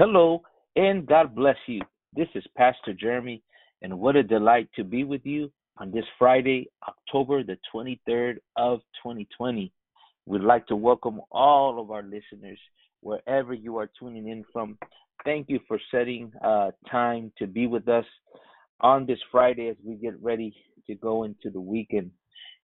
Hello, 0.00 0.40
and 0.76 1.06
God 1.06 1.34
bless 1.34 1.58
you. 1.66 1.82
This 2.16 2.28
is 2.34 2.42
Pastor 2.56 2.94
Jeremy, 2.94 3.42
and 3.82 3.98
what 3.98 4.16
a 4.16 4.22
delight 4.22 4.70
to 4.76 4.82
be 4.82 5.04
with 5.04 5.26
you 5.26 5.52
on 5.76 5.90
this 5.90 6.06
Friday, 6.18 6.70
October 6.88 7.44
the 7.44 7.58
23rd 7.70 8.38
of 8.56 8.78
2020. 9.02 9.70
We'd 10.24 10.40
like 10.40 10.66
to 10.68 10.74
welcome 10.74 11.20
all 11.30 11.78
of 11.78 11.90
our 11.90 12.02
listeners 12.02 12.58
wherever 13.02 13.52
you 13.52 13.76
are 13.76 13.90
tuning 13.98 14.28
in 14.28 14.42
from. 14.50 14.78
Thank 15.26 15.50
you 15.50 15.60
for 15.68 15.78
setting 15.90 16.32
uh, 16.42 16.70
time 16.90 17.30
to 17.36 17.46
be 17.46 17.66
with 17.66 17.86
us 17.86 18.06
on 18.80 19.04
this 19.04 19.20
Friday 19.30 19.68
as 19.68 19.76
we 19.84 19.96
get 19.96 20.14
ready 20.22 20.56
to 20.86 20.94
go 20.94 21.24
into 21.24 21.50
the 21.50 21.60
weekend. 21.60 22.10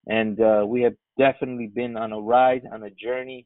And 0.06 0.40
uh, 0.40 0.64
we 0.66 0.80
have 0.80 0.94
definitely 1.18 1.66
been 1.66 1.98
on 1.98 2.12
a 2.12 2.18
ride, 2.18 2.62
on 2.72 2.84
a 2.84 2.90
journey 2.90 3.44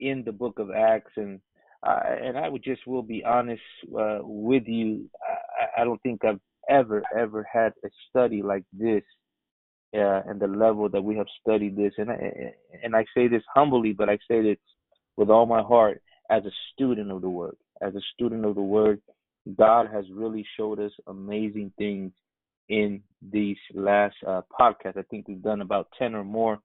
in 0.00 0.24
the 0.24 0.32
book 0.32 0.58
of 0.58 0.72
Acts, 0.72 1.12
and 1.14 1.38
uh, 1.82 2.00
and 2.22 2.38
I 2.38 2.48
would 2.48 2.62
just 2.62 2.86
will 2.86 3.02
be 3.02 3.24
honest 3.24 3.62
uh, 3.98 4.18
with 4.22 4.64
you. 4.66 5.08
I, 5.22 5.82
I 5.82 5.84
don't 5.84 6.00
think 6.02 6.24
I've 6.24 6.40
ever 6.68 7.02
ever 7.16 7.46
had 7.50 7.72
a 7.84 7.88
study 8.08 8.42
like 8.42 8.64
this, 8.72 9.02
uh, 9.94 10.22
and 10.26 10.38
the 10.40 10.46
level 10.46 10.88
that 10.88 11.02
we 11.02 11.16
have 11.16 11.26
studied 11.40 11.76
this. 11.76 11.92
And 11.98 12.10
I, 12.10 12.52
and 12.82 12.94
I 12.94 13.04
say 13.16 13.28
this 13.28 13.42
humbly, 13.54 13.92
but 13.92 14.08
I 14.08 14.18
say 14.28 14.42
this 14.42 14.58
with 15.16 15.30
all 15.30 15.46
my 15.46 15.62
heart 15.62 16.02
as 16.30 16.44
a 16.44 16.52
student 16.72 17.10
of 17.10 17.22
the 17.22 17.30
Word. 17.30 17.56
As 17.82 17.94
a 17.94 18.00
student 18.14 18.44
of 18.44 18.54
the 18.54 18.62
Word, 18.62 19.00
God 19.56 19.88
has 19.90 20.04
really 20.12 20.46
showed 20.56 20.78
us 20.80 20.92
amazing 21.06 21.72
things 21.78 22.12
in 22.68 23.02
these 23.32 23.56
last 23.74 24.16
uh, 24.26 24.42
podcasts. 24.58 24.98
I 24.98 25.02
think 25.10 25.28
we've 25.28 25.42
done 25.42 25.62
about 25.62 25.88
ten 25.98 26.14
or 26.14 26.24
more 26.24 26.58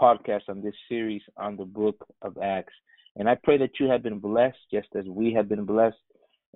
podcasts 0.00 0.48
on 0.48 0.62
this 0.62 0.74
series 0.88 1.22
on 1.36 1.56
the 1.56 1.64
book 1.64 1.96
of 2.22 2.38
Acts. 2.38 2.72
And 3.16 3.28
I 3.28 3.36
pray 3.42 3.58
that 3.58 3.78
you 3.78 3.88
have 3.88 4.02
been 4.02 4.18
blessed 4.18 4.58
just 4.72 4.88
as 4.96 5.04
we 5.06 5.32
have 5.34 5.48
been 5.48 5.64
blessed. 5.64 5.96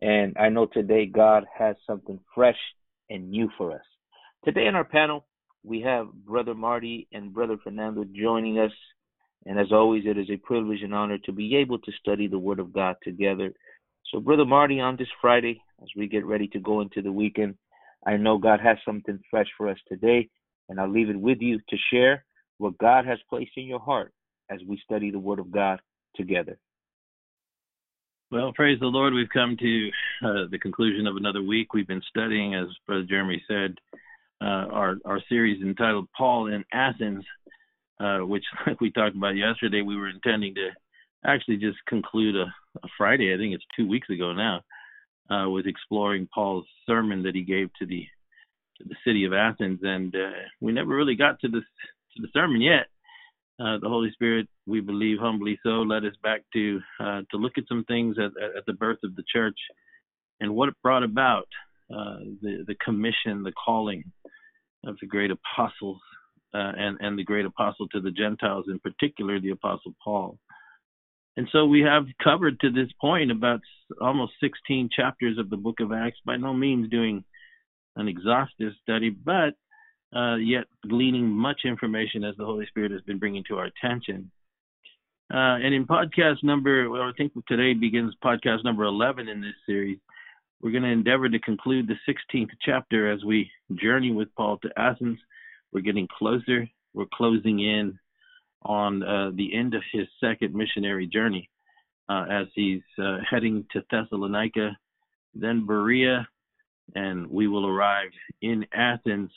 And 0.02 0.36
I 0.38 0.48
know 0.48 0.66
today 0.66 1.06
God 1.06 1.44
has 1.56 1.76
something 1.86 2.18
fresh 2.34 2.58
and 3.10 3.30
new 3.30 3.48
for 3.56 3.72
us. 3.72 3.84
Today 4.44 4.66
in 4.66 4.74
our 4.74 4.84
panel, 4.84 5.26
we 5.64 5.80
have 5.82 6.12
Brother 6.12 6.54
Marty 6.54 7.08
and 7.12 7.32
Brother 7.32 7.56
Fernando 7.62 8.04
joining 8.04 8.58
us. 8.58 8.72
And 9.46 9.58
as 9.58 9.72
always, 9.72 10.04
it 10.06 10.18
is 10.18 10.30
a 10.30 10.36
privilege 10.36 10.82
and 10.82 10.94
honor 10.94 11.18
to 11.18 11.32
be 11.32 11.56
able 11.56 11.78
to 11.78 11.92
study 12.00 12.26
the 12.26 12.38
Word 12.38 12.58
of 12.58 12.72
God 12.72 12.96
together. 13.02 13.52
So, 14.10 14.20
Brother 14.20 14.44
Marty, 14.44 14.80
on 14.80 14.96
this 14.96 15.08
Friday, 15.20 15.60
as 15.82 15.88
we 15.96 16.06
get 16.06 16.26
ready 16.26 16.48
to 16.48 16.60
go 16.60 16.80
into 16.80 17.02
the 17.02 17.12
weekend, 17.12 17.54
I 18.06 18.16
know 18.16 18.38
God 18.38 18.60
has 18.60 18.78
something 18.84 19.18
fresh 19.30 19.48
for 19.56 19.68
us 19.68 19.78
today, 19.88 20.28
and 20.68 20.80
I'll 20.80 20.90
leave 20.90 21.10
it 21.10 21.20
with 21.20 21.38
you 21.40 21.58
to 21.68 21.76
share 21.92 22.24
what 22.58 22.78
God 22.78 23.06
has 23.06 23.18
placed 23.28 23.52
in 23.56 23.64
your 23.64 23.80
heart 23.80 24.12
as 24.50 24.60
we 24.66 24.80
study 24.84 25.10
the 25.10 25.18
Word 25.18 25.38
of 25.38 25.50
God 25.50 25.80
together. 26.16 26.58
Well, 28.30 28.52
praise 28.52 28.78
the 28.78 28.86
Lord. 28.86 29.14
We've 29.14 29.28
come 29.32 29.56
to 29.58 29.88
uh, 30.22 30.48
the 30.50 30.58
conclusion 30.58 31.06
of 31.06 31.16
another 31.16 31.42
week. 31.42 31.72
We've 31.72 31.86
been 31.86 32.02
studying, 32.10 32.54
as 32.54 32.66
Brother 32.86 33.06
Jeremy 33.08 33.42
said, 33.48 33.76
uh, 34.42 34.68
our, 34.70 34.96
our 35.06 35.20
series 35.30 35.62
entitled 35.62 36.08
Paul 36.14 36.48
in 36.48 36.62
Athens, 36.70 37.24
uh, 37.98 38.18
which, 38.18 38.44
like 38.66 38.82
we 38.82 38.90
talked 38.90 39.16
about 39.16 39.36
yesterday, 39.36 39.80
we 39.80 39.96
were 39.96 40.10
intending 40.10 40.54
to 40.56 40.68
actually 41.24 41.56
just 41.56 41.78
conclude 41.88 42.36
a, 42.36 42.52
a 42.82 42.88
Friday. 42.98 43.32
I 43.32 43.38
think 43.38 43.54
it's 43.54 43.64
two 43.74 43.88
weeks 43.88 44.10
ago 44.10 44.34
now, 44.34 44.62
uh, 45.34 45.48
with 45.48 45.66
exploring 45.66 46.28
Paul's 46.32 46.66
sermon 46.86 47.22
that 47.22 47.34
he 47.34 47.42
gave 47.42 47.70
to 47.78 47.86
the 47.86 48.06
to 48.76 48.84
the 48.84 48.94
city 49.04 49.24
of 49.24 49.32
Athens, 49.32 49.80
and 49.82 50.14
uh, 50.14 50.30
we 50.60 50.70
never 50.70 50.94
really 50.94 51.16
got 51.16 51.40
to 51.40 51.48
the 51.48 51.60
to 51.60 52.22
the 52.22 52.28
sermon 52.32 52.60
yet 52.60 52.86
uh, 53.60 53.78
the 53.80 53.88
Holy 53.88 54.10
Spirit, 54.12 54.46
we 54.66 54.80
believe 54.80 55.18
humbly 55.18 55.58
so, 55.62 55.82
led 55.82 56.04
us 56.04 56.14
back 56.22 56.42
to 56.52 56.80
uh, 57.00 57.22
to 57.30 57.36
look 57.36 57.58
at 57.58 57.64
some 57.68 57.84
things 57.84 58.16
at, 58.18 58.30
at, 58.56 58.64
the 58.66 58.72
birth 58.72 58.98
of 59.02 59.16
the 59.16 59.24
church 59.32 59.58
and 60.40 60.54
what 60.54 60.68
it 60.68 60.76
brought 60.82 61.02
about, 61.02 61.48
uh, 61.92 62.18
the 62.40 62.64
the 62.66 62.76
commission, 62.84 63.42
the 63.42 63.52
calling 63.52 64.04
of 64.86 64.96
the 65.00 65.06
great 65.06 65.32
apostles, 65.32 66.00
uh, 66.54 66.72
and 66.76 66.98
and 67.00 67.18
the 67.18 67.24
great 67.24 67.46
apostle 67.46 67.88
to 67.88 68.00
the 68.00 68.12
Gentiles, 68.12 68.66
in 68.68 68.78
particular 68.78 69.40
the 69.40 69.50
apostle 69.50 69.92
Paul. 70.04 70.38
And 71.36 71.48
so 71.52 71.66
we 71.66 71.82
have 71.82 72.06
covered 72.22 72.58
to 72.60 72.70
this 72.70 72.90
point 73.00 73.30
about 73.30 73.60
almost 74.00 74.32
16 74.40 74.90
chapters 74.94 75.38
of 75.38 75.50
the 75.50 75.56
book 75.56 75.78
of 75.80 75.92
Acts. 75.92 76.18
By 76.26 76.36
no 76.36 76.52
means 76.52 76.90
doing 76.90 77.24
an 77.94 78.08
exhaustive 78.08 78.72
study, 78.82 79.10
but 79.10 79.54
uh, 80.14 80.36
yet 80.36 80.64
gleaning 80.88 81.28
much 81.28 81.62
information 81.64 82.24
as 82.24 82.36
the 82.36 82.44
Holy 82.44 82.66
Spirit 82.66 82.92
has 82.92 83.02
been 83.02 83.18
bringing 83.18 83.44
to 83.48 83.58
our 83.58 83.66
attention. 83.66 84.30
Uh, 85.32 85.60
and 85.60 85.74
in 85.74 85.86
podcast 85.86 86.42
number, 86.42 86.88
well, 86.88 87.02
I 87.02 87.12
think 87.16 87.32
today 87.46 87.74
begins 87.74 88.14
podcast 88.24 88.64
number 88.64 88.84
11 88.84 89.28
in 89.28 89.40
this 89.40 89.54
series. 89.66 89.98
We're 90.62 90.70
going 90.70 90.84
to 90.84 90.88
endeavor 90.88 91.28
to 91.28 91.38
conclude 91.40 91.86
the 91.86 92.12
16th 92.12 92.48
chapter 92.62 93.12
as 93.12 93.22
we 93.24 93.50
journey 93.74 94.10
with 94.10 94.34
Paul 94.36 94.58
to 94.62 94.70
Athens. 94.76 95.18
We're 95.72 95.82
getting 95.82 96.08
closer. 96.18 96.66
We're 96.94 97.06
closing 97.12 97.60
in 97.60 97.98
on 98.62 99.02
uh, 99.02 99.30
the 99.34 99.54
end 99.54 99.74
of 99.74 99.82
his 99.92 100.06
second 100.20 100.54
missionary 100.54 101.06
journey 101.06 101.48
uh, 102.08 102.24
as 102.30 102.46
he's 102.54 102.82
uh, 103.00 103.18
heading 103.28 103.66
to 103.72 103.82
Thessalonica, 103.90 104.76
then 105.34 105.66
Berea, 105.66 106.26
and 106.94 107.26
we 107.28 107.46
will 107.48 107.66
arrive 107.66 108.10
in 108.40 108.64
Athens 108.72 109.30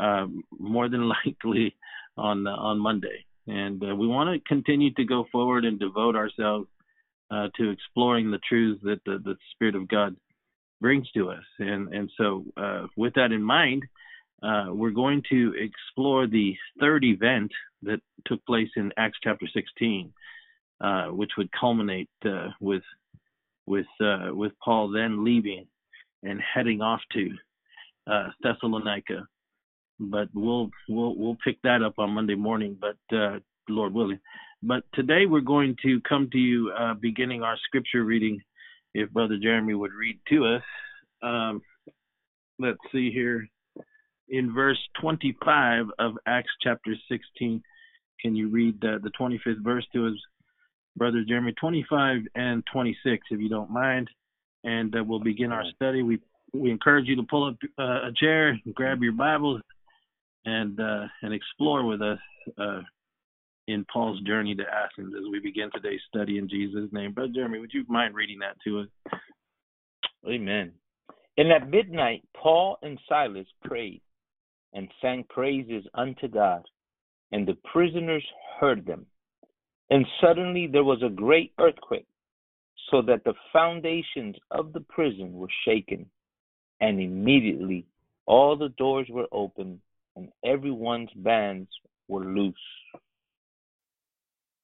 uh, 0.00 0.26
more 0.58 0.88
than 0.88 1.08
likely 1.26 1.74
on 2.16 2.46
uh, 2.46 2.50
on 2.50 2.78
Monday. 2.78 3.24
And 3.46 3.82
uh, 3.82 3.94
we 3.94 4.06
want 4.06 4.30
to 4.32 4.48
continue 4.48 4.92
to 4.94 5.04
go 5.04 5.26
forward 5.30 5.64
and 5.64 5.78
devote 5.78 6.16
ourselves 6.16 6.66
uh, 7.30 7.48
to 7.56 7.70
exploring 7.70 8.30
the 8.30 8.40
truths 8.48 8.80
that 8.84 9.00
the, 9.04 9.18
the, 9.22 9.36
Spirit 9.52 9.74
of 9.74 9.86
God 9.86 10.16
brings 10.80 11.10
to 11.12 11.30
us. 11.30 11.44
And 11.58 11.92
and 11.92 12.10
so, 12.16 12.44
uh, 12.56 12.86
with 12.96 13.14
that 13.14 13.32
in 13.32 13.42
mind, 13.42 13.84
uh, 14.42 14.66
we're 14.70 14.90
going 14.90 15.22
to 15.30 15.54
explore 15.58 16.26
the 16.26 16.54
third 16.80 17.04
event 17.04 17.52
that 17.82 18.00
took 18.26 18.44
place 18.46 18.70
in 18.76 18.92
Acts 18.96 19.18
chapter 19.22 19.46
16, 19.52 20.12
which 21.10 21.32
would 21.36 21.50
culminate 21.52 22.08
with 22.60 22.82
with 23.66 23.86
with 24.00 24.52
Paul 24.62 24.90
then 24.90 25.24
leaving 25.24 25.66
and 26.22 26.40
heading 26.40 26.80
off 26.80 27.00
to 27.12 27.30
Thessalonica 28.42 29.26
but 29.98 30.28
we'll 30.34 30.70
we'll 30.88 31.16
we'll 31.16 31.36
pick 31.44 31.60
that 31.62 31.82
up 31.82 31.94
on 31.98 32.10
Monday 32.10 32.34
morning. 32.34 32.76
But 32.80 33.16
uh, 33.16 33.38
Lord 33.68 33.94
willing. 33.94 34.18
But 34.62 34.84
today 34.94 35.26
we're 35.26 35.40
going 35.40 35.76
to 35.82 36.00
come 36.08 36.28
to 36.32 36.38
you 36.38 36.72
uh, 36.78 36.94
beginning 36.94 37.42
our 37.42 37.56
scripture 37.66 38.04
reading. 38.04 38.40
If 38.94 39.10
Brother 39.10 39.36
Jeremy 39.42 39.74
would 39.74 39.92
read 39.92 40.20
to 40.28 40.46
us, 40.46 40.62
um, 41.22 41.62
let's 42.58 42.78
see 42.92 43.10
here 43.10 43.48
in 44.28 44.54
verse 44.54 44.78
25 45.00 45.86
of 45.98 46.12
Acts 46.26 46.52
chapter 46.62 46.94
16. 47.10 47.62
Can 48.20 48.36
you 48.36 48.48
read 48.48 48.80
the, 48.80 48.98
the 49.02 49.10
25th 49.20 49.62
verse 49.62 49.86
to 49.92 50.06
us, 50.06 50.14
Brother 50.96 51.24
Jeremy? 51.26 51.52
25 51.60 52.22
and 52.34 52.62
26, 52.72 53.26
if 53.30 53.40
you 53.40 53.48
don't 53.48 53.70
mind. 53.70 54.08
And 54.62 54.94
uh, 54.96 55.04
we'll 55.04 55.20
begin 55.20 55.52
our 55.52 55.64
study. 55.74 56.02
We 56.02 56.20
we 56.54 56.70
encourage 56.70 57.08
you 57.08 57.16
to 57.16 57.24
pull 57.24 57.48
up 57.48 57.56
uh, 57.78 58.08
a 58.08 58.12
chair, 58.16 58.50
and 58.50 58.74
grab 58.74 59.02
your 59.02 59.12
Bibles, 59.12 59.60
and 60.44 60.78
uh, 60.78 61.06
and 61.22 61.32
explore 61.32 61.84
with 61.84 62.02
us 62.02 62.18
uh, 62.58 62.80
in 63.66 63.84
Paul's 63.92 64.20
journey 64.22 64.54
to 64.54 64.62
Athens 64.62 65.14
as 65.16 65.24
we 65.30 65.40
begin 65.40 65.70
today's 65.72 66.00
study 66.08 66.38
in 66.38 66.48
Jesus' 66.48 66.92
name. 66.92 67.12
Brother 67.12 67.32
Jeremy, 67.34 67.58
would 67.58 67.72
you 67.72 67.84
mind 67.88 68.14
reading 68.14 68.38
that 68.40 68.56
to 68.64 68.80
us? 68.80 68.88
Amen. 70.28 70.72
And 71.36 71.50
at 71.50 71.68
midnight, 71.68 72.22
Paul 72.36 72.78
and 72.82 72.98
Silas 73.08 73.46
prayed 73.64 74.02
and 74.72 74.88
sang 75.00 75.24
praises 75.28 75.84
unto 75.94 76.28
God, 76.28 76.64
and 77.32 77.46
the 77.46 77.56
prisoners 77.72 78.24
heard 78.60 78.86
them. 78.86 79.06
And 79.90 80.06
suddenly 80.20 80.66
there 80.66 80.84
was 80.84 81.02
a 81.02 81.08
great 81.08 81.52
earthquake, 81.58 82.06
so 82.90 83.02
that 83.02 83.24
the 83.24 83.34
foundations 83.52 84.36
of 84.50 84.72
the 84.72 84.80
prison 84.80 85.32
were 85.34 85.48
shaken, 85.66 86.06
and 86.80 87.00
immediately 87.00 87.86
all 88.26 88.56
the 88.56 88.70
doors 88.70 89.06
were 89.10 89.26
opened 89.32 89.80
and 90.16 90.28
everyone's 90.44 91.10
bands 91.14 91.68
were 92.08 92.24
loose. 92.24 92.54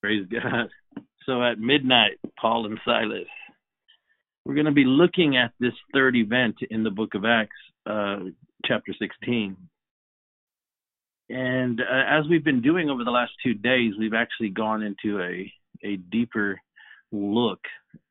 Praise 0.02 0.26
God. 0.30 0.68
So 1.26 1.42
at 1.42 1.58
midnight, 1.58 2.18
Paul 2.40 2.66
and 2.66 2.78
Silas. 2.84 3.28
We're 4.44 4.54
going 4.54 4.66
to 4.66 4.72
be 4.72 4.84
looking 4.84 5.36
at 5.36 5.52
this 5.60 5.74
third 5.92 6.16
event 6.16 6.56
in 6.70 6.82
the 6.82 6.90
book 6.90 7.14
of 7.14 7.24
Acts, 7.24 7.56
uh, 7.86 8.20
chapter 8.64 8.94
16. 8.98 9.56
And 11.28 11.80
uh, 11.80 11.84
as 12.08 12.24
we've 12.28 12.42
been 12.42 12.62
doing 12.62 12.88
over 12.90 13.04
the 13.04 13.10
last 13.10 13.32
two 13.44 13.54
days, 13.54 13.92
we've 13.98 14.14
actually 14.14 14.48
gone 14.48 14.82
into 14.82 15.20
a, 15.20 15.52
a 15.84 15.96
deeper 15.96 16.60
look 17.12 17.60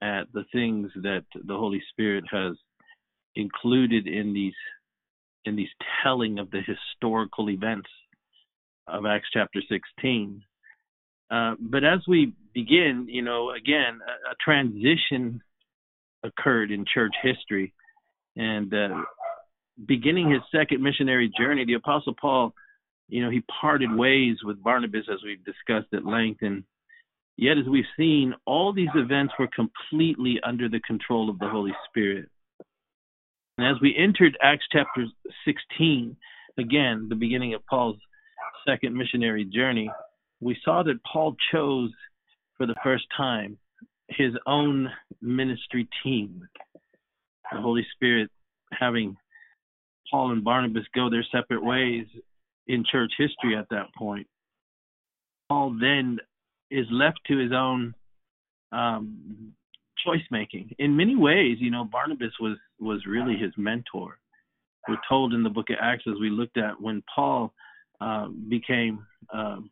at 0.02 0.32
the 0.34 0.46
things 0.54 0.92
that 0.96 1.26
the 1.34 1.58
Holy 1.58 1.82
Spirit 1.92 2.24
has 2.32 2.56
included 3.36 4.08
in 4.08 4.34
these 4.34 4.54
in 5.46 5.56
these 5.56 5.70
telling 6.04 6.40
of 6.40 6.52
the 6.52 6.62
historical 6.62 7.50
events 7.50 7.90
of 8.88 9.06
Acts 9.06 9.30
chapter 9.32 9.62
16. 9.68 10.42
Uh, 11.32 11.56
but 11.60 11.84
as 11.84 12.00
we 12.08 12.34
begin, 12.54 13.06
you 13.08 13.22
know, 13.22 13.52
again, 13.52 14.00
a, 14.06 14.32
a 14.32 14.36
transition 14.44 15.42
occurred 16.24 16.72
in 16.72 16.86
church 16.92 17.14
history. 17.22 17.74
And 18.36 18.74
uh, 18.74 19.04
beginning 19.88 20.32
his 20.32 20.42
second 20.52 20.82
missionary 20.82 21.32
journey, 21.38 21.66
the 21.66 21.74
Apostle 21.74 22.16
Paul, 22.20 22.54
you 23.08 23.24
know, 23.24 23.30
he 23.30 23.44
parted 23.62 23.94
ways 23.96 24.38
with 24.44 24.64
Barnabas 24.64 25.06
as 25.12 25.20
we've 25.24 25.44
discussed 25.44 25.94
at 25.94 26.06
length. 26.06 26.42
And 26.42 26.64
yet, 27.38 27.58
as 27.58 27.66
we've 27.68 27.86
seen, 27.98 28.34
all 28.46 28.74
these 28.74 28.90
events 28.96 29.34
were 29.40 29.50
completely 29.56 30.40
under 30.44 30.70
the 30.70 30.80
control 30.82 31.30
of 31.30 31.40
the 31.40 31.50
Holy 31.50 31.74
Spirit. 31.88 32.30
And 33.60 33.68
as 33.68 33.82
we 33.82 33.94
entered 33.94 34.38
Acts 34.42 34.64
chapter 34.72 35.06
16, 35.44 36.16
again, 36.58 37.08
the 37.10 37.16
beginning 37.16 37.54
of 37.54 37.66
Paul's 37.66 37.98
second 38.66 38.96
missionary 38.96 39.44
journey, 39.44 39.92
we 40.40 40.58
saw 40.64 40.82
that 40.84 41.04
Paul 41.04 41.36
chose 41.52 41.92
for 42.56 42.66
the 42.66 42.76
first 42.82 43.04
time 43.18 43.58
his 44.08 44.32
own 44.48 44.90
ministry 45.22 45.90
team. 46.02 46.48
The 47.52 47.60
Holy 47.60 47.86
Spirit 47.96 48.30
having 48.72 49.18
Paul 50.10 50.32
and 50.32 50.42
Barnabas 50.42 50.86
go 50.96 51.10
their 51.10 51.26
separate 51.30 51.62
ways 51.62 52.06
in 52.68 52.86
church 52.90 53.12
history 53.18 53.58
at 53.58 53.68
that 53.72 53.94
point. 53.94 54.28
Paul 55.50 55.76
then 55.78 56.20
is 56.72 56.86
left 56.90 57.20
to 57.28 57.38
his 57.38 57.52
own 57.52 57.94
um, 58.72 59.52
choice 60.06 60.24
making. 60.32 60.76
In 60.80 60.96
many 60.96 61.18
ways, 61.18 61.58
you 61.60 61.72
know, 61.72 61.84
Barnabas 61.84 62.32
was 62.40 62.58
was 62.80 63.06
really 63.06 63.36
his 63.36 63.52
mentor. 63.58 64.20
We're 64.88 64.98
told 65.08 65.34
in 65.34 65.44
the 65.44 65.50
book 65.50 65.70
of 65.70 65.78
Acts 65.82 66.06
as 66.08 66.20
we 66.20 66.30
looked 66.30 66.58
at 66.58 66.80
when 66.80 67.04
Paul 67.14 67.54
uh, 68.02 68.28
became 68.48 69.06
um, 69.34 69.70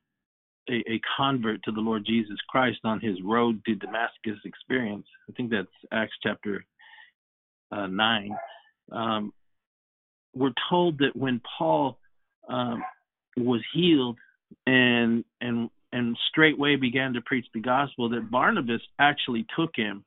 a, 0.69 0.83
a, 0.91 1.01
convert 1.15 1.63
to 1.63 1.71
the 1.71 1.79
Lord 1.79 2.05
Jesus 2.05 2.37
Christ 2.49 2.79
on 2.83 2.99
his 2.99 3.15
road 3.23 3.61
to 3.65 3.75
Damascus 3.75 4.37
experience. 4.43 5.07
I 5.29 5.33
think 5.33 5.49
that's 5.49 5.67
Acts 5.91 6.15
chapter 6.21 6.65
uh, 7.71 7.87
nine. 7.87 8.35
Um, 8.91 9.33
we're 10.35 10.53
told 10.69 10.99
that 10.99 11.15
when 11.15 11.41
Paul 11.57 11.97
um, 12.49 12.83
was 13.37 13.61
healed 13.73 14.17
and 14.65 15.23
and 15.41 15.69
and 15.93 16.17
straightway 16.29 16.75
began 16.75 17.13
to 17.13 17.21
preach 17.21 17.45
the 17.53 17.61
gospel, 17.61 18.09
that 18.09 18.29
Barnabas 18.29 18.81
actually 18.99 19.45
took 19.57 19.71
him 19.75 20.03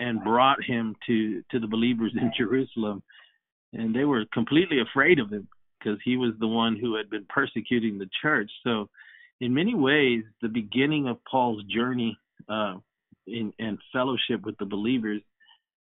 and 0.00 0.24
brought 0.24 0.62
him 0.64 0.96
to 1.06 1.42
to 1.50 1.60
the 1.60 1.68
believers 1.68 2.12
in 2.20 2.32
Jerusalem, 2.36 3.02
and 3.72 3.94
they 3.94 4.04
were 4.04 4.24
completely 4.32 4.80
afraid 4.80 5.18
of 5.20 5.30
him 5.30 5.46
because 5.78 5.98
he 6.04 6.16
was 6.16 6.32
the 6.40 6.48
one 6.48 6.76
who 6.76 6.96
had 6.96 7.08
been 7.08 7.26
persecuting 7.28 7.98
the 7.98 8.08
church. 8.20 8.50
So, 8.64 8.88
in 9.40 9.54
many 9.54 9.74
ways, 9.74 10.24
the 10.42 10.48
beginning 10.48 11.06
of 11.06 11.18
Paul's 11.30 11.62
journey 11.64 12.18
uh, 12.48 12.76
in 13.26 13.52
and 13.58 13.78
fellowship 13.92 14.42
with 14.44 14.56
the 14.58 14.66
believers 14.66 15.22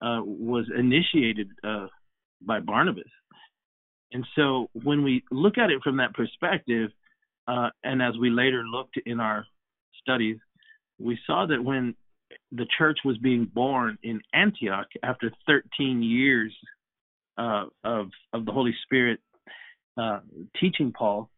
uh, 0.01 0.21
was 0.23 0.65
initiated 0.77 1.49
uh, 1.63 1.87
by 2.41 2.59
Barnabas. 2.59 3.03
And 4.11 4.25
so 4.35 4.69
when 4.73 5.03
we 5.03 5.23
look 5.31 5.57
at 5.57 5.69
it 5.69 5.81
from 5.83 5.97
that 5.97 6.13
perspective, 6.13 6.89
uh, 7.47 7.69
and 7.83 8.01
as 8.01 8.17
we 8.19 8.29
later 8.29 8.63
looked 8.63 8.97
in 9.05 9.19
our 9.19 9.45
studies, 10.01 10.37
we 10.99 11.17
saw 11.27 11.45
that 11.45 11.63
when 11.63 11.95
the 12.51 12.67
church 12.77 12.99
was 13.05 13.17
being 13.17 13.45
born 13.45 13.97
in 14.03 14.21
Antioch 14.33 14.87
after 15.03 15.31
13 15.47 16.01
years 16.03 16.53
uh, 17.37 17.65
of 17.83 18.07
of 18.33 18.45
the 18.45 18.51
Holy 18.51 18.75
Spirit 18.83 19.19
uh, 19.97 20.19
teaching 20.59 20.91
Paul, 20.91 21.29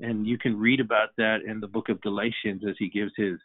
and 0.00 0.26
you 0.26 0.38
can 0.38 0.58
read 0.58 0.80
about 0.80 1.10
that 1.16 1.38
in 1.46 1.60
the 1.60 1.66
book 1.66 1.88
of 1.88 2.00
Galatians 2.00 2.62
as 2.68 2.76
he 2.78 2.88
gives 2.88 3.12
his 3.16 3.38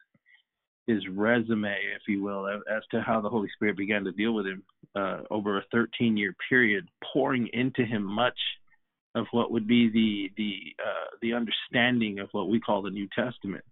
his 0.87 1.01
resume, 1.09 1.75
if 1.95 2.01
you 2.07 2.21
will, 2.21 2.47
as 2.47 2.83
to 2.91 3.01
how 3.01 3.21
the 3.21 3.29
Holy 3.29 3.47
Spirit 3.55 3.77
began 3.77 4.03
to 4.03 4.11
deal 4.11 4.33
with 4.33 4.45
him 4.45 4.63
uh, 4.95 5.21
over 5.31 5.57
a 5.57 5.65
13 5.71 6.17
year 6.17 6.35
period, 6.49 6.87
pouring 7.13 7.47
into 7.53 7.85
him 7.85 8.03
much 8.03 8.37
of 9.15 9.25
what 9.31 9.51
would 9.51 9.67
be 9.67 9.89
the 9.89 10.31
the 10.37 10.83
uh, 10.83 11.15
the 11.21 11.33
understanding 11.33 12.19
of 12.19 12.29
what 12.31 12.49
we 12.49 12.59
call 12.59 12.81
the 12.81 12.89
New 12.89 13.07
Testament. 13.17 13.63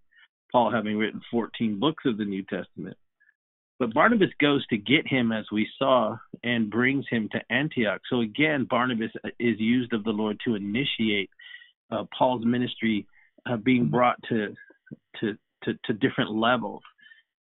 Paul 0.50 0.70
having 0.70 0.98
written 0.98 1.20
14 1.30 1.78
books 1.80 2.04
of 2.06 2.18
the 2.18 2.24
New 2.24 2.42
Testament. 2.42 2.96
But 3.82 3.94
Barnabas 3.94 4.30
goes 4.40 4.64
to 4.68 4.76
get 4.76 5.08
him, 5.08 5.32
as 5.32 5.44
we 5.50 5.68
saw, 5.76 6.16
and 6.44 6.70
brings 6.70 7.04
him 7.10 7.28
to 7.32 7.40
Antioch. 7.50 8.00
So 8.08 8.20
again, 8.20 8.64
Barnabas 8.70 9.10
is 9.40 9.58
used 9.58 9.92
of 9.92 10.04
the 10.04 10.12
Lord 10.12 10.38
to 10.44 10.54
initiate 10.54 11.30
uh, 11.90 12.04
Paul's 12.16 12.44
ministry 12.44 13.08
uh, 13.44 13.56
being 13.56 13.88
brought 13.88 14.22
to, 14.28 14.54
to 15.18 15.36
to 15.64 15.72
to 15.86 15.92
different 15.94 16.30
levels, 16.30 16.82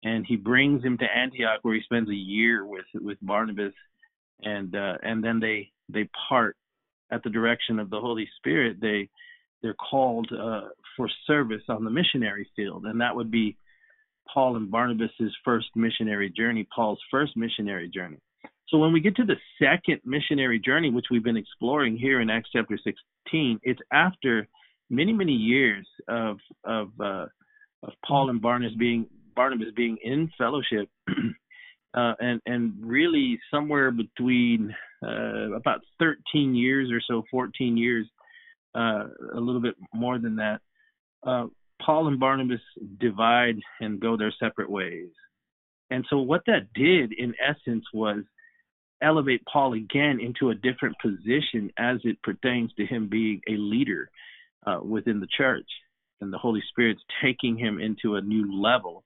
and 0.05 0.27
he 0.29 0.37
brings 0.37 0.85
him 0.85 0.99
to 0.99 1.07
Antioch, 1.07 1.61
where 1.63 1.75
he 1.75 1.81
spends 1.81 2.11
a 2.11 2.15
year 2.15 2.67
with 2.67 2.85
with 2.97 3.17
Barnabas, 3.23 3.73
and 4.43 4.77
uh, 4.77 4.99
and 5.03 5.25
then 5.25 5.41
they 5.41 5.71
they 5.89 6.07
part 6.29 6.55
at 7.11 7.23
the 7.23 7.31
direction 7.31 7.79
of 7.79 7.89
the 7.89 7.99
Holy 7.99 8.29
Spirit, 8.37 8.77
they 8.79 9.09
they're 9.63 9.73
called 9.73 10.31
uh, 10.39 10.69
for 10.99 11.09
service 11.27 11.63
on 11.71 11.83
the 11.83 11.91
missionary 11.91 12.47
field, 12.55 12.85
and 12.85 13.01
that 13.01 13.17
would 13.17 13.31
be 13.31 13.57
Paul 14.33 14.57
and 14.57 14.71
Barnabas's 14.71 15.35
first 15.45 15.69
missionary 15.75 16.31
journey, 16.31 16.67
Paul's 16.75 17.01
first 17.11 17.37
missionary 17.37 17.89
journey. 17.89 18.19
So 18.69 18.79
when 18.79 18.93
we 18.93 19.01
get 19.01 19.17
to 19.17 19.25
the 19.25 19.37
second 19.63 20.01
missionary 20.05 20.59
journey, 20.59 20.91
which 20.91 21.07
we've 21.11 21.23
been 21.23 21.37
exploring 21.37 21.97
here 21.97 22.21
in 22.21 22.31
Acts 22.31 22.51
chapter 22.53 22.79
16, 22.83 23.61
it's 23.63 23.81
after 23.93 24.49
many 24.91 25.13
many 25.13 25.33
years 25.33 25.87
of 26.09 26.39
of 26.65 26.89
uh, 27.01 27.27
of 27.83 27.93
Paul 28.05 28.31
and 28.31 28.41
Barnabas 28.41 28.77
being 28.77 29.07
Barnabas 29.35 29.69
being 29.77 29.99
in 30.03 30.31
fellowship 30.37 30.89
uh, 31.95 32.15
and 32.19 32.41
and 32.47 32.75
really 32.81 33.39
somewhere 33.53 33.91
between 33.93 34.75
uh, 35.07 35.53
about 35.53 35.81
13 35.99 36.55
years 36.55 36.91
or 36.91 37.01
so, 37.07 37.23
14 37.31 37.77
years, 37.77 38.07
uh, 38.75 39.05
a 39.35 39.41
little 39.41 39.61
bit 39.61 39.75
more 39.95 40.19
than 40.19 40.37
that. 40.37 40.61
Paul 41.85 42.09
and 42.09 42.21
Barnabas 42.21 42.61
divide 42.99 43.57
and 43.81 44.01
go 44.01 44.17
their 44.17 44.35
separate 44.39 44.71
ways, 44.71 45.11
and 45.91 46.05
so 46.11 46.19
what 46.19 46.43
that 46.47 46.73
did, 46.75 47.13
in 47.13 47.35
essence, 47.41 47.85
was 47.93 48.25
elevate 49.03 49.43
Paul 49.51 49.75
again 49.75 50.19
into 50.21 50.51
a 50.51 50.55
different 50.55 50.97
position 51.03 51.71
as 51.79 51.99
it 52.05 52.23
pertains 52.23 52.73
to 52.75 52.87
him 52.87 53.09
being 53.09 53.41
a 53.49 53.53
leader 53.53 54.11
uh, 54.67 54.81
within 54.83 55.21
the 55.21 55.29
church, 55.37 55.69
and 56.21 56.33
the 56.33 56.39
Holy 56.39 56.63
Spirit's 56.71 57.03
taking 57.23 57.59
him 57.59 57.79
into 57.81 58.17
a 58.17 58.23
new 58.23 58.61
level 58.61 59.05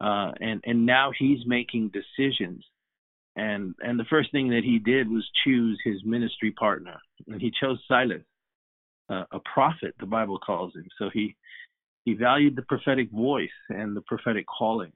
uh, 0.00 0.30
and 0.40 0.62
and 0.64 0.86
now 0.86 1.10
he's 1.16 1.44
making 1.46 1.90
decisions. 1.90 2.64
And 3.36 3.74
and 3.80 3.98
the 3.98 4.04
first 4.10 4.32
thing 4.32 4.48
that 4.50 4.64
he 4.64 4.78
did 4.78 5.08
was 5.08 5.28
choose 5.44 5.78
his 5.84 6.04
ministry 6.04 6.52
partner, 6.52 6.96
and 7.26 7.40
he 7.40 7.52
chose 7.60 7.78
Silas, 7.88 8.22
uh, 9.08 9.24
a 9.32 9.40
prophet. 9.52 9.94
The 10.00 10.06
Bible 10.06 10.38
calls 10.38 10.74
him. 10.74 10.86
So 10.98 11.10
he 11.12 11.36
he 12.08 12.14
valued 12.14 12.56
the 12.56 12.62
prophetic 12.62 13.10
voice 13.10 13.50
and 13.68 13.94
the 13.94 14.00
prophetic 14.00 14.46
calling. 14.46 14.92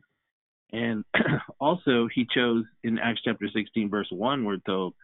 And 0.73 1.05
also, 1.61 2.09
he 2.13 2.27
chose 2.35 2.65
in 2.83 2.99
Acts 2.99 3.21
chapter 3.23 3.47
16, 3.55 3.91
verse 3.91 4.09
1, 4.11 4.45
we're 4.45 4.57
told, 4.59 4.95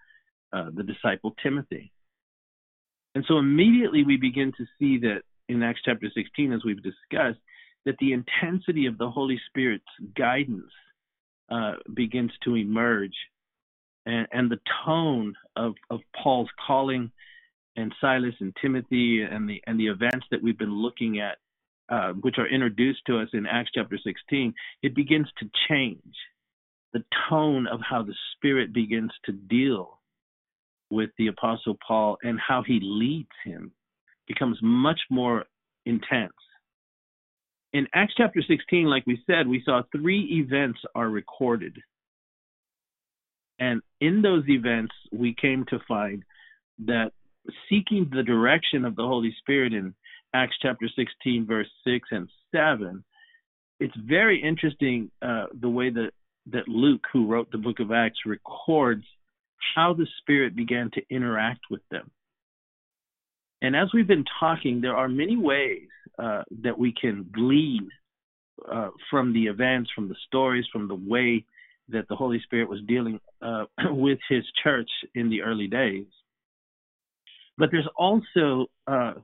uh, 0.51 0.71
the 0.75 0.83
disciple 0.83 1.35
Timothy. 1.43 1.93
And 3.15 3.25
so 3.29 3.37
immediately 3.37 4.05
we 4.05 4.17
begin 4.17 4.53
to 4.57 4.65
see 4.79 4.99
that 5.01 5.21
in 5.51 5.63
Acts 5.63 5.83
chapter 5.85 6.07
16, 6.15 6.53
as 6.55 6.65
we've 6.65 6.83
discussed, 6.83 7.41
that 7.85 7.97
the 8.01 8.15
intensity 8.15 8.87
of 8.87 8.97
the 8.97 9.11
Holy 9.11 9.39
Spirit's 9.49 9.85
guidance 10.17 10.71
uh, 11.51 11.75
begins 11.93 12.33
to 12.45 12.57
emerge, 12.57 13.15
and, 14.07 14.27
and 14.33 14.51
the 14.51 14.61
tone 14.87 15.35
of, 15.57 15.75
of 15.91 16.01
Paul's 16.23 16.51
calling 16.67 17.11
and 17.77 17.95
Silas 18.01 18.35
and 18.41 18.57
Timothy 18.61 19.23
and 19.23 19.49
the 19.49 19.63
and 19.67 19.79
the 19.79 19.87
events 19.87 20.27
that 20.31 20.43
we've 20.43 20.59
been 20.59 20.75
looking 20.75 21.21
at, 21.21 21.39
uh, 21.89 22.13
which 22.21 22.37
are 22.39 22.49
introduced 22.49 23.01
to 23.07 23.19
us 23.19 23.29
in 23.33 23.47
Acts 23.47 23.71
chapter 23.75 23.99
16, 24.03 24.55
it 24.83 24.95
begins 24.95 25.29
to 25.39 25.51
change. 25.69 26.15
The 26.93 27.05
tone 27.29 27.67
of 27.67 27.81
how 27.89 28.03
the 28.03 28.15
Spirit 28.35 28.73
begins 28.73 29.13
to 29.27 29.33
deal 29.33 30.01
with 30.91 31.11
the 31.19 31.27
Apostle 31.27 31.77
Paul 31.87 32.17
and 32.23 32.39
how 32.41 32.63
he 32.67 32.81
leads 32.83 33.29
him 33.45 33.73
becomes 34.27 34.59
much 34.63 35.01
more 35.11 35.45
intense 35.85 36.33
in 37.73 37.87
Acts 37.95 38.15
chapter 38.17 38.43
16, 38.47 38.87
like 38.87 39.07
we 39.07 39.23
said, 39.27 39.47
we 39.47 39.63
saw 39.65 39.83
three 39.93 40.43
events 40.43 40.79
are 40.95 41.09
recorded. 41.09 41.77
And 43.59 43.83
in 44.01 44.23
those 44.23 44.45
events, 44.49 44.95
we 45.13 45.35
came 45.39 45.65
to 45.69 45.79
find 45.87 46.23
that 46.87 47.13
seeking 47.69 48.09
the 48.11 48.23
direction 48.23 48.85
of 48.85 48.97
the 48.97 49.03
Holy 49.03 49.35
Spirit 49.41 49.73
in 49.75 49.95
Acts 50.35 50.57
chapter 50.61 50.89
16, 50.95 51.47
verse 51.47 51.69
6 51.85 52.09
and 52.11 52.29
7, 52.55 53.05
it's 53.81 53.95
very 53.97 54.43
interesting 54.43 55.11
uh, 55.23 55.47
the 55.61 55.69
way 55.69 55.91
that, 55.91 56.11
that 56.53 56.69
Luke, 56.69 57.05
who 57.13 57.27
wrote 57.27 57.51
the 57.51 57.59
book 57.59 57.81
of 57.81 57.93
Acts, 57.93 58.19
records 58.27 59.05
how 59.75 59.95
the 59.95 60.07
Spirit 60.21 60.57
began 60.57 60.91
to 60.95 61.03
interact 61.11 61.61
with 61.71 61.83
them. 61.91 62.11
And 63.63 63.75
as 63.75 63.89
we've 63.93 64.07
been 64.07 64.25
talking, 64.39 64.81
there 64.81 64.97
are 64.97 65.09
many 65.09 65.37
ways 65.37 65.89
uh, 66.19 66.43
that 66.63 66.79
we 66.79 66.93
can 66.93 67.27
glean 67.33 67.89
uh, 68.71 68.91
from 69.11 69.33
the 69.33 69.47
events, 69.47 69.91
from 69.95 70.09
the 70.09 70.17
stories, 70.27 70.65
from 70.73 70.89
the 70.89 70.95
way 70.95 71.45
that 71.89 72.07
the 72.09 72.17
Holy 72.17 72.41
Spirit 72.45 72.69
was 72.69 72.81
dealing 72.87 73.21
uh, 73.43 73.65
with 73.91 74.19
His 74.29 74.45
church 74.63 74.91
in 75.15 75.31
the 75.31 75.43
early 75.43 75.67
days. 75.67 76.07
But 77.57 77.71
there's 77.73 77.89
also 77.97 78.67
uh, 78.87 79.15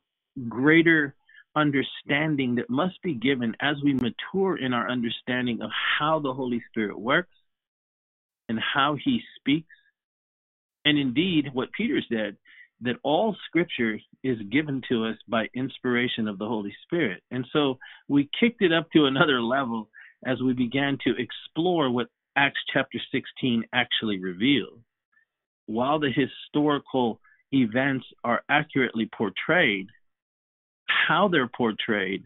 greater 0.48 1.14
understanding 1.56 2.56
that 2.56 2.68
must 2.68 3.00
be 3.02 3.14
given 3.14 3.54
as 3.60 3.76
we 3.82 3.94
mature 3.94 4.56
in 4.56 4.72
our 4.72 4.90
understanding 4.90 5.62
of 5.62 5.70
how 5.98 6.18
the 6.18 6.32
Holy 6.32 6.62
Spirit 6.70 6.98
works 6.98 7.34
and 8.48 8.58
how 8.58 8.96
He 9.02 9.20
speaks. 9.38 9.74
And 10.84 10.98
indeed, 10.98 11.50
what 11.52 11.72
Peter 11.72 12.00
said, 12.08 12.36
that 12.80 12.96
all 13.02 13.36
scripture 13.46 13.98
is 14.22 14.38
given 14.50 14.82
to 14.88 15.06
us 15.06 15.16
by 15.28 15.48
inspiration 15.54 16.28
of 16.28 16.38
the 16.38 16.46
Holy 16.46 16.74
Spirit. 16.82 17.22
And 17.30 17.46
so 17.52 17.78
we 18.08 18.28
kicked 18.38 18.62
it 18.62 18.72
up 18.72 18.90
to 18.92 19.06
another 19.06 19.40
level 19.40 19.88
as 20.26 20.40
we 20.42 20.52
began 20.52 20.98
to 21.04 21.14
explore 21.16 21.90
what 21.90 22.08
Acts 22.36 22.60
chapter 22.72 22.98
16 23.12 23.64
actually 23.72 24.18
reveals. 24.18 24.80
While 25.66 26.00
the 26.00 26.10
historical 26.10 27.20
events 27.52 28.04
are 28.24 28.42
accurately 28.50 29.08
portrayed, 29.16 29.86
how 31.08 31.28
they're 31.28 31.48
portrayed 31.48 32.24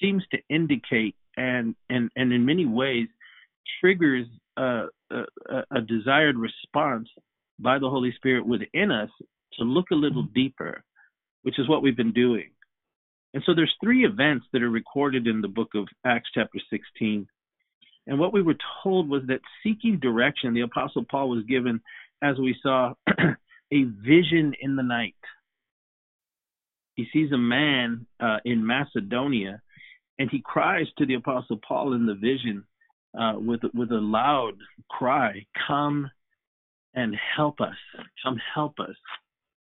seems 0.00 0.22
to 0.30 0.38
indicate 0.48 1.14
and 1.36 1.74
and, 1.90 2.10
and 2.16 2.32
in 2.32 2.44
many 2.44 2.66
ways 2.66 3.08
triggers 3.80 4.26
a, 4.56 4.86
a, 5.10 5.22
a 5.70 5.80
desired 5.80 6.36
response 6.36 7.08
by 7.58 7.78
the 7.78 7.88
Holy 7.88 8.12
Spirit 8.16 8.46
within 8.46 8.90
us 8.90 9.10
to 9.54 9.64
look 9.64 9.86
a 9.90 9.96
little 9.96 10.22
deeper, 10.34 10.82
which 11.42 11.58
is 11.58 11.68
what 11.68 11.82
we've 11.82 11.96
been 11.96 12.12
doing. 12.12 12.50
And 13.34 13.42
so 13.44 13.54
there's 13.54 13.74
three 13.82 14.04
events 14.04 14.46
that 14.52 14.62
are 14.62 14.70
recorded 14.70 15.26
in 15.26 15.40
the 15.40 15.48
book 15.48 15.70
of 15.74 15.86
Acts 16.04 16.30
chapter 16.32 16.58
16. 16.70 17.26
And 18.06 18.18
what 18.18 18.32
we 18.32 18.42
were 18.42 18.56
told 18.82 19.08
was 19.08 19.22
that 19.26 19.40
seeking 19.62 19.98
direction, 19.98 20.54
the 20.54 20.60
apostle 20.60 21.04
Paul 21.10 21.28
was 21.28 21.44
given, 21.44 21.80
as 22.22 22.38
we 22.38 22.56
saw, 22.62 22.94
a 23.08 23.82
vision 24.04 24.54
in 24.60 24.76
the 24.76 24.82
night. 24.82 25.16
He 26.96 27.06
sees 27.12 27.30
a 27.30 27.38
man 27.38 28.06
uh, 28.20 28.38
in 28.44 28.66
Macedonia, 28.66 29.60
and 30.18 30.30
he 30.30 30.42
cries 30.44 30.86
to 30.98 31.06
the 31.06 31.14
apostle 31.14 31.60
Paul 31.66 31.92
in 31.92 32.06
the 32.06 32.14
vision 32.14 32.64
uh, 33.18 33.34
with 33.36 33.60
with 33.74 33.92
a 33.92 34.00
loud 34.00 34.54
cry, 34.90 35.46
"Come 35.66 36.10
and 36.94 37.14
help 37.36 37.60
us! 37.60 37.76
Come 38.24 38.40
help 38.54 38.80
us!" 38.80 38.96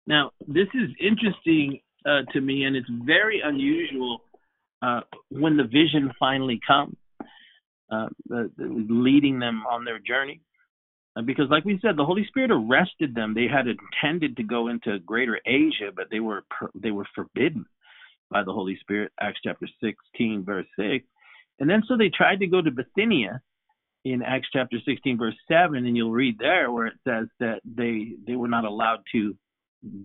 Now, 0.06 0.32
this 0.48 0.68
is 0.74 0.90
interesting 1.00 1.82
uh, 2.06 2.22
to 2.34 2.40
me, 2.40 2.64
and 2.64 2.76
it's 2.76 2.90
very 3.06 3.42
unusual 3.44 4.22
uh, 4.82 5.02
when 5.30 5.58
the 5.58 5.64
vision 5.64 6.12
finally 6.20 6.60
comes, 6.66 6.96
uh, 7.92 8.08
leading 8.58 9.40
them 9.40 9.64
on 9.70 9.86
their 9.86 10.00
journey. 10.00 10.42
Because, 11.26 11.50
like 11.50 11.66
we 11.66 11.80
said, 11.82 11.98
the 11.98 12.06
Holy 12.06 12.26
Spirit 12.28 12.52
arrested 12.52 13.16
them. 13.16 13.34
They 13.34 13.48
had 13.48 13.66
intended 13.68 14.38
to 14.38 14.44
go 14.44 14.68
into 14.68 15.00
Greater 15.00 15.40
Asia, 15.46 15.92
but 15.96 16.08
they 16.12 16.20
were 16.20 16.44
they 16.76 16.92
were 16.92 17.08
forbidden 17.16 17.66
by 18.30 18.44
the 18.44 18.54
Holy 18.54 18.78
Spirit. 18.82 19.12
Acts 19.20 19.40
chapter 19.44 19.68
16, 19.82 20.44
verse 20.46 20.68
6. 20.78 21.06
And 21.60 21.70
then 21.70 21.84
so 21.88 21.98
they 21.98 22.10
tried 22.10 22.40
to 22.42 22.48
go 22.48 22.62
to 22.62 22.72
Bithynia 22.72 23.42
in 24.06 24.22
Acts 24.22 24.50
chapter 24.54 24.78
16, 24.86 25.18
verse 25.18 25.36
7, 25.48 25.76
and 25.76 25.98
you'll 25.98 26.12
read 26.12 26.38
there 26.40 26.72
where 26.72 26.88
it 26.88 26.98
says 27.08 27.28
that 27.40 27.62
they 27.66 28.14
they 28.26 28.36
were 28.36 28.48
not 28.48 28.66
allowed 28.66 29.00
to 29.14 29.36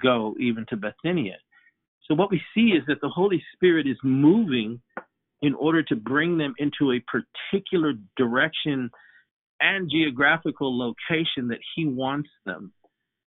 go 0.00 0.34
even 0.38 0.66
to 0.68 0.76
Bithynia. 0.76 1.36
So 2.08 2.14
what 2.14 2.30
we 2.30 2.40
see 2.54 2.72
is 2.72 2.82
that 2.88 3.00
the 3.00 3.08
Holy 3.08 3.42
Spirit 3.54 3.86
is 3.86 3.96
moving 4.02 4.80
in 5.40 5.54
order 5.54 5.82
to 5.82 5.96
bring 5.96 6.38
them 6.38 6.54
into 6.58 6.92
a 6.92 7.02
particular 7.10 7.94
direction 8.16 8.90
and 9.62 9.88
geographical 9.90 10.76
location 10.76 11.48
that 11.48 11.60
he 11.74 11.86
wants 11.86 12.28
them 12.44 12.72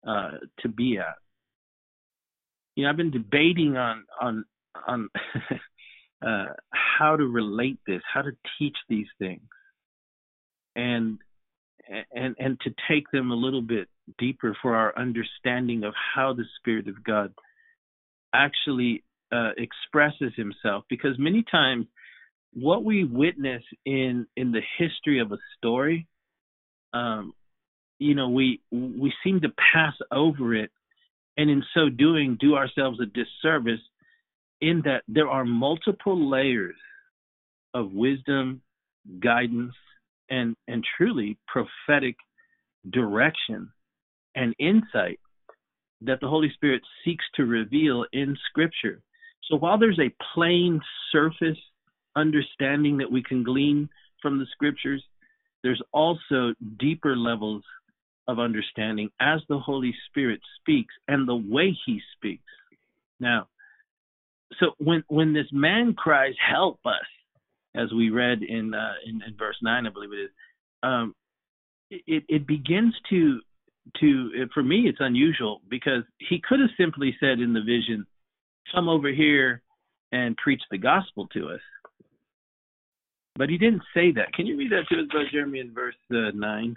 uh, 0.05 0.31
to 0.61 0.67
be 0.67 0.97
at. 0.97 1.15
You 2.75 2.83
know, 2.83 2.89
I've 2.89 2.97
been 2.97 3.11
debating 3.11 3.77
on 3.77 4.05
on 4.19 4.45
on 4.87 5.09
uh, 6.25 6.45
how 6.71 7.15
to 7.15 7.23
relate 7.23 7.79
this, 7.87 8.01
how 8.11 8.23
to 8.23 8.31
teach 8.59 8.75
these 8.89 9.07
things, 9.19 9.41
and 10.75 11.19
and 12.13 12.35
and 12.39 12.59
to 12.61 12.71
take 12.89 13.09
them 13.11 13.31
a 13.31 13.35
little 13.35 13.61
bit 13.61 13.87
deeper 14.17 14.57
for 14.61 14.75
our 14.75 14.97
understanding 14.97 15.83
of 15.83 15.93
how 16.15 16.33
the 16.33 16.45
Spirit 16.59 16.87
of 16.87 17.03
God 17.03 17.33
actually 18.33 19.03
uh, 19.31 19.51
expresses 19.57 20.33
Himself. 20.35 20.83
Because 20.89 21.17
many 21.17 21.43
times, 21.49 21.85
what 22.51 22.83
we 22.83 23.03
witness 23.03 23.63
in 23.85 24.27
in 24.35 24.51
the 24.51 24.61
history 24.77 25.19
of 25.19 25.31
a 25.31 25.37
story, 25.57 26.07
um, 26.95 27.33
you 27.99 28.15
know, 28.15 28.29
we 28.29 28.61
we 28.71 29.13
seem 29.23 29.41
to 29.41 29.49
pass 29.73 29.93
over 30.11 30.55
it, 30.55 30.71
and 31.37 31.49
in 31.49 31.63
so 31.73 31.89
doing, 31.89 32.37
do 32.39 32.55
ourselves 32.55 32.99
a 32.99 33.05
disservice. 33.05 33.81
In 34.61 34.81
that 34.85 35.03
there 35.07 35.29
are 35.29 35.43
multiple 35.43 36.29
layers 36.29 36.77
of 37.73 37.91
wisdom, 37.91 38.61
guidance, 39.19 39.73
and 40.29 40.55
and 40.67 40.83
truly 40.97 41.37
prophetic 41.47 42.15
direction 42.91 43.69
and 44.35 44.55
insight 44.59 45.19
that 46.01 46.19
the 46.21 46.27
Holy 46.27 46.51
Spirit 46.53 46.81
seeks 47.03 47.25
to 47.35 47.45
reveal 47.45 48.05
in 48.13 48.37
Scripture. 48.49 49.01
So 49.49 49.57
while 49.57 49.77
there's 49.77 49.99
a 49.99 50.13
plain 50.33 50.81
surface 51.11 51.57
understanding 52.15 52.97
that 52.97 53.11
we 53.11 53.23
can 53.23 53.43
glean 53.43 53.89
from 54.21 54.39
the 54.39 54.45
Scriptures, 54.51 55.03
there's 55.65 55.81
also 55.93 56.53
deeper 56.77 57.17
levels 57.17 57.63
of 58.27 58.37
understanding 58.37 59.09
as 59.19 59.39
the 59.49 59.57
Holy 59.57 59.95
Spirit 60.07 60.39
speaks 60.59 60.93
and 61.07 61.27
the 61.27 61.35
way 61.35 61.75
He 61.87 61.99
speaks. 62.15 62.43
Now, 63.19 63.47
so 64.59 64.73
when 64.77 65.03
when 65.07 65.33
this 65.33 65.47
man 65.51 65.95
cries, 65.95 66.35
"Help 66.39 66.79
us," 66.85 67.07
as 67.73 67.91
we 67.91 68.11
read 68.11 68.43
in 68.43 68.75
uh, 68.75 68.93
in, 69.07 69.23
in, 69.23 69.35
verse 69.37 69.57
nine, 69.63 69.87
I 69.87 69.89
believe 69.89 70.13
it 70.13 70.25
is, 70.25 70.29
um, 70.83 71.15
it, 71.89 72.23
it 72.29 72.45
begins 72.45 72.93
to 73.09 73.41
to 74.01 74.47
for 74.53 74.61
me 74.61 74.81
it's 74.87 74.99
unusual 75.01 75.61
because 75.67 76.03
he 76.19 76.39
could 76.47 76.59
have 76.59 76.69
simply 76.77 77.17
said 77.19 77.39
in 77.39 77.53
the 77.53 77.61
vision, 77.61 78.05
"Come 78.71 78.87
over 78.87 79.11
here 79.11 79.63
and 80.11 80.37
preach 80.37 80.61
the 80.69 80.77
gospel 80.77 81.25
to 81.29 81.49
us," 81.49 81.61
but 83.35 83.49
he 83.49 83.57
didn't 83.57 83.83
say 83.93 84.11
that. 84.13 84.33
Can 84.33 84.45
you 84.45 84.57
read 84.57 84.71
that 84.71 84.85
to 84.89 85.01
us, 85.01 85.07
Brother 85.11 85.27
Jeremy, 85.31 85.59
in 85.59 85.73
verse 85.73 85.95
uh, 86.11 86.31
nine 86.33 86.75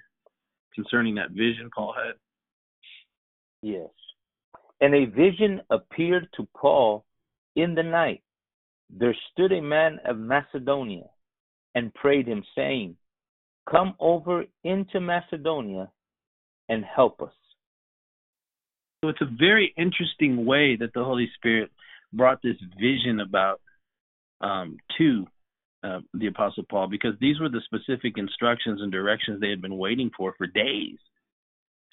concerning 0.75 1.15
that 1.17 1.31
vision 1.31 1.71
Paul 1.75 1.95
had? 1.97 2.15
Yes, 3.63 3.91
and 4.81 4.95
a 4.95 5.07
vision 5.07 5.61
appeared 5.71 6.29
to 6.37 6.47
Paul 6.55 7.05
in 7.57 7.75
the 7.75 7.83
night 7.83 8.23
there 8.91 9.17
stood 9.33 9.53
a 9.53 9.61
man 9.61 9.99
of 10.05 10.19
Macedonia 10.19 11.05
and 11.75 11.95
prayed 11.95 12.27
him, 12.27 12.43
saying, 12.55 12.97
Come 13.71 13.95
over 14.01 14.45
into 14.65 15.01
Macedonia 15.01 15.91
and 16.69 16.85
help 16.85 17.21
us. 17.21 17.33
So 19.03 19.11
it's 19.11 19.21
a 19.21 19.37
very 19.39 19.75
interesting 19.77 20.47
way 20.47 20.77
that 20.77 20.93
the 20.95 21.05
Holy 21.05 21.31
Spirit 21.37 21.71
brought 22.13 22.41
this 22.43 22.57
vision 22.81 23.21
about 23.21 23.61
um, 24.41 24.79
to 24.97 25.27
uh, 25.85 26.01
the 26.15 26.27
Apostle 26.27 26.65
Paul 26.69 26.89
because 26.89 27.15
these 27.21 27.41
were 27.41 27.49
the 27.49 27.63
specific 27.65 28.19
instructions 28.19 28.81
and 28.83 28.91
directions 28.91 29.41
they 29.41 29.51
had 29.51 29.63
been 29.63 29.79
waiting 29.79 30.11
for 30.17 30.35
for 30.37 30.47
days. 30.47 30.99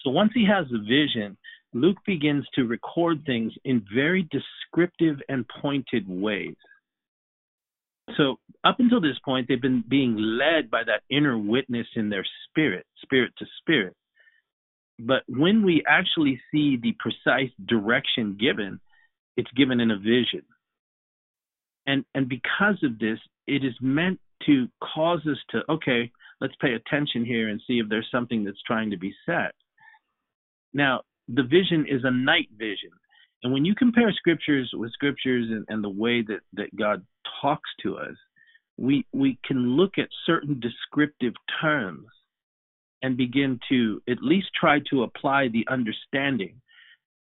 So 0.01 0.09
once 0.09 0.31
he 0.33 0.45
has 0.45 0.65
the 0.69 0.79
vision, 0.79 1.37
Luke 1.73 1.97
begins 2.05 2.45
to 2.55 2.65
record 2.65 3.23
things 3.25 3.51
in 3.63 3.85
very 3.93 4.27
descriptive 4.31 5.17
and 5.29 5.45
pointed 5.61 6.07
ways. 6.07 6.55
So 8.17 8.37
up 8.63 8.79
until 8.79 9.01
this 9.01 9.17
point, 9.25 9.47
they've 9.47 9.61
been 9.61 9.83
being 9.87 10.15
led 10.15 10.69
by 10.69 10.83
that 10.83 11.01
inner 11.09 11.37
witness 11.37 11.87
in 11.95 12.09
their 12.09 12.25
spirit, 12.47 12.85
spirit 13.01 13.33
to 13.39 13.45
spirit. 13.59 13.95
But 14.99 15.23
when 15.27 15.65
we 15.65 15.83
actually 15.87 16.39
see 16.51 16.77
the 16.77 16.95
precise 16.99 17.51
direction 17.65 18.37
given, 18.39 18.79
it's 19.35 19.51
given 19.51 19.79
in 19.79 19.91
a 19.91 19.97
vision. 19.97 20.43
And 21.87 22.05
and 22.13 22.27
because 22.27 22.81
of 22.83 22.99
this, 22.99 23.19
it 23.47 23.63
is 23.63 23.73
meant 23.81 24.19
to 24.45 24.67
cause 24.81 25.21
us 25.29 25.37
to 25.51 25.61
okay, 25.69 26.11
let's 26.41 26.55
pay 26.61 26.73
attention 26.73 27.25
here 27.25 27.49
and 27.49 27.61
see 27.67 27.79
if 27.79 27.89
there's 27.89 28.09
something 28.11 28.43
that's 28.43 28.61
trying 28.65 28.91
to 28.91 28.97
be 28.97 29.13
said. 29.25 29.51
Now, 30.73 31.01
the 31.27 31.43
vision 31.43 31.85
is 31.89 32.01
a 32.03 32.11
night 32.11 32.49
vision. 32.57 32.91
And 33.43 33.53
when 33.53 33.65
you 33.65 33.75
compare 33.75 34.11
scriptures 34.11 34.71
with 34.73 34.91
scriptures 34.91 35.47
and, 35.49 35.65
and 35.69 35.83
the 35.83 35.89
way 35.89 36.21
that, 36.23 36.39
that 36.53 36.75
God 36.75 37.05
talks 37.41 37.69
to 37.83 37.97
us, 37.97 38.15
we 38.77 39.05
we 39.13 39.39
can 39.45 39.77
look 39.77 39.97
at 39.97 40.09
certain 40.25 40.59
descriptive 40.59 41.33
terms 41.61 42.07
and 43.01 43.15
begin 43.15 43.59
to 43.69 44.01
at 44.09 44.17
least 44.21 44.47
try 44.59 44.79
to 44.89 45.03
apply 45.03 45.47
the 45.47 45.65
understanding 45.69 46.61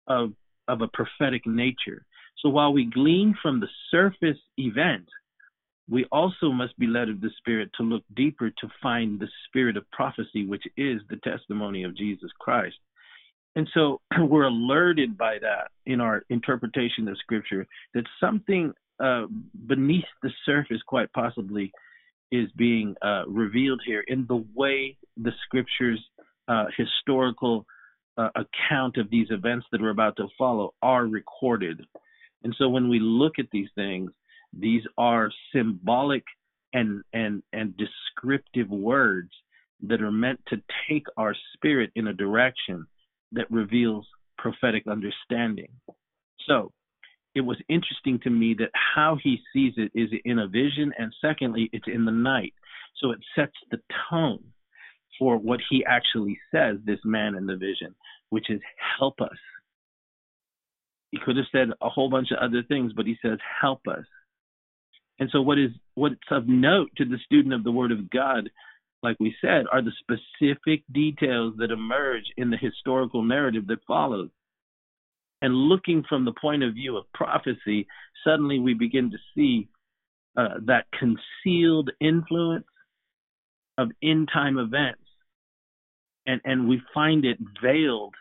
of 0.07 0.31
of 0.67 0.81
a 0.81 0.87
prophetic 0.87 1.45
nature. 1.45 2.05
So 2.43 2.49
while 2.49 2.71
we 2.71 2.85
glean 2.85 3.35
from 3.41 3.59
the 3.59 3.69
surface 3.89 4.37
event 4.57 5.07
we 5.89 6.05
also 6.11 6.51
must 6.51 6.77
be 6.79 6.87
led 6.87 7.09
of 7.09 7.19
the 7.21 7.29
Spirit 7.37 7.69
to 7.77 7.83
look 7.83 8.03
deeper 8.15 8.49
to 8.49 8.67
find 8.81 9.19
the 9.19 9.27
spirit 9.47 9.75
of 9.75 9.89
prophecy, 9.91 10.45
which 10.45 10.63
is 10.77 11.01
the 11.09 11.17
testimony 11.17 11.83
of 11.83 11.95
Jesus 11.95 12.31
Christ. 12.39 12.77
And 13.55 13.69
so 13.73 13.99
we're 14.19 14.43
alerted 14.43 15.17
by 15.17 15.39
that 15.39 15.71
in 15.85 15.99
our 15.99 16.23
interpretation 16.29 17.07
of 17.07 17.17
Scripture 17.17 17.67
that 17.93 18.05
something 18.19 18.73
uh, 19.03 19.25
beneath 19.67 20.05
the 20.21 20.31
surface, 20.45 20.81
quite 20.87 21.11
possibly, 21.13 21.71
is 22.31 22.49
being 22.55 22.95
uh, 23.01 23.23
revealed 23.27 23.81
here 23.85 24.03
in 24.07 24.25
the 24.27 24.43
way 24.55 24.97
the 25.17 25.31
Scriptures' 25.45 26.03
uh, 26.47 26.65
historical 26.77 27.65
uh, 28.17 28.29
account 28.35 28.97
of 28.97 29.09
these 29.09 29.27
events 29.31 29.65
that 29.71 29.81
are 29.81 29.89
about 29.89 30.15
to 30.15 30.27
follow 30.37 30.73
are 30.81 31.05
recorded. 31.05 31.85
And 32.43 32.55
so 32.57 32.69
when 32.69 32.89
we 32.89 32.99
look 32.99 33.33
at 33.39 33.49
these 33.51 33.69
things, 33.75 34.11
these 34.57 34.83
are 34.97 35.31
symbolic 35.53 36.23
and 36.73 37.03
and 37.13 37.41
and 37.53 37.75
descriptive 37.77 38.69
words 38.69 39.31
that 39.81 40.01
are 40.01 40.11
meant 40.11 40.39
to 40.47 40.61
take 40.89 41.05
our 41.17 41.35
spirit 41.53 41.91
in 41.95 42.07
a 42.07 42.13
direction 42.13 42.85
that 43.31 43.49
reveals 43.51 44.05
prophetic 44.37 44.83
understanding. 44.87 45.69
So, 46.47 46.71
it 47.35 47.41
was 47.41 47.57
interesting 47.67 48.19
to 48.23 48.29
me 48.29 48.55
that 48.59 48.69
how 48.73 49.17
he 49.21 49.39
sees 49.51 49.73
it 49.77 49.91
is 49.95 50.09
in 50.23 50.39
a 50.39 50.47
vision, 50.47 50.93
and 50.97 51.13
secondly, 51.19 51.69
it's 51.73 51.87
in 51.87 52.05
the 52.05 52.11
night. 52.11 52.53
So 53.01 53.11
it 53.11 53.19
sets 53.35 53.53
the 53.71 53.79
tone 54.09 54.43
for 55.17 55.37
what 55.37 55.59
he 55.69 55.83
actually 55.85 56.37
says, 56.53 56.77
this 56.85 56.99
man 57.03 57.35
in 57.35 57.45
the 57.45 57.55
vision, 57.55 57.95
which 58.29 58.49
is 58.49 58.61
help 58.99 59.19
us. 59.21 59.37
He 61.13 61.19
could 61.23 61.37
have 61.37 61.45
said 61.51 61.67
a 61.79 61.89
whole 61.89 62.09
bunch 62.09 62.31
of 62.31 62.39
other 62.39 62.63
things, 62.63 62.91
but 62.91 63.05
he 63.05 63.15
says 63.21 63.37
help 63.61 63.81
us. 63.87 64.03
And 65.19 65.29
so, 65.31 65.43
what 65.43 65.59
is 65.59 65.69
what's 65.93 66.15
of 66.31 66.47
note 66.47 66.89
to 66.97 67.05
the 67.05 67.19
student 67.23 67.53
of 67.53 67.63
the 67.63 67.71
Word 67.71 67.91
of 67.91 68.09
God, 68.09 68.49
like 69.03 69.17
we 69.19 69.35
said, 69.39 69.65
are 69.71 69.83
the 69.83 69.91
specific 69.99 70.81
details 70.91 71.53
that 71.59 71.69
emerge 71.69 72.23
in 72.35 72.49
the 72.49 72.57
historical 72.57 73.21
narrative 73.21 73.67
that 73.67 73.85
follows. 73.87 74.31
And 75.43 75.53
looking 75.53 76.03
from 76.09 76.25
the 76.25 76.33
point 76.33 76.63
of 76.63 76.73
view 76.73 76.97
of 76.97 77.05
prophecy, 77.13 77.85
suddenly 78.23 78.57
we 78.57 78.73
begin 78.73 79.11
to 79.11 79.17
see 79.35 79.67
uh, 80.35 80.61
that 80.65 80.87
concealed 80.97 81.91
influence 82.01 82.65
of 83.77 83.91
end 84.01 84.29
time 84.33 84.57
events. 84.57 85.03
And, 86.25 86.41
and 86.43 86.67
we 86.67 86.81
find 86.91 87.23
it 87.23 87.37
veiled 87.61 88.15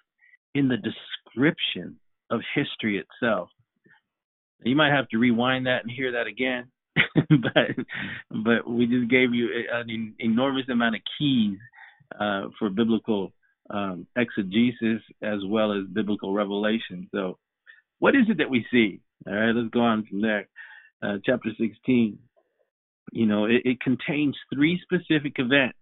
in 0.55 0.69
the 0.69 0.77
description 0.77 1.97
of 2.33 2.41
history 2.55 2.99
itself. 2.99 3.51
You 4.65 4.75
might 4.75 4.93
have 4.93 5.09
to 5.11 5.19
rewind 5.19 5.67
that 5.67 5.83
and 5.83 5.91
hear 5.91 6.13
that 6.13 6.27
again 6.27 6.73
but 7.29 7.87
but 8.31 8.69
we 8.69 8.87
just 8.87 9.11
gave 9.11 9.35
you 9.35 9.49
an 9.73 10.15
enormous 10.19 10.69
amount 10.71 10.97
of 10.97 11.01
keys 11.19 11.59
uh, 12.19 12.43
for 12.59 12.71
biblical 12.71 13.33
um, 13.71 14.07
exegesis 14.17 15.01
as 15.23 15.39
well 15.47 15.73
as 15.73 15.85
biblical 15.93 16.35
revelation. 16.35 17.09
So, 17.13 17.39
what 17.99 18.15
is 18.15 18.25
it 18.29 18.39
that 18.39 18.51
we 18.51 18.67
see? 18.71 19.01
All 19.27 19.35
right, 19.35 19.55
let's 19.55 19.71
go 19.71 19.81
on 19.81 20.07
from 20.07 20.21
there. 20.21 20.49
Uh, 21.03 21.19
chapter 21.25 21.51
16. 21.59 22.19
You 23.13 23.27
know, 23.27 23.47
it, 23.47 23.63
it 23.65 23.81
contains 23.81 24.37
three 24.53 24.81
specific 24.83 25.35
events. 25.37 25.79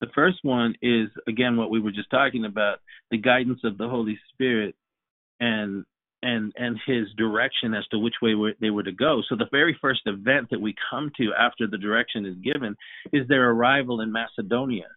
The 0.00 0.08
first 0.14 0.38
one 0.42 0.74
is 0.82 1.08
again 1.28 1.56
what 1.56 1.70
we 1.70 1.80
were 1.80 1.92
just 1.92 2.10
talking 2.10 2.44
about, 2.44 2.78
the 3.10 3.18
guidance 3.18 3.60
of 3.64 3.78
the 3.78 3.88
Holy 3.88 4.18
Spirit 4.32 4.74
and 5.40 5.84
and 6.22 6.52
and 6.56 6.78
his 6.86 7.06
direction 7.16 7.74
as 7.74 7.86
to 7.90 7.98
which 7.98 8.16
way 8.22 8.34
they 8.60 8.70
were 8.70 8.82
to 8.82 8.92
go. 8.92 9.22
So 9.28 9.36
the 9.36 9.48
very 9.50 9.76
first 9.80 10.02
event 10.06 10.48
that 10.50 10.60
we 10.60 10.74
come 10.90 11.10
to 11.16 11.30
after 11.38 11.66
the 11.66 11.78
direction 11.78 12.26
is 12.26 12.36
given 12.36 12.76
is 13.12 13.26
their 13.26 13.50
arrival 13.50 14.00
in 14.00 14.12
Macedonia, 14.12 14.88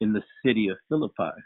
in 0.00 0.12
the 0.12 0.22
city 0.44 0.68
of 0.68 0.78
Philippi. 0.88 1.36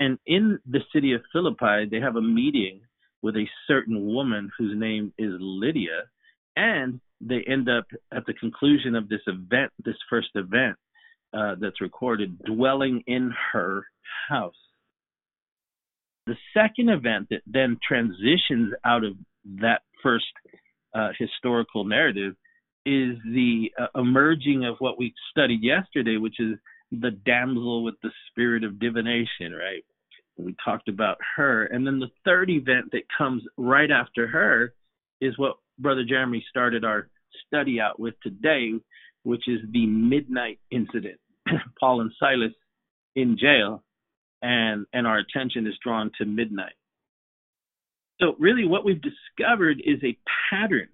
And 0.00 0.18
in 0.26 0.58
the 0.68 0.80
city 0.92 1.12
of 1.12 1.22
Philippi, 1.32 1.86
they 1.88 2.00
have 2.00 2.16
a 2.16 2.22
meeting 2.22 2.80
with 3.22 3.36
a 3.36 3.48
certain 3.68 4.04
woman 4.04 4.50
whose 4.58 4.76
name 4.76 5.12
is 5.16 5.32
Lydia, 5.38 6.02
and 6.56 7.00
they 7.20 7.42
end 7.46 7.68
up 7.68 7.86
at 8.12 8.26
the 8.26 8.34
conclusion 8.34 8.96
of 8.96 9.08
this 9.08 9.22
event, 9.26 9.72
this 9.84 9.96
first 10.10 10.28
event 10.34 10.76
uh, 11.32 11.54
that's 11.60 11.80
recorded, 11.80 12.38
dwelling 12.44 13.02
in 13.06 13.32
her 13.52 13.86
house. 14.28 14.54
The 16.26 16.36
second 16.54 16.88
event 16.88 17.28
that 17.30 17.42
then 17.46 17.78
transitions 17.86 18.72
out 18.84 19.04
of 19.04 19.14
that 19.60 19.82
first 20.02 20.24
uh, 20.94 21.10
historical 21.18 21.84
narrative 21.84 22.34
is 22.86 23.16
the 23.24 23.70
uh, 23.78 23.98
emerging 23.98 24.64
of 24.64 24.76
what 24.78 24.98
we 24.98 25.12
studied 25.30 25.62
yesterday, 25.62 26.16
which 26.16 26.38
is 26.38 26.56
the 26.92 27.10
damsel 27.10 27.82
with 27.82 27.94
the 28.02 28.10
spirit 28.28 28.64
of 28.64 28.78
divination, 28.78 29.52
right? 29.52 29.84
We 30.36 30.54
talked 30.64 30.88
about 30.88 31.18
her. 31.36 31.64
And 31.66 31.86
then 31.86 31.98
the 31.98 32.10
third 32.24 32.50
event 32.50 32.90
that 32.92 33.02
comes 33.16 33.42
right 33.56 33.90
after 33.90 34.26
her 34.26 34.74
is 35.20 35.38
what 35.38 35.56
Brother 35.78 36.04
Jeremy 36.04 36.44
started 36.48 36.84
our 36.84 37.08
study 37.46 37.80
out 37.80 37.98
with 37.98 38.14
today, 38.22 38.72
which 39.22 39.48
is 39.48 39.60
the 39.72 39.86
midnight 39.86 40.58
incident. 40.70 41.18
Paul 41.80 42.00
and 42.00 42.12
Silas 42.18 42.52
in 43.16 43.38
jail 43.38 43.82
and 44.44 44.86
and 44.92 45.06
our 45.06 45.18
attention 45.18 45.66
is 45.66 45.74
drawn 45.82 46.12
to 46.18 46.26
midnight. 46.26 46.74
So 48.20 48.36
really 48.38 48.66
what 48.66 48.84
we've 48.84 49.02
discovered 49.02 49.82
is 49.84 49.98
a 50.04 50.16
pattern, 50.50 50.88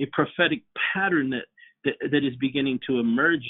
a 0.00 0.06
prophetic 0.12 0.62
pattern 0.94 1.30
that 1.30 1.46
that, 1.84 2.10
that 2.12 2.24
is 2.24 2.34
beginning 2.40 2.78
to 2.86 3.00
emerge 3.00 3.42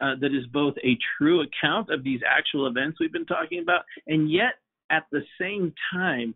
uh, 0.00 0.16
that 0.20 0.34
is 0.34 0.44
both 0.52 0.74
a 0.84 0.98
true 1.16 1.42
account 1.42 1.88
of 1.90 2.02
these 2.02 2.20
actual 2.26 2.66
events 2.66 2.98
we've 2.98 3.12
been 3.12 3.26
talking 3.26 3.60
about, 3.60 3.82
and 4.08 4.30
yet 4.30 4.54
at 4.90 5.04
the 5.12 5.22
same 5.40 5.72
time, 5.92 6.34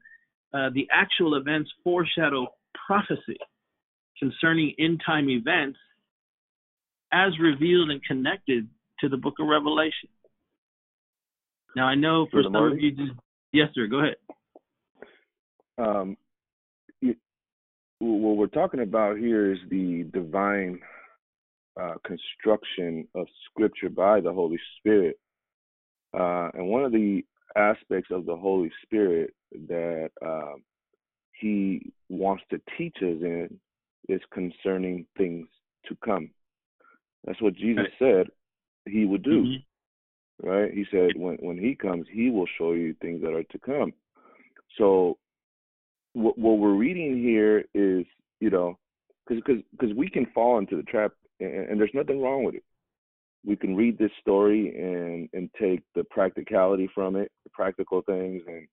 uh, 0.54 0.70
the 0.72 0.86
actual 0.92 1.34
events 1.34 1.70
foreshadow 1.82 2.46
prophecy 2.86 3.36
concerning 4.18 4.74
end 4.78 5.02
time 5.04 5.28
events 5.28 5.78
as 7.12 7.32
revealed 7.40 7.90
and 7.90 8.02
connected 8.04 8.68
to 9.00 9.08
the 9.08 9.16
book 9.16 9.34
of 9.40 9.48
Revelation. 9.48 10.08
Now 11.76 11.86
I 11.86 11.94
know 11.94 12.26
for 12.30 12.42
some 12.42 12.56
of 12.56 12.80
you, 12.80 12.90
just 12.90 13.12
yes, 13.52 13.68
sir. 13.74 13.86
Go 13.86 14.00
ahead. 14.00 14.16
Um, 15.76 16.16
what 17.98 18.36
we're 18.36 18.46
talking 18.46 18.80
about 18.80 19.18
here 19.18 19.52
is 19.52 19.58
the 19.68 20.08
divine 20.14 20.80
uh, 21.78 21.94
construction 22.02 23.06
of 23.14 23.26
Scripture 23.50 23.90
by 23.90 24.22
the 24.22 24.32
Holy 24.32 24.58
Spirit, 24.78 25.18
uh, 26.18 26.48
and 26.54 26.66
one 26.68 26.82
of 26.82 26.92
the 26.92 27.22
aspects 27.56 28.08
of 28.10 28.24
the 28.24 28.36
Holy 28.36 28.72
Spirit 28.82 29.34
that 29.68 30.10
uh, 30.24 30.54
He 31.38 31.92
wants 32.08 32.42
to 32.50 32.60
teach 32.78 32.96
us 33.02 33.20
in 33.20 33.60
is 34.08 34.22
concerning 34.32 35.04
things 35.18 35.46
to 35.88 35.96
come. 36.02 36.30
That's 37.26 37.42
what 37.42 37.54
Jesus 37.54 37.84
said 37.98 38.28
He 38.86 39.04
would 39.04 39.22
do. 39.22 39.42
Mm-hmm 39.42 39.56
right? 40.42 40.72
He 40.72 40.84
said 40.90 41.10
when 41.16 41.36
when 41.36 41.58
he 41.58 41.74
comes, 41.74 42.06
he 42.10 42.30
will 42.30 42.46
show 42.58 42.72
you 42.72 42.94
things 43.00 43.22
that 43.22 43.32
are 43.32 43.42
to 43.42 43.58
come. 43.58 43.92
So 44.78 45.18
what 46.12 46.38
what 46.38 46.58
we're 46.58 46.74
reading 46.74 47.22
here 47.22 47.64
is, 47.74 48.04
you 48.40 48.50
know, 48.50 48.78
because 49.26 49.42
because 49.44 49.62
because 49.72 49.96
we 49.96 50.08
can 50.08 50.26
fall 50.34 50.58
into 50.58 50.76
the 50.76 50.82
trap, 50.82 51.12
and, 51.40 51.70
and 51.70 51.80
there's 51.80 51.90
nothing 51.94 52.20
wrong 52.20 52.44
with 52.44 52.54
it. 52.54 52.64
We 53.44 53.56
can 53.56 53.76
read 53.76 53.98
this 53.98 54.10
story 54.20 54.74
and 54.76 55.28
and 55.32 55.50
take 55.60 55.82
the 55.94 56.04
practicality 56.04 56.88
from 56.94 57.16
it, 57.16 57.30
the 57.44 57.50
practical 57.50 58.02
things, 58.02 58.42
and 58.46 58.66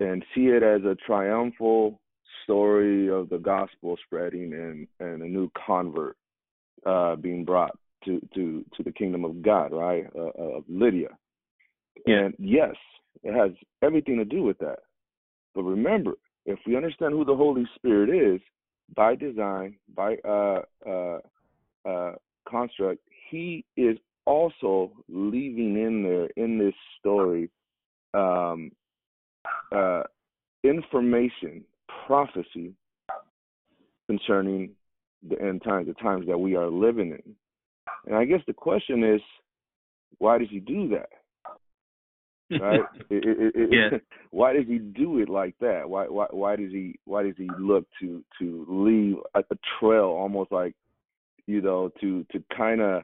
and 0.00 0.24
see 0.34 0.46
it 0.46 0.62
as 0.62 0.82
a 0.82 0.96
triumphal 1.06 2.00
story 2.44 3.08
of 3.08 3.28
the 3.28 3.38
gospel 3.38 3.96
spreading 4.04 4.52
and 4.52 4.86
and 5.00 5.22
a 5.22 5.26
new 5.26 5.50
convert 5.66 6.16
uh, 6.84 7.16
being 7.16 7.44
brought 7.44 7.76
to 8.06 8.26
to 8.34 8.64
to 8.76 8.82
the 8.82 8.92
kingdom 8.92 9.24
of 9.24 9.42
God, 9.42 9.72
right? 9.72 10.06
Uh, 10.16 10.30
uh, 10.38 10.56
of 10.58 10.64
Lydia. 10.68 11.08
And 12.06 12.34
yes, 12.38 12.74
it 13.22 13.34
has 13.34 13.50
everything 13.82 14.16
to 14.18 14.24
do 14.24 14.42
with 14.42 14.58
that. 14.58 14.78
But 15.54 15.62
remember, 15.62 16.12
if 16.44 16.58
we 16.66 16.76
understand 16.76 17.12
who 17.12 17.24
the 17.24 17.34
Holy 17.34 17.66
Spirit 17.74 18.10
is, 18.10 18.40
by 18.94 19.14
design, 19.14 19.76
by 19.94 20.16
uh, 20.24 20.60
uh, 20.86 21.18
uh, 21.84 22.12
construct, 22.48 23.00
He 23.30 23.64
is 23.76 23.96
also 24.26 24.92
leaving 25.08 25.76
in 25.76 26.02
there 26.02 26.28
in 26.36 26.58
this 26.58 26.74
story 26.98 27.50
um, 28.14 28.70
uh, 29.72 30.02
information, 30.62 31.64
prophecy 32.06 32.74
concerning 34.06 34.70
the 35.28 35.40
end 35.40 35.62
times, 35.62 35.86
the 35.88 35.94
times 35.94 36.26
that 36.26 36.38
we 36.38 36.54
are 36.54 36.68
living 36.68 37.10
in. 37.10 37.34
And 38.06 38.16
I 38.16 38.24
guess 38.24 38.40
the 38.46 38.52
question 38.52 39.02
is, 39.02 39.20
why 40.18 40.38
does 40.38 40.48
he 40.50 40.60
do 40.60 40.88
that? 40.88 41.08
right? 42.50 42.80
it, 43.10 43.24
it, 43.24 43.52
it, 43.54 43.68
yeah. 43.72 43.98
Why 44.30 44.52
does 44.52 44.66
he 44.66 44.78
do 44.78 45.18
it 45.18 45.28
like 45.28 45.54
that? 45.60 45.88
Why 45.88 46.06
why 46.06 46.26
why 46.30 46.56
does 46.56 46.70
he 46.70 46.98
why 47.04 47.22
does 47.22 47.34
he 47.36 47.48
look 47.58 47.86
to 48.00 48.22
to 48.38 48.66
leave 48.68 49.16
a, 49.34 49.40
a 49.40 49.58
trail 49.78 50.04
almost 50.04 50.52
like 50.52 50.74
you 51.46 51.60
know 51.60 51.90
to 52.00 52.24
to 52.32 52.42
kind 52.56 52.80
of 52.80 53.02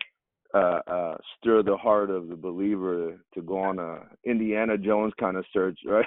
uh, 0.54 0.80
uh, 0.86 1.16
stir 1.38 1.62
the 1.62 1.76
heart 1.76 2.10
of 2.10 2.28
the 2.28 2.36
believer 2.36 3.18
to 3.34 3.42
go 3.42 3.58
on 3.58 3.78
a 3.78 4.00
Indiana 4.24 4.76
Jones 4.76 5.12
kind 5.18 5.36
of 5.36 5.44
search, 5.52 5.78
right, 5.86 6.06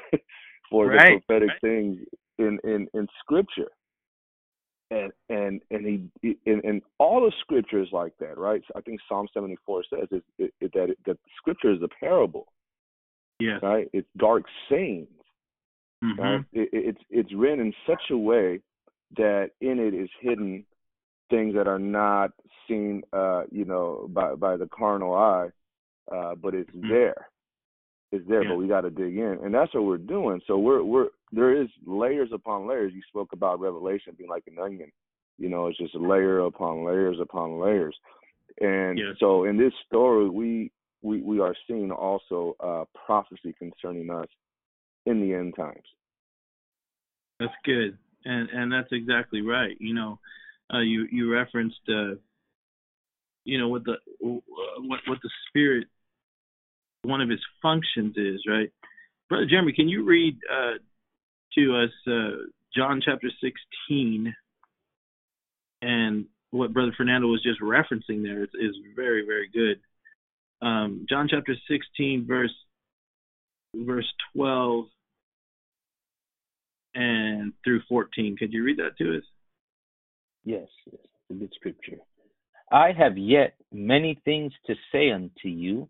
for 0.69 0.87
right, 0.87 0.97
the 0.97 1.21
prophetic 1.25 1.49
right. 1.49 1.61
things 1.61 1.97
in 2.37 2.59
in 2.63 2.87
in 2.93 3.07
Scripture. 3.19 3.71
And 4.91 5.11
and 5.29 5.61
and 5.71 6.09
he 6.21 6.37
and, 6.45 6.63
and 6.63 6.81
all 6.99 7.21
the 7.21 7.31
scripture 7.41 7.81
is 7.81 7.89
like 7.91 8.13
that, 8.19 8.37
right? 8.37 8.61
I 8.75 8.81
think 8.81 8.99
Psalm 9.09 9.27
seventy 9.33 9.57
four 9.65 9.83
says 9.89 10.07
it, 10.11 10.23
it, 10.37 10.53
it, 10.61 10.71
that 10.73 10.89
it, 10.91 10.99
that 11.07 11.17
Scripture 11.37 11.71
is 11.71 11.81
a 11.81 11.87
parable, 11.99 12.47
Yes. 13.39 13.61
right? 13.63 13.89
It's 13.93 14.07
dark 14.17 14.43
sayings, 14.69 15.07
Mhm. 16.03 16.17
right? 16.19 16.45
It, 16.53 16.69
it's 16.71 17.01
it's 17.09 17.33
written 17.33 17.61
in 17.61 17.73
such 17.87 18.11
a 18.11 18.17
way 18.17 18.59
that 19.17 19.51
in 19.61 19.79
it 19.79 19.95
is 19.95 20.09
hidden 20.21 20.63
things 21.31 21.55
that 21.55 21.67
are 21.67 21.79
not 21.79 22.31
seen, 22.67 23.01
uh, 23.11 23.43
you 23.51 23.65
know, 23.65 24.07
by 24.13 24.35
by 24.35 24.55
the 24.55 24.67
carnal 24.67 25.15
eye, 25.15 25.49
uh, 26.11 26.35
but 26.35 26.53
it's 26.53 26.69
Mhm. 26.69 26.89
there. 26.89 27.27
It's 28.11 28.27
there, 28.27 28.43
Yeah. 28.43 28.49
but 28.49 28.57
we 28.57 28.67
got 28.67 28.81
to 28.81 28.91
dig 28.91 29.17
in, 29.17 29.39
and 29.43 29.51
that's 29.51 29.73
what 29.73 29.85
we're 29.85 29.97
doing. 29.97 30.41
So 30.45 30.59
we're 30.59 30.83
we're 30.83 31.09
there 31.31 31.59
is 31.61 31.67
layers 31.85 32.29
upon 32.33 32.67
layers. 32.67 32.93
You 32.93 33.01
spoke 33.07 33.33
about 33.33 33.59
Revelation 33.59 34.13
being 34.17 34.29
like 34.29 34.43
an 34.47 34.59
onion. 34.59 34.91
You 35.37 35.49
know, 35.49 35.67
it's 35.67 35.77
just 35.77 35.95
a 35.95 35.99
layer 35.99 36.39
upon 36.39 36.85
layers 36.85 37.17
upon 37.19 37.59
layers. 37.59 37.95
And 38.61 38.97
Yes. 38.97 39.15
so 39.19 39.43
in 39.45 39.57
this 39.57 39.73
story, 39.87 40.29
we 40.29 40.71
we 41.01 41.21
we 41.21 41.39
are 41.39 41.55
seeing 41.67 41.91
also 41.91 42.55
uh, 42.59 42.85
prophecy 43.05 43.53
concerning 43.59 44.09
us 44.09 44.27
in 45.05 45.21
the 45.21 45.35
end 45.35 45.55
times. 45.55 45.83
That's 47.39 47.53
good, 47.65 47.97
and 48.23 48.49
and 48.49 48.71
that's 48.71 48.91
exactly 48.91 49.41
right. 49.41 49.75
You 49.79 49.93
know, 49.93 50.19
uh, 50.73 50.79
you 50.79 51.05
you 51.11 51.31
referenced, 51.31 51.81
uh, 51.89 52.15
you 53.43 53.59
know, 53.59 53.67
what 53.67 53.83
the 53.83 53.93
uh, 53.93 54.39
what 54.81 55.01
what 55.05 55.19
the 55.21 55.29
spirit, 55.49 55.87
one 57.03 57.19
of 57.19 57.29
its 57.29 57.43
functions 57.61 58.15
is, 58.15 58.41
right? 58.47 58.71
Brother 59.27 59.45
Jeremy, 59.47 59.73
can 59.73 59.89
you 59.89 60.05
read 60.05 60.37
uh, 60.49 60.77
to 61.57 61.83
us 61.83 61.91
uh, 62.07 62.45
John 62.75 63.01
chapter 63.03 63.29
sixteen, 63.41 64.33
and 65.81 66.25
what 66.51 66.73
Brother 66.73 66.93
Fernando 66.95 67.27
was 67.27 67.43
just 67.43 67.61
referencing 67.61 68.23
there 68.23 68.43
is, 68.43 68.49
is 68.53 68.75
very 68.95 69.25
very 69.25 69.49
good. 69.53 69.79
Um, 70.65 71.05
John 71.09 71.27
chapter 71.29 71.55
sixteen, 71.67 72.25
verse 72.27 72.53
verse 73.75 74.11
twelve 74.33 74.85
and 76.95 77.53
through 77.63 77.81
14. 77.87 78.37
Could 78.37 78.53
you 78.53 78.63
read 78.63 78.77
that 78.77 78.97
to 78.97 79.17
us? 79.17 79.23
Yes, 80.45 80.67
yes, 80.91 81.01
a 81.29 81.33
good 81.33 81.51
scripture. 81.55 81.97
I 82.71 82.91
have 82.97 83.17
yet 83.17 83.55
many 83.71 84.19
things 84.25 84.53
to 84.67 84.75
say 84.91 85.11
unto 85.11 85.49
you, 85.49 85.89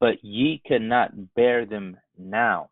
but 0.00 0.22
ye 0.22 0.60
cannot 0.66 1.34
bear 1.34 1.66
them 1.66 1.98
now. 2.18 2.70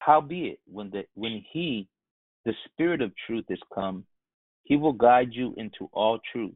Howbeit, 0.00 0.58
when 0.66 0.90
the 0.90 1.04
when 1.14 1.44
he, 1.52 1.86
the 2.44 2.52
Spirit 2.66 3.00
of 3.00 3.12
truth, 3.26 3.44
is 3.48 3.60
come, 3.74 4.04
he 4.64 4.76
will 4.76 4.92
guide 4.92 5.30
you 5.32 5.54
into 5.56 5.88
all 5.92 6.18
truth. 6.32 6.54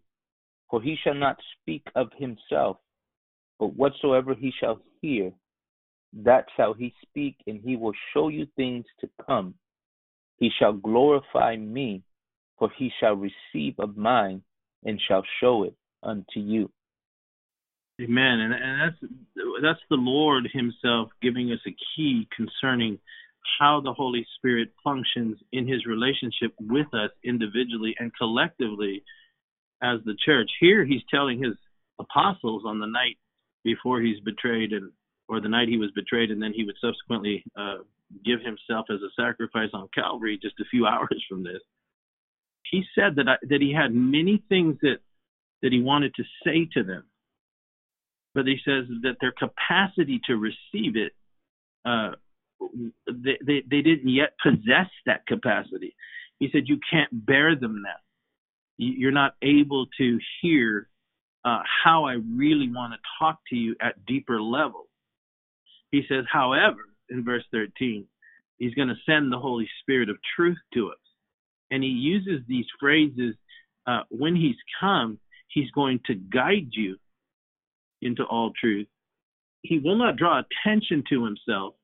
For 0.71 0.83
he 0.83 0.97
shall 1.03 1.15
not 1.15 1.37
speak 1.61 1.87
of 1.95 2.09
himself, 2.17 2.79
but 3.61 3.77
whatsoever 3.77 4.35
he 4.35 4.53
shall 4.59 4.81
hear, 5.01 5.31
that 6.25 6.47
shall 6.57 6.73
he 6.73 6.93
speak, 7.03 7.37
and 7.47 7.61
he 7.63 7.77
will 7.77 7.93
show 8.13 8.29
you 8.29 8.47
things 8.57 8.87
to 9.01 9.09
come. 9.25 9.55
He 10.39 10.51
shall 10.59 10.73
glorify 10.73 11.57
me, 11.57 12.03
for 12.59 12.71
he 12.77 12.91
shall 12.99 13.15
receive 13.15 13.79
of 13.79 13.97
mine 13.97 14.43
and 14.85 15.01
shall 15.07 15.23
show 15.41 15.65
it 15.65 15.75
unto 16.03 16.41
you. 16.41 16.71
Amen. 18.01 18.41
And, 18.41 18.55
and 18.55 18.81
that's 18.81 19.13
that's 19.63 19.81
the 19.89 19.97
Lord 19.97 20.49
Himself 20.53 21.11
giving 21.23 21.53
us 21.53 21.61
a 21.67 21.77
key 21.95 22.27
concerning 22.37 22.99
how 23.59 23.81
the 23.81 23.93
Holy 23.93 24.27
Spirit 24.37 24.71
functions 24.83 25.39
in 25.53 25.67
His 25.67 25.87
relationship 25.87 26.53
with 26.61 26.87
us 26.95 27.11
individually 27.25 27.95
and 27.99 28.13
collectively 28.17 29.03
as 29.83 30.01
the 30.05 30.17
church. 30.25 30.51
Here 30.61 30.85
He's 30.85 31.03
telling 31.11 31.43
His 31.43 31.55
apostles 31.99 32.63
on 32.67 32.81
the 32.81 32.87
night 32.87 33.19
before 33.63 34.01
He's 34.01 34.21
betrayed 34.21 34.73
and 34.73 34.91
or 35.29 35.41
the 35.41 35.49
night 35.49 35.69
He 35.69 35.79
was 35.79 35.91
betrayed, 35.95 36.31
and 36.31 36.43
then 36.43 36.53
He 36.55 36.65
would 36.65 36.77
subsequently 36.81 37.45
uh, 37.59 37.79
give 38.25 38.41
Himself 38.41 38.87
as 38.91 39.01
a 39.01 39.21
sacrifice 39.21 39.71
on 39.73 39.89
Calvary 39.95 40.39
just 40.41 40.61
a 40.61 40.65
few 40.71 40.87
hours 40.93 41.25
from 41.29 41.45
this. 41.45 41.61
He 42.71 42.85
said 42.95 43.17
that 43.17 43.29
I, 43.29 43.37
that 43.49 43.61
He 43.61 43.73
had 43.73 43.95
many 43.95 44.43
things 44.49 44.77
that 44.83 44.99
that 45.63 45.73
He 45.73 45.81
wanted 45.81 46.15
to 46.17 46.25
say 46.45 46.69
to 46.75 46.83
them 46.83 47.05
but 48.35 48.47
he 48.47 48.57
says 48.65 48.85
that 49.03 49.17
their 49.21 49.33
capacity 49.33 50.21
to 50.27 50.37
receive 50.37 50.97
it, 50.97 51.13
uh, 51.85 52.13
they, 53.07 53.63
they, 53.69 53.83
didn't 53.83 54.09
yet 54.09 54.35
possess 54.43 54.89
that 55.07 55.27
capacity. 55.27 55.95
He 56.39 56.49
said, 56.53 56.63
You 56.67 56.79
can't 56.91 57.27
bear 57.27 57.57
them 57.57 57.83
now. 57.83 58.01
You're 58.77 59.13
not 59.13 59.35
able 59.43 59.87
to 59.99 60.19
hear 60.43 60.89
uh, 61.45 61.61
how 61.85 62.05
I 62.05 62.15
really 62.15 62.69
want 62.69 62.95
to 62.95 62.99
talk 63.19 63.39
to 63.51 63.57
you 63.57 63.77
at 63.81 64.05
deeper 64.07 64.41
levels. 64.41 64.89
He 65.91 66.03
says, 66.09 66.25
however, 66.31 66.89
in 67.11 67.25
verse 67.25 67.45
13, 67.53 68.07
he's 68.59 68.75
going 68.75 68.89
to 68.89 68.95
send 69.07 69.31
the 69.31 69.39
Holy 69.39 69.69
Spirit 69.81 70.09
of 70.09 70.17
truth 70.35 70.59
to 70.73 70.89
us. 70.89 70.99
And 71.71 71.83
he 71.83 71.91
uses 71.91 72.41
these 72.49 72.67
phrases 72.81 73.35
uh, 73.87 74.01
when 74.09 74.35
he's 74.35 74.57
come, 74.81 75.19
he's 75.49 75.71
going 75.71 76.01
to 76.07 76.15
guide 76.15 76.69
you 76.73 76.97
into 78.03 78.25
all 78.25 78.53
truth. 78.59 78.89
He 79.63 79.79
will 79.79 79.97
not 79.97 80.17
draw 80.17 80.41
attention 80.41 81.05
to 81.11 81.25
himself. 81.25 81.75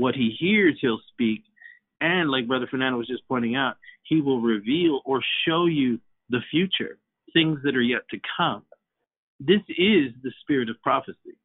What 0.00 0.14
he 0.14 0.34
hears, 0.38 0.78
he'll 0.80 1.00
speak. 1.12 1.42
And 2.00 2.30
like 2.30 2.48
Brother 2.48 2.66
Fernando 2.70 2.96
was 2.96 3.06
just 3.06 3.28
pointing 3.28 3.54
out, 3.54 3.76
he 4.04 4.22
will 4.22 4.40
reveal 4.40 5.02
or 5.04 5.20
show 5.46 5.66
you 5.66 6.00
the 6.30 6.40
future, 6.50 6.98
things 7.34 7.58
that 7.64 7.76
are 7.76 7.82
yet 7.82 8.00
to 8.10 8.18
come. 8.38 8.62
This 9.38 9.60
is 9.68 10.12
the 10.22 10.32
spirit 10.40 10.70
of 10.70 10.80
prophecy. 10.82 11.36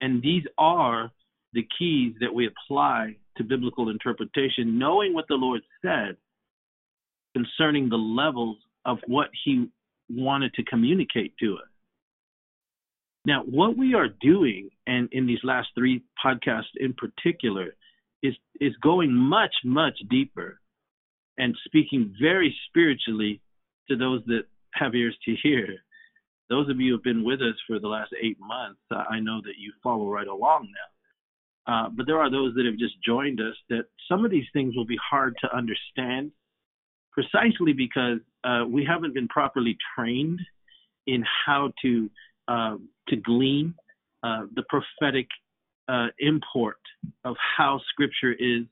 And 0.00 0.20
these 0.20 0.42
are 0.58 1.12
the 1.52 1.64
keys 1.78 2.14
that 2.20 2.34
we 2.34 2.48
apply 2.48 3.16
to 3.36 3.44
biblical 3.44 3.88
interpretation, 3.88 4.78
knowing 4.78 5.14
what 5.14 5.26
the 5.28 5.36
Lord 5.36 5.62
said 5.80 6.16
concerning 7.34 7.88
the 7.88 7.96
levels 7.96 8.56
of 8.84 8.98
what 9.06 9.28
he 9.44 9.68
wanted 10.10 10.52
to 10.54 10.64
communicate 10.64 11.34
to 11.38 11.54
us. 11.54 11.68
Now, 13.24 13.44
what 13.44 13.78
we 13.78 13.94
are 13.94 14.08
doing, 14.08 14.70
and 14.88 15.08
in 15.12 15.26
these 15.26 15.38
last 15.44 15.68
three 15.76 16.02
podcasts 16.24 16.74
in 16.76 16.94
particular, 16.94 17.76
is 18.22 18.34
is 18.60 18.74
going 18.82 19.12
much 19.12 19.54
much 19.64 19.98
deeper, 20.10 20.60
and 21.38 21.56
speaking 21.64 22.14
very 22.20 22.54
spiritually 22.68 23.40
to 23.88 23.96
those 23.96 24.22
that 24.26 24.44
have 24.74 24.94
ears 24.94 25.16
to 25.24 25.34
hear. 25.42 25.66
Those 26.48 26.68
of 26.68 26.80
you 26.80 26.92
who 26.92 26.96
have 26.96 27.04
been 27.04 27.24
with 27.24 27.40
us 27.40 27.56
for 27.66 27.78
the 27.78 27.88
last 27.88 28.12
eight 28.20 28.36
months, 28.40 28.80
uh, 28.90 29.04
I 29.08 29.20
know 29.20 29.40
that 29.42 29.54
you 29.58 29.72
follow 29.82 30.08
right 30.10 30.26
along 30.26 30.68
now. 30.74 31.72
Uh, 31.72 31.88
but 31.90 32.06
there 32.06 32.18
are 32.18 32.30
those 32.30 32.54
that 32.54 32.66
have 32.66 32.76
just 32.76 32.94
joined 33.04 33.40
us 33.40 33.54
that 33.70 33.84
some 34.08 34.24
of 34.24 34.30
these 34.30 34.44
things 34.52 34.76
will 34.76 34.84
be 34.84 34.98
hard 35.10 35.34
to 35.40 35.56
understand, 35.56 36.32
precisely 37.12 37.72
because 37.72 38.18
uh, 38.44 38.64
we 38.68 38.84
haven't 38.84 39.14
been 39.14 39.28
properly 39.28 39.76
trained 39.96 40.40
in 41.06 41.24
how 41.46 41.72
to 41.82 42.10
uh, 42.48 42.76
to 43.08 43.16
glean 43.16 43.74
uh, 44.22 44.42
the 44.54 44.64
prophetic 44.68 45.28
uh, 45.88 46.08
import 46.18 46.81
of 47.24 47.36
how 47.56 47.80
Scripture 47.90 48.32
is 48.32 48.64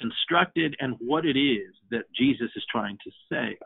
constructed 0.00 0.74
and 0.80 0.96
what 0.98 1.24
it 1.24 1.38
is 1.38 1.72
that 1.90 2.04
Jesus 2.16 2.50
is 2.56 2.64
trying 2.70 2.98
to 3.04 3.10
say. 3.30 3.56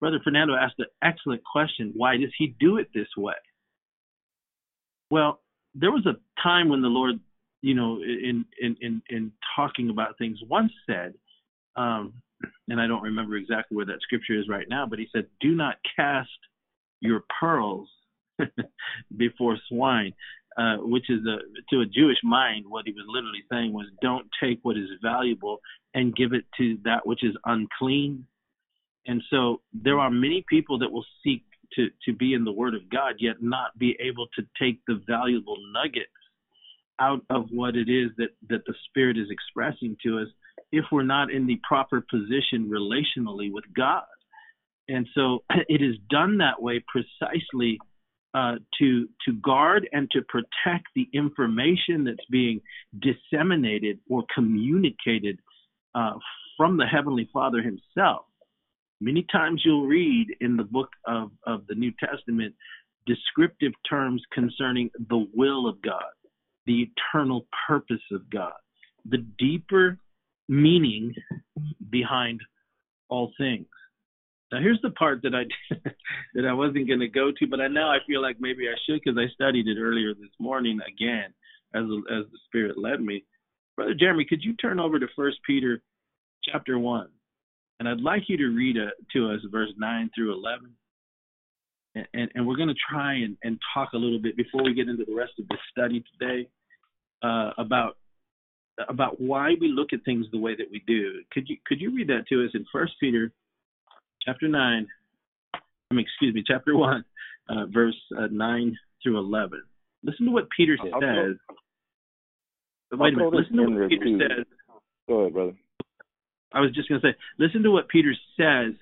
Brother 0.00 0.20
Fernando 0.22 0.54
asked 0.54 0.78
an 0.78 0.86
excellent 1.02 1.42
question. 1.44 1.92
Why 1.94 2.16
does 2.16 2.30
he 2.38 2.54
do 2.60 2.76
it 2.76 2.88
this 2.94 3.08
way? 3.16 3.34
Well, 5.10 5.40
there 5.74 5.90
was 5.90 6.06
a 6.06 6.16
time 6.42 6.68
when 6.68 6.82
the 6.82 6.88
Lord, 6.88 7.16
you 7.62 7.74
know, 7.74 8.00
in 8.02 8.44
in 8.60 8.76
in, 8.80 9.02
in 9.08 9.32
talking 9.56 9.90
about 9.90 10.18
things, 10.18 10.38
once 10.48 10.72
said, 10.86 11.14
um, 11.76 12.14
and 12.68 12.80
I 12.80 12.86
don't 12.86 13.02
remember 13.02 13.36
exactly 13.36 13.76
where 13.76 13.86
that 13.86 14.02
scripture 14.02 14.38
is 14.38 14.48
right 14.48 14.66
now, 14.68 14.86
but 14.86 14.98
he 14.98 15.08
said, 15.12 15.26
"Do 15.40 15.54
not 15.54 15.76
cast 15.96 16.28
your 17.00 17.24
pearls 17.40 17.88
before 19.16 19.56
swine," 19.68 20.12
uh, 20.58 20.76
which 20.78 21.08
is 21.08 21.20
a 21.26 21.38
to 21.70 21.80
a 21.82 21.86
Jewish 21.86 22.18
mind, 22.24 22.64
what 22.68 22.84
he 22.86 22.92
was 22.92 23.04
literally 23.06 23.44
saying 23.50 23.72
was, 23.72 23.86
"Don't 24.02 24.26
take 24.42 24.58
what 24.62 24.76
is 24.76 24.88
valuable 25.00 25.60
and 25.94 26.14
give 26.16 26.32
it 26.32 26.44
to 26.58 26.78
that 26.84 27.06
which 27.06 27.22
is 27.22 27.36
unclean." 27.44 28.26
And 29.06 29.22
so 29.30 29.62
there 29.72 29.98
are 29.98 30.10
many 30.10 30.44
people 30.48 30.78
that 30.80 30.90
will 30.90 31.06
seek 31.24 31.44
to, 31.74 31.88
to 32.04 32.12
be 32.12 32.34
in 32.34 32.44
the 32.44 32.52
Word 32.52 32.74
of 32.74 32.88
God, 32.90 33.14
yet 33.18 33.36
not 33.40 33.78
be 33.78 33.96
able 34.00 34.26
to 34.36 34.42
take 34.60 34.80
the 34.86 35.00
valuable 35.06 35.56
nuggets 35.72 36.10
out 37.00 37.24
of 37.30 37.46
what 37.50 37.76
it 37.76 37.88
is 37.88 38.10
that 38.18 38.30
that 38.48 38.64
the 38.66 38.74
Spirit 38.88 39.16
is 39.16 39.30
expressing 39.30 39.96
to 40.02 40.18
us 40.18 40.28
if 40.72 40.84
we're 40.90 41.04
not 41.04 41.30
in 41.30 41.46
the 41.46 41.60
proper 41.66 42.00
position 42.00 42.68
relationally 42.68 43.52
with 43.52 43.64
God. 43.76 44.02
And 44.88 45.06
so 45.14 45.44
it 45.68 45.82
is 45.82 45.96
done 46.10 46.38
that 46.38 46.60
way 46.60 46.84
precisely 46.88 47.78
uh, 48.34 48.56
to 48.78 49.08
to 49.24 49.32
guard 49.42 49.88
and 49.92 50.10
to 50.10 50.20
protect 50.22 50.86
the 50.94 51.08
information 51.12 52.04
that's 52.04 52.24
being 52.30 52.60
disseminated 53.00 53.98
or 54.08 54.24
communicated 54.34 55.38
uh, 55.94 56.12
from 56.56 56.76
the 56.76 56.86
Heavenly 56.86 57.28
Father 57.32 57.62
Himself. 57.62 58.26
Many 59.00 59.24
times 59.30 59.62
you'll 59.64 59.86
read 59.86 60.26
in 60.40 60.56
the 60.56 60.64
book 60.64 60.88
of, 61.06 61.30
of 61.46 61.66
the 61.68 61.74
New 61.74 61.92
Testament 62.00 62.54
descriptive 63.06 63.72
terms 63.88 64.22
concerning 64.32 64.90
the 65.08 65.26
will 65.34 65.68
of 65.68 65.80
God, 65.80 66.12
the 66.66 66.86
eternal 67.12 67.46
purpose 67.66 68.02
of 68.12 68.28
God, 68.28 68.52
the 69.08 69.24
deeper 69.38 69.98
meaning 70.48 71.14
behind 71.90 72.40
all 73.08 73.32
things. 73.38 73.66
Now 74.50 74.60
here's 74.60 74.80
the 74.82 74.90
part 74.90 75.22
that 75.22 75.34
I 75.34 75.44
that 76.34 76.46
I 76.46 76.52
wasn't 76.52 76.88
going 76.88 77.00
to 77.00 77.08
go 77.08 77.30
to, 77.38 77.46
but 77.46 77.60
I 77.60 77.68
now 77.68 77.90
I 77.90 77.98
feel 78.06 78.22
like 78.22 78.36
maybe 78.40 78.68
I 78.68 78.74
should 78.86 79.00
because 79.04 79.18
I 79.18 79.32
studied 79.34 79.68
it 79.68 79.78
earlier 79.78 80.14
this 80.14 80.30
morning 80.38 80.78
again 80.86 81.34
as 81.74 81.84
as 82.10 82.24
the 82.30 82.38
Spirit 82.46 82.78
led 82.78 83.00
me. 83.00 83.24
Brother 83.76 83.94
Jeremy, 83.94 84.24
could 84.24 84.42
you 84.42 84.54
turn 84.54 84.80
over 84.80 84.98
to 84.98 85.06
First 85.14 85.38
Peter 85.46 85.82
chapter 86.44 86.78
one, 86.78 87.08
and 87.78 87.88
I'd 87.88 88.00
like 88.00 88.24
you 88.28 88.36
to 88.38 88.48
read 88.48 88.76
a, 88.76 88.90
to 89.12 89.30
us 89.30 89.40
verse 89.50 89.70
nine 89.76 90.10
through 90.14 90.32
eleven, 90.32 90.72
and 91.94 92.06
and, 92.14 92.30
and 92.34 92.46
we're 92.46 92.56
going 92.56 92.68
to 92.68 92.74
try 92.90 93.14
and, 93.14 93.36
and 93.44 93.58
talk 93.74 93.92
a 93.92 93.98
little 93.98 94.18
bit 94.18 94.36
before 94.36 94.64
we 94.64 94.74
get 94.74 94.88
into 94.88 95.04
the 95.04 95.14
rest 95.14 95.32
of 95.38 95.46
the 95.48 95.56
study 95.70 96.02
today 96.18 96.48
uh, 97.22 97.50
about 97.58 97.98
about 98.88 99.20
why 99.20 99.54
we 99.60 99.68
look 99.68 99.92
at 99.92 100.04
things 100.04 100.26
the 100.32 100.38
way 100.38 100.54
that 100.56 100.70
we 100.70 100.82
do. 100.86 101.20
Could 101.32 101.48
you 101.48 101.56
could 101.66 101.80
you 101.80 101.94
read 101.94 102.08
that 102.08 102.26
to 102.30 102.44
us 102.44 102.50
in 102.54 102.64
First 102.72 102.94
Peter 102.98 103.30
chapter 104.28 104.48
9, 104.48 104.86
I 105.54 105.94
mean, 105.94 106.04
excuse 106.04 106.34
me, 106.34 106.44
chapter 106.46 106.76
1, 106.76 107.04
uh, 107.48 107.54
verse 107.72 107.96
uh, 108.16 108.26
9 108.30 108.78
through 109.02 109.18
11. 109.18 109.62
Listen 110.02 110.26
to 110.26 110.32
what 110.32 110.48
Peter 110.54 110.76
says. 110.82 111.36
wait 112.92 113.14
a 113.14 113.16
minute. 113.16 113.32
Listen 113.32 113.56
to 113.56 113.62
what 113.62 113.88
Peter 113.88 114.04
too. 114.04 114.18
says. 114.18 114.44
Go 115.08 115.20
ahead, 115.20 115.32
brother. 115.32 115.56
I 116.52 116.60
was 116.60 116.74
just 116.74 116.88
going 116.88 117.00
to 117.00 117.06
say, 117.08 117.16
listen 117.38 117.62
to 117.62 117.70
what 117.70 117.88
Peter 117.88 118.14
says 118.36 118.74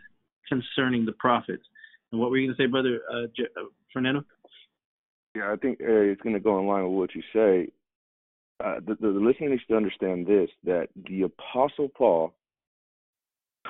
concerning 0.49 1.05
the 1.05 1.13
prophets. 1.13 1.65
And 2.11 2.21
what 2.21 2.31
were 2.31 2.39
you 2.39 2.49
going 2.49 2.57
to 2.57 2.63
say, 2.63 2.67
brother 2.67 3.01
uh, 3.11 3.27
J- 3.37 3.49
uh, 3.57 3.67
Fernando? 3.93 4.25
Yeah, 5.37 5.53
I 5.53 5.57
think 5.57 5.81
uh, 5.81 5.85
it's 5.87 6.23
going 6.23 6.35
to 6.35 6.41
go 6.41 6.59
in 6.59 6.67
line 6.67 6.85
with 6.85 6.93
what 6.93 7.15
you 7.15 7.23
say. 7.33 7.71
Uh, 8.65 8.81
the, 8.87 8.95
the, 8.95 9.13
the 9.13 9.21
listener 9.21 9.51
needs 9.51 9.67
to 9.69 9.77
understand 9.77 10.27
this: 10.27 10.49
that 10.65 10.89
the 11.09 11.23
Apostle 11.23 11.89
Paul 11.89 12.33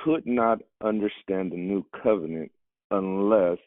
could 0.03 0.25
not 0.25 0.59
understand 0.83 1.51
the 1.51 1.57
new 1.57 1.85
covenant 2.03 2.51
unless 2.91 3.57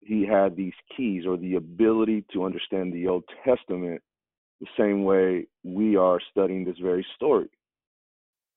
he 0.00 0.26
had 0.26 0.56
these 0.56 0.74
keys 0.96 1.24
or 1.26 1.36
the 1.36 1.54
ability 1.54 2.24
to 2.32 2.44
understand 2.44 2.92
the 2.92 3.08
Old 3.08 3.24
Testament 3.44 4.02
the 4.60 4.66
same 4.78 5.04
way 5.04 5.46
we 5.62 5.96
are 5.96 6.20
studying 6.30 6.64
this 6.64 6.78
very 6.80 7.06
story. 7.16 7.48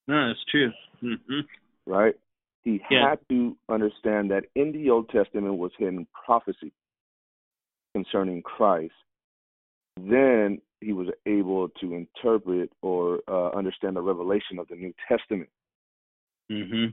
No, 0.06 0.28
that's 0.28 0.44
true. 0.50 0.70
Mm-hmm. 1.02 1.40
Right? 1.86 2.14
He 2.64 2.80
yeah. 2.90 3.10
had 3.10 3.18
to 3.30 3.56
understand 3.68 4.30
that 4.30 4.44
in 4.54 4.72
the 4.72 4.90
Old 4.90 5.08
Testament 5.10 5.56
was 5.56 5.72
hidden 5.78 6.06
prophecy 6.24 6.72
concerning 7.94 8.42
Christ. 8.42 8.92
Then 9.96 10.60
he 10.80 10.92
was 10.92 11.08
able 11.26 11.68
to 11.80 11.94
interpret 11.94 12.70
or 12.82 13.20
uh, 13.26 13.50
understand 13.56 13.96
the 13.96 14.02
revelation 14.02 14.58
of 14.58 14.68
the 14.68 14.76
New 14.76 14.92
Testament. 15.08 15.48
Mm-hmm. 16.50 16.86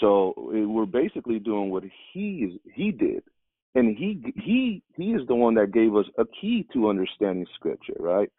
So 0.00 0.34
we're 0.36 0.86
basically 0.86 1.38
doing 1.38 1.70
what 1.70 1.84
he 2.12 2.48
is, 2.50 2.60
he 2.74 2.90
did, 2.90 3.22
and 3.74 3.96
he 3.96 4.32
he 4.36 4.82
he 4.96 5.12
is 5.12 5.26
the 5.28 5.34
one 5.34 5.54
that 5.54 5.72
gave 5.72 5.94
us 5.94 6.06
a 6.18 6.24
key 6.40 6.66
to 6.72 6.88
understanding 6.88 7.46
Scripture, 7.54 7.96
right? 7.98 8.30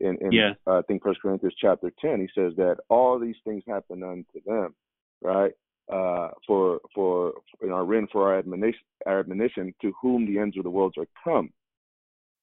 And, 0.00 0.18
and 0.22 0.32
yeah. 0.32 0.52
uh, 0.66 0.78
I 0.78 0.82
think 0.82 1.02
First 1.02 1.20
Corinthians 1.20 1.54
chapter 1.60 1.92
ten, 2.00 2.20
he 2.20 2.28
says 2.34 2.54
that 2.56 2.76
all 2.88 3.18
these 3.18 3.36
things 3.44 3.62
happen 3.68 4.02
unto 4.02 4.42
them, 4.46 4.74
right? 5.22 5.52
Uh, 5.92 6.30
for 6.46 6.80
for 6.94 7.34
in 7.62 7.70
our 7.70 7.84
written 7.84 8.08
for 8.10 8.28
our 8.28 8.38
admonition, 8.38 8.80
our 9.04 9.20
admonition 9.20 9.74
to 9.82 9.92
whom 10.00 10.26
the 10.26 10.38
ends 10.38 10.56
of 10.56 10.64
the 10.64 10.70
world 10.70 10.94
are 10.96 11.06
come. 11.22 11.50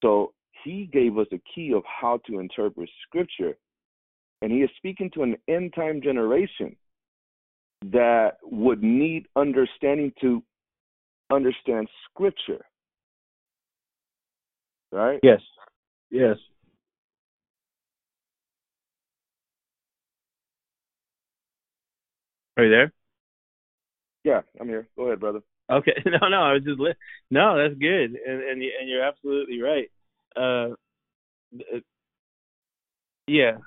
So 0.04 0.34
he 0.64 0.88
gave 0.92 1.18
us 1.18 1.28
a 1.32 1.42
key 1.54 1.74
of 1.74 1.84
how 1.86 2.20
to 2.28 2.40
interpret 2.40 2.90
Scripture, 3.08 3.58
and 4.44 4.52
he 4.52 4.60
is 4.60 4.70
speaking 4.78 5.10
to 5.16 5.24
an 5.24 5.36
end 5.48 5.74
time 5.74 6.00
generation 6.02 6.76
that 7.84 8.38
would 8.44 8.84
need 8.84 9.28
understanding 9.36 10.12
to 10.22 10.44
understand 11.32 11.88
scripture. 12.10 12.66
Right? 14.92 15.20
Yes. 15.22 15.42
Yes. 16.10 16.38
Are 22.58 22.64
you 22.64 22.72
there? 22.72 22.94
Yeah, 24.24 24.42
I'm 24.60 24.68
here. 24.68 24.88
Go 24.98 25.06
ahead, 25.08 25.20
brother. 25.20 25.42
Okay. 25.70 25.94
No, 26.06 26.30
no, 26.30 26.42
I 26.42 26.54
was 26.54 26.64
just 26.64 26.80
li- 26.80 26.94
no. 27.30 27.58
That's 27.58 27.80
good, 27.80 28.18
and 28.26 28.42
and 28.42 28.62
and 28.62 28.90
you're 28.90 29.04
absolutely 29.04 29.62
right. 29.62 29.90
Uh, 30.36 30.74
uh 31.54 31.80
yeah. 33.28 33.58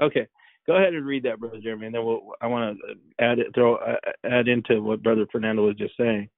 Okay. 0.00 0.28
Go 0.68 0.76
ahead 0.76 0.92
and 0.92 1.06
read 1.06 1.22
that, 1.22 1.40
brother 1.40 1.58
Jeremy, 1.62 1.86
and 1.86 1.94
then 1.94 2.04
we'll, 2.04 2.20
I 2.42 2.46
want 2.46 2.78
to 2.78 3.24
add 3.24 3.38
it, 3.38 3.46
throw 3.54 3.76
uh, 3.76 3.96
add 4.22 4.48
into 4.48 4.82
what 4.82 5.02
brother 5.02 5.24
Fernando 5.32 5.66
was 5.66 5.76
just 5.76 5.96
saying. 5.96 6.28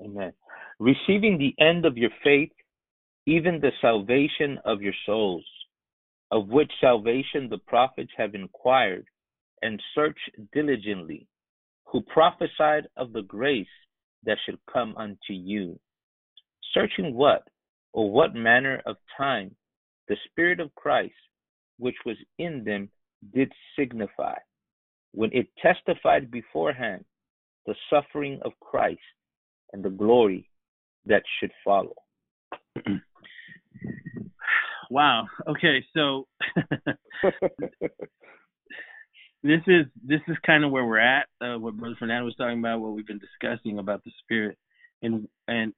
Amen. 0.00 0.32
Receiving 0.78 1.36
the 1.36 1.52
end 1.62 1.84
of 1.84 1.98
your 1.98 2.10
faith, 2.22 2.52
even 3.26 3.60
the 3.60 3.72
salvation 3.80 4.56
of 4.64 4.80
your 4.82 4.94
souls, 5.04 5.44
of 6.30 6.46
which 6.46 6.70
salvation 6.80 7.48
the 7.50 7.58
prophets 7.66 8.12
have 8.16 8.36
inquired 8.36 9.04
and 9.62 9.82
searched 9.92 10.30
diligently, 10.52 11.26
who 11.86 12.00
prophesied 12.02 12.86
of 12.96 13.12
the 13.12 13.22
grace 13.22 13.66
that 14.24 14.38
should 14.46 14.60
come 14.72 14.94
unto 14.96 15.32
you. 15.32 15.76
Searching 16.72 17.14
what, 17.14 17.42
or 17.92 18.12
what 18.12 18.36
manner 18.36 18.80
of 18.86 18.94
time 19.18 19.56
the 20.06 20.16
Spirit 20.30 20.60
of 20.60 20.72
Christ 20.76 21.14
which 21.80 21.96
was 22.04 22.16
in 22.38 22.62
them 22.64 22.88
did 23.34 23.52
signify, 23.78 24.36
when 25.12 25.30
it 25.32 25.48
testified 25.60 26.30
beforehand 26.30 27.04
the 27.66 27.74
suffering 27.90 28.38
of 28.44 28.52
Christ 28.60 29.00
and 29.72 29.82
the 29.82 29.90
glory 29.90 30.48
that 31.06 31.22
should 31.38 31.52
follow. 31.64 31.94
wow. 34.90 35.26
Okay, 35.48 35.84
so 35.94 36.26
this 39.42 39.60
is 39.66 39.86
this 40.06 40.20
is 40.28 40.36
kind 40.44 40.64
of 40.64 40.70
where 40.70 40.84
we're 40.84 40.98
at. 40.98 41.26
Uh, 41.40 41.58
what 41.58 41.76
Brother 41.76 41.96
Fernando 41.98 42.26
was 42.26 42.36
talking 42.36 42.58
about, 42.58 42.80
what 42.80 42.92
we've 42.92 43.06
been 43.06 43.18
discussing 43.20 43.78
about 43.78 44.04
the 44.04 44.12
Spirit, 44.22 44.56
and 45.02 45.26
and 45.48 45.72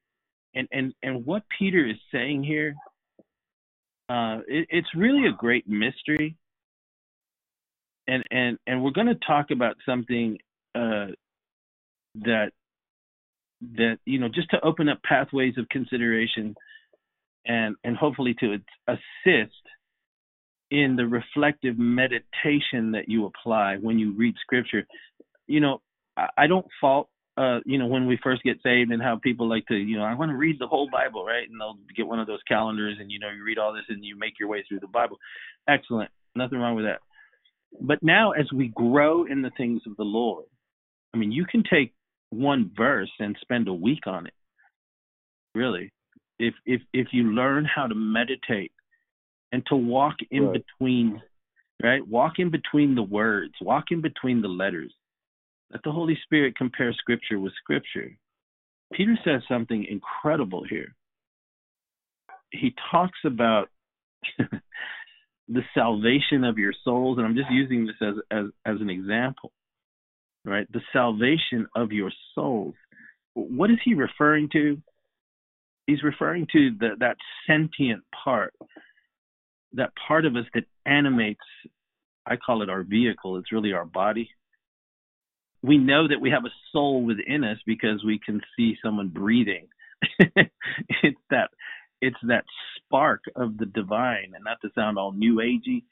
and 0.54 0.68
and 0.72 0.92
and 1.02 1.24
what 1.24 1.42
Peter 1.58 1.86
is 1.86 1.96
saying 2.10 2.42
here 2.42 2.74
uh, 4.12 4.40
it, 4.46 4.66
it's 4.68 4.88
really 4.94 5.26
a 5.26 5.32
great 5.32 5.66
mystery, 5.66 6.36
and 8.06 8.22
and 8.30 8.58
and 8.66 8.82
we're 8.82 8.90
going 8.90 9.06
to 9.06 9.18
talk 9.26 9.50
about 9.50 9.76
something 9.86 10.36
uh, 10.74 11.06
that 12.16 12.50
that 13.76 13.96
you 14.04 14.18
know 14.18 14.28
just 14.28 14.50
to 14.50 14.60
open 14.62 14.90
up 14.90 15.02
pathways 15.02 15.56
of 15.56 15.66
consideration, 15.70 16.54
and 17.46 17.74
and 17.84 17.96
hopefully 17.96 18.34
to 18.40 18.58
assist 18.86 19.62
in 20.70 20.94
the 20.96 21.06
reflective 21.06 21.78
meditation 21.78 22.92
that 22.92 23.08
you 23.08 23.24
apply 23.24 23.76
when 23.80 23.98
you 23.98 24.12
read 24.12 24.34
scripture. 24.42 24.86
You 25.46 25.60
know, 25.60 25.80
I, 26.18 26.28
I 26.36 26.46
don't 26.48 26.66
fault 26.82 27.08
uh, 27.36 27.60
you 27.64 27.78
know, 27.78 27.86
when 27.86 28.06
we 28.06 28.18
first 28.22 28.42
get 28.42 28.58
saved 28.62 28.90
and 28.90 29.02
how 29.02 29.18
people 29.22 29.48
like 29.48 29.66
to, 29.66 29.74
you 29.74 29.96
know, 29.96 30.04
I 30.04 30.14
want 30.14 30.30
to 30.30 30.36
read 30.36 30.58
the 30.58 30.66
whole 30.66 30.88
Bible, 30.90 31.24
right? 31.24 31.48
And 31.48 31.58
they'll 31.58 31.78
get 31.96 32.06
one 32.06 32.20
of 32.20 32.26
those 32.26 32.42
calendars 32.46 32.98
and, 33.00 33.10
you 33.10 33.18
know, 33.18 33.30
you 33.30 33.42
read 33.42 33.58
all 33.58 33.72
this 33.72 33.84
and 33.88 34.04
you 34.04 34.18
make 34.18 34.38
your 34.38 34.48
way 34.48 34.64
through 34.68 34.80
the 34.80 34.86
Bible. 34.86 35.18
Excellent. 35.68 36.10
Nothing 36.36 36.58
wrong 36.58 36.76
with 36.76 36.84
that. 36.84 37.00
But 37.80 38.02
now 38.02 38.32
as 38.32 38.52
we 38.52 38.68
grow 38.68 39.24
in 39.24 39.40
the 39.40 39.50
things 39.56 39.80
of 39.86 39.96
the 39.96 40.04
Lord, 40.04 40.44
I 41.14 41.18
mean, 41.18 41.32
you 41.32 41.46
can 41.46 41.62
take 41.62 41.94
one 42.30 42.70
verse 42.76 43.10
and 43.18 43.36
spend 43.40 43.68
a 43.68 43.74
week 43.74 44.06
on 44.06 44.26
it. 44.26 44.34
Really. 45.54 45.90
If 46.38 46.54
if 46.64 46.80
if 46.92 47.08
you 47.12 47.34
learn 47.34 47.66
how 47.66 47.86
to 47.86 47.94
meditate 47.94 48.72
and 49.52 49.64
to 49.66 49.76
walk 49.76 50.16
in 50.30 50.46
right. 50.46 50.64
between 50.78 51.20
right? 51.82 52.06
Walk 52.06 52.34
in 52.38 52.50
between 52.50 52.94
the 52.94 53.02
words, 53.02 53.54
walk 53.60 53.86
in 53.90 54.00
between 54.00 54.40
the 54.40 54.48
letters 54.48 54.92
let 55.72 55.82
the 55.82 55.90
Holy 55.90 56.18
Spirit 56.24 56.56
compare 56.56 56.92
Scripture 56.92 57.38
with 57.40 57.52
Scripture. 57.62 58.10
Peter 58.92 59.16
says 59.24 59.40
something 59.48 59.86
incredible 59.88 60.64
here. 60.68 60.94
He 62.50 62.74
talks 62.90 63.18
about 63.24 63.68
the 65.48 65.62
salvation 65.74 66.44
of 66.44 66.58
your 66.58 66.74
souls, 66.84 67.16
and 67.16 67.26
I'm 67.26 67.34
just 67.34 67.50
using 67.50 67.86
this 67.86 67.96
as 68.02 68.14
as 68.30 68.44
as 68.66 68.80
an 68.80 68.90
example, 68.90 69.50
right? 70.44 70.70
The 70.70 70.82
salvation 70.92 71.66
of 71.74 71.90
your 71.92 72.12
souls. 72.34 72.74
What 73.32 73.70
is 73.70 73.78
he 73.82 73.94
referring 73.94 74.50
to? 74.52 74.76
He's 75.86 76.02
referring 76.02 76.46
to 76.52 76.70
the, 76.78 76.90
that 77.00 77.16
sentient 77.46 78.04
part, 78.24 78.52
that 79.72 79.92
part 80.06 80.26
of 80.26 80.36
us 80.36 80.44
that 80.54 80.64
animates. 80.84 81.40
I 82.26 82.36
call 82.36 82.62
it 82.62 82.70
our 82.70 82.82
vehicle. 82.82 83.38
It's 83.38 83.50
really 83.50 83.72
our 83.72 83.86
body. 83.86 84.30
We 85.62 85.78
know 85.78 86.08
that 86.08 86.20
we 86.20 86.30
have 86.30 86.44
a 86.44 86.54
soul 86.72 87.04
within 87.04 87.44
us 87.44 87.58
because 87.66 88.04
we 88.04 88.18
can 88.18 88.40
see 88.56 88.76
someone 88.84 89.08
breathing. 89.08 89.68
it's 90.18 91.20
that 91.30 91.50
it's 92.00 92.16
that 92.26 92.44
spark 92.76 93.22
of 93.36 93.56
the 93.58 93.66
divine, 93.66 94.32
and 94.34 94.44
not 94.44 94.60
to 94.62 94.70
sound 94.74 94.98
all 94.98 95.12
new 95.12 95.36
agey, 95.36 95.84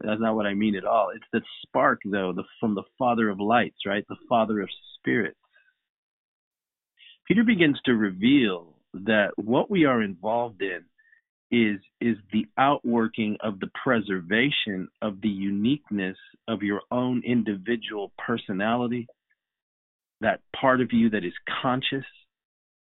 that's 0.00 0.20
not 0.20 0.36
what 0.36 0.46
I 0.46 0.54
mean 0.54 0.76
at 0.76 0.84
all. 0.84 1.10
It's 1.14 1.24
the 1.32 1.40
spark, 1.62 2.00
though, 2.04 2.32
the, 2.32 2.44
from 2.60 2.74
the 2.74 2.82
Father 2.98 3.28
of 3.28 3.40
lights, 3.40 3.78
right? 3.86 4.04
The 4.08 4.16
Father 4.28 4.60
of 4.60 4.68
spirits. 4.98 5.38
Peter 7.26 7.44
begins 7.44 7.78
to 7.86 7.94
reveal 7.94 8.74
that 8.92 9.30
what 9.36 9.70
we 9.70 9.84
are 9.84 10.02
involved 10.02 10.62
in 10.62 10.84
is 11.50 11.80
is 12.00 12.16
the 12.32 12.46
outworking 12.58 13.36
of 13.40 13.60
the 13.60 13.70
preservation 13.82 14.88
of 15.00 15.20
the 15.20 15.28
uniqueness 15.28 16.16
of 16.48 16.62
your 16.62 16.82
own 16.90 17.22
individual 17.24 18.12
personality, 18.18 19.06
that 20.20 20.40
part 20.58 20.80
of 20.80 20.92
you 20.92 21.10
that 21.10 21.24
is 21.24 21.32
conscious, 21.62 22.04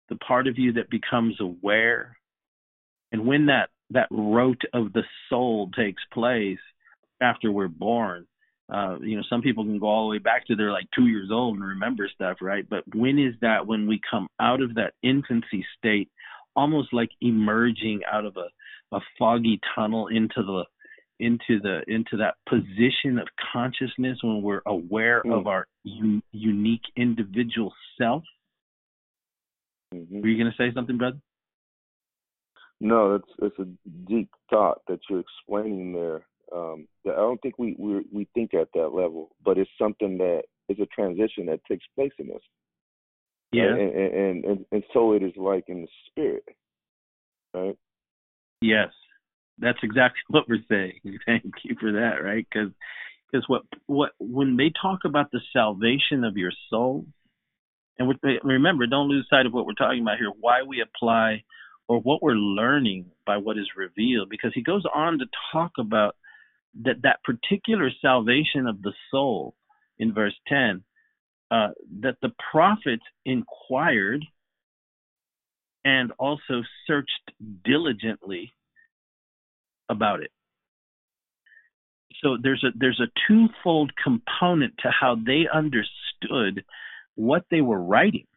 the 0.09 0.15
part 0.15 0.47
of 0.47 0.57
you 0.57 0.73
that 0.73 0.89
becomes 0.89 1.35
aware, 1.39 2.17
and 3.11 3.25
when 3.25 3.47
that 3.47 3.69
that 3.91 4.07
rote 4.09 4.61
of 4.73 4.93
the 4.93 5.03
soul 5.29 5.69
takes 5.77 6.01
place 6.11 6.59
after 7.21 7.51
we're 7.51 7.67
born, 7.67 8.25
uh, 8.73 8.97
you 8.99 9.15
know, 9.15 9.23
some 9.29 9.41
people 9.41 9.63
can 9.63 9.79
go 9.79 9.88
all 9.88 10.07
the 10.07 10.11
way 10.11 10.17
back 10.17 10.47
to 10.47 10.55
they're 10.55 10.71
like 10.71 10.88
two 10.95 11.07
years 11.07 11.29
old 11.31 11.55
and 11.55 11.63
remember 11.63 12.09
stuff, 12.13 12.38
right? 12.41 12.67
But 12.67 12.83
when 12.95 13.19
is 13.19 13.35
that 13.41 13.67
when 13.67 13.88
we 13.88 14.01
come 14.09 14.27
out 14.39 14.61
of 14.61 14.75
that 14.75 14.93
infancy 15.03 15.65
state, 15.77 16.09
almost 16.55 16.91
like 16.91 17.09
emerging 17.21 18.01
out 18.11 18.25
of 18.25 18.38
a, 18.38 18.95
a 18.95 18.99
foggy 19.19 19.59
tunnel 19.75 20.07
into 20.07 20.41
the 20.41 20.63
into 21.19 21.60
the 21.62 21.82
into 21.88 22.17
that 22.17 22.36
position 22.47 23.19
of 23.19 23.28
consciousness 23.54 24.17
when 24.21 24.41
we're 24.41 24.62
aware 24.65 25.21
mm. 25.25 25.38
of 25.38 25.47
our 25.47 25.67
un, 25.86 26.21
unique 26.32 26.84
individual 26.95 27.73
self. 27.97 28.23
Mm-hmm. 29.93 30.21
Were 30.21 30.28
you 30.28 30.38
going 30.38 30.51
to 30.51 30.58
say 30.58 30.73
something, 30.73 30.97
brother? 30.97 31.17
No, 32.82 33.15
it's 33.15 33.30
it's 33.41 33.60
a 33.60 33.67
deep 34.08 34.30
thought 34.49 34.82
that 34.88 34.99
you're 35.10 35.21
explaining 35.21 35.93
there. 35.93 36.25
Um, 36.54 36.88
I 37.06 37.15
don't 37.15 37.41
think 37.41 37.58
we, 37.58 37.75
we 37.80 38.06
we 38.12 38.28
think 38.34 38.54
at 38.54 38.67
that 38.73 38.89
level, 38.89 39.30
but 39.43 39.58
it's 39.58 39.69
something 39.80 40.17
that 40.17 40.43
is 40.69 40.78
a 40.80 40.86
transition 40.88 41.45
that 41.47 41.62
takes 41.69 41.86
place 41.95 42.12
in 42.19 42.32
us. 42.32 42.41
Yeah, 43.51 43.69
and 43.69 43.80
and, 43.80 44.45
and 44.45 44.65
and 44.71 44.84
so 44.93 45.13
it 45.13 45.23
is 45.23 45.32
like 45.38 45.65
in 45.67 45.84
the 45.84 45.88
spirit, 46.10 46.43
right? 47.54 47.78
Yes, 48.62 48.89
that's 49.60 49.80
exactly 49.84 50.22
what 50.30 50.48
we're 50.48 50.63
saying. 50.70 51.00
Thank 51.26 51.54
you 51.63 51.76
for 51.80 51.94
that, 51.94 52.24
right? 52.24 52.46
Because 52.50 52.72
because 53.32 53.46
what 53.48 53.63
what 53.88 54.12
when 54.20 54.58
they 54.58 54.72
talk 54.82 55.00
about 55.06 55.32
the 55.32 55.41
salvation 55.54 56.24
of 56.24 56.38
your 56.38 56.52
soul, 56.70 57.06
and 57.98 58.13
remember, 58.44 58.88
don't 58.88 59.10
lose 59.10 59.28
sight 59.30 59.46
of 59.46 59.54
what 59.54 59.65
we're 59.65 59.74
talking 59.74 60.02
about 60.02 60.18
here. 60.18 60.32
Why 60.39 60.63
we 60.63 60.82
apply 60.82 61.44
or 61.88 62.00
what 62.00 62.22
we're 62.22 62.34
learning 62.34 63.06
by 63.26 63.38
what 63.38 63.58
is 63.58 63.68
revealed 63.76 64.30
because 64.30 64.52
he 64.54 64.62
goes 64.62 64.84
on 64.94 65.20
to 65.20 65.26
talk 65.52 65.72
about 65.80 66.15
that 66.84 67.02
that 67.04 67.24
particular 67.24 67.89
salvation 68.02 68.68
of 68.68 68.82
the 68.82 68.94
soul 69.12 69.56
in 69.98 70.13
verse 70.13 70.36
10 70.48 70.84
uh, 71.52 71.70
that 72.02 72.18
the 72.22 72.32
prophets 72.52 73.04
inquired 73.26 74.26
and 75.84 76.12
also 76.18 76.63
searched 76.88 77.32
diligently 77.63 78.52
about 79.89 80.21
it. 80.21 80.32
So 82.24 82.38
there's 82.41 82.63
a 82.63 82.69
there's 82.78 83.02
a 83.02 83.12
twofold 83.28 83.91
component 84.02 84.74
to 84.80 84.89
how 84.89 85.15
they 85.15 85.48
understood 85.54 86.63
what 87.15 87.43
they 87.52 87.62
were 87.62 87.82
writing 87.82 88.28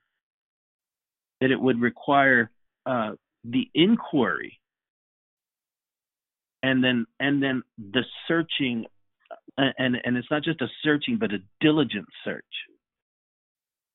that 1.41 1.51
it 1.51 1.61
would 1.61 1.81
require 1.81 2.51
uh, 2.87 3.13
the 3.45 3.71
inquiry 3.75 4.61
and 6.63 6.83
then 6.83 7.07
and 7.21 7.43
then 7.43 7.63
the 7.79 8.05
searching 8.27 8.85
and 9.57 9.97
and 10.03 10.17
it's 10.17 10.31
not 10.31 10.43
just 10.43 10.61
a 10.61 10.69
searching 10.83 11.17
but 11.19 11.33
a 11.33 11.39
diligent 11.61 12.07
search. 12.25 12.45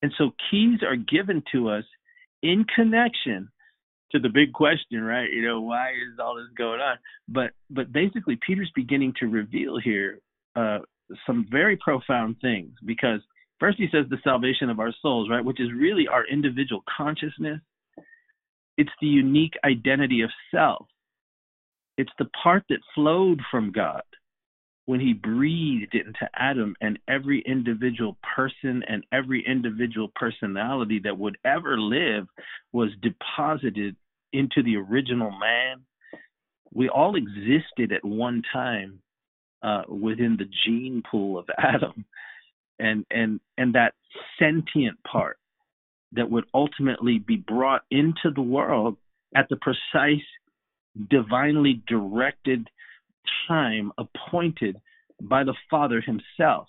And 0.02 0.14
so 0.18 0.32
keys 0.50 0.80
are 0.84 0.98
given 0.98 1.44
to 1.54 1.70
us 1.70 1.86
in 2.42 2.66
connection 2.76 3.50
to 4.14 4.20
the 4.20 4.30
big 4.30 4.54
question 4.54 5.04
right? 5.04 5.32
You 5.32 5.46
know 5.46 5.62
why 5.62 5.90
is 5.92 6.20
all 6.20 6.36
this 6.36 6.48
going 6.58 6.80
on? 6.80 6.98
But 7.28 7.52
but 7.70 7.92
basically 7.92 8.38
peter's 8.46 8.72
beginning 8.76 9.14
to 9.20 9.28
reveal 9.28 9.78
here 9.80 10.20
uh, 10.56 10.80
some 11.26 11.46
very 11.50 11.78
profound 11.78 12.38
things 12.42 12.72
because 12.86 13.20
first 13.60 13.78
he 13.78 13.88
says 13.92 14.06
the 14.10 14.18
salvation 14.24 14.70
of 14.70 14.80
our 14.80 14.94
souls 15.02 15.30
right 15.30 15.44
which 15.44 15.60
is 15.60 15.70
really 15.76 16.08
our 16.08 16.26
individual 16.28 16.84
consciousness. 16.98 17.60
It's 18.78 18.92
the 19.02 19.08
unique 19.08 19.54
identity 19.64 20.22
of 20.22 20.32
self. 20.54 20.88
It's 21.98 22.12
the 22.18 22.30
part 22.42 22.64
that 22.70 22.80
flowed 22.96 23.40
from 23.52 23.72
God 23.72 24.02
when 24.86 25.00
he 25.00 25.14
breathed 25.14 25.96
into 25.96 26.30
Adam 26.36 26.76
and 26.82 27.00
every 27.08 27.42
individual 27.46 28.18
person 28.36 28.84
and 28.88 29.06
every 29.12 29.46
individual 29.48 30.12
personality 30.16 31.00
that 31.04 31.18
would 31.18 31.38
ever 31.46 31.80
live 31.80 32.28
was 32.74 32.90
deposited 33.02 33.96
into 34.34 34.64
the 34.64 34.78
original 34.78 35.32
man. 35.32 35.82
We 36.74 36.90
all 36.90 37.16
existed 37.16 37.92
at 37.92 38.04
one 38.04 38.42
time 38.52 39.00
uh, 39.62 39.84
within 39.88 40.38
the 40.38 40.50
gene 40.66 41.04
pool 41.10 41.38
of 41.38 41.46
Adam, 41.58 42.06
and 42.80 43.06
and 43.10 43.40
and 43.58 43.76
that 43.76 43.94
sentient 44.40 45.02
part 45.04 45.38
that 46.14 46.30
would 46.30 46.46
ultimately 46.54 47.20
be 47.20 47.38
brought 47.38 47.84
into 47.90 48.32
the 48.36 48.42
world 48.42 48.98
at 49.36 49.48
the 49.50 49.58
precise, 49.58 50.26
divinely 51.10 51.82
directed 51.88 52.70
time 53.48 53.92
appointed 53.98 54.78
by 55.22 55.44
the 55.44 55.56
Father 55.70 56.02
himself. 56.02 56.68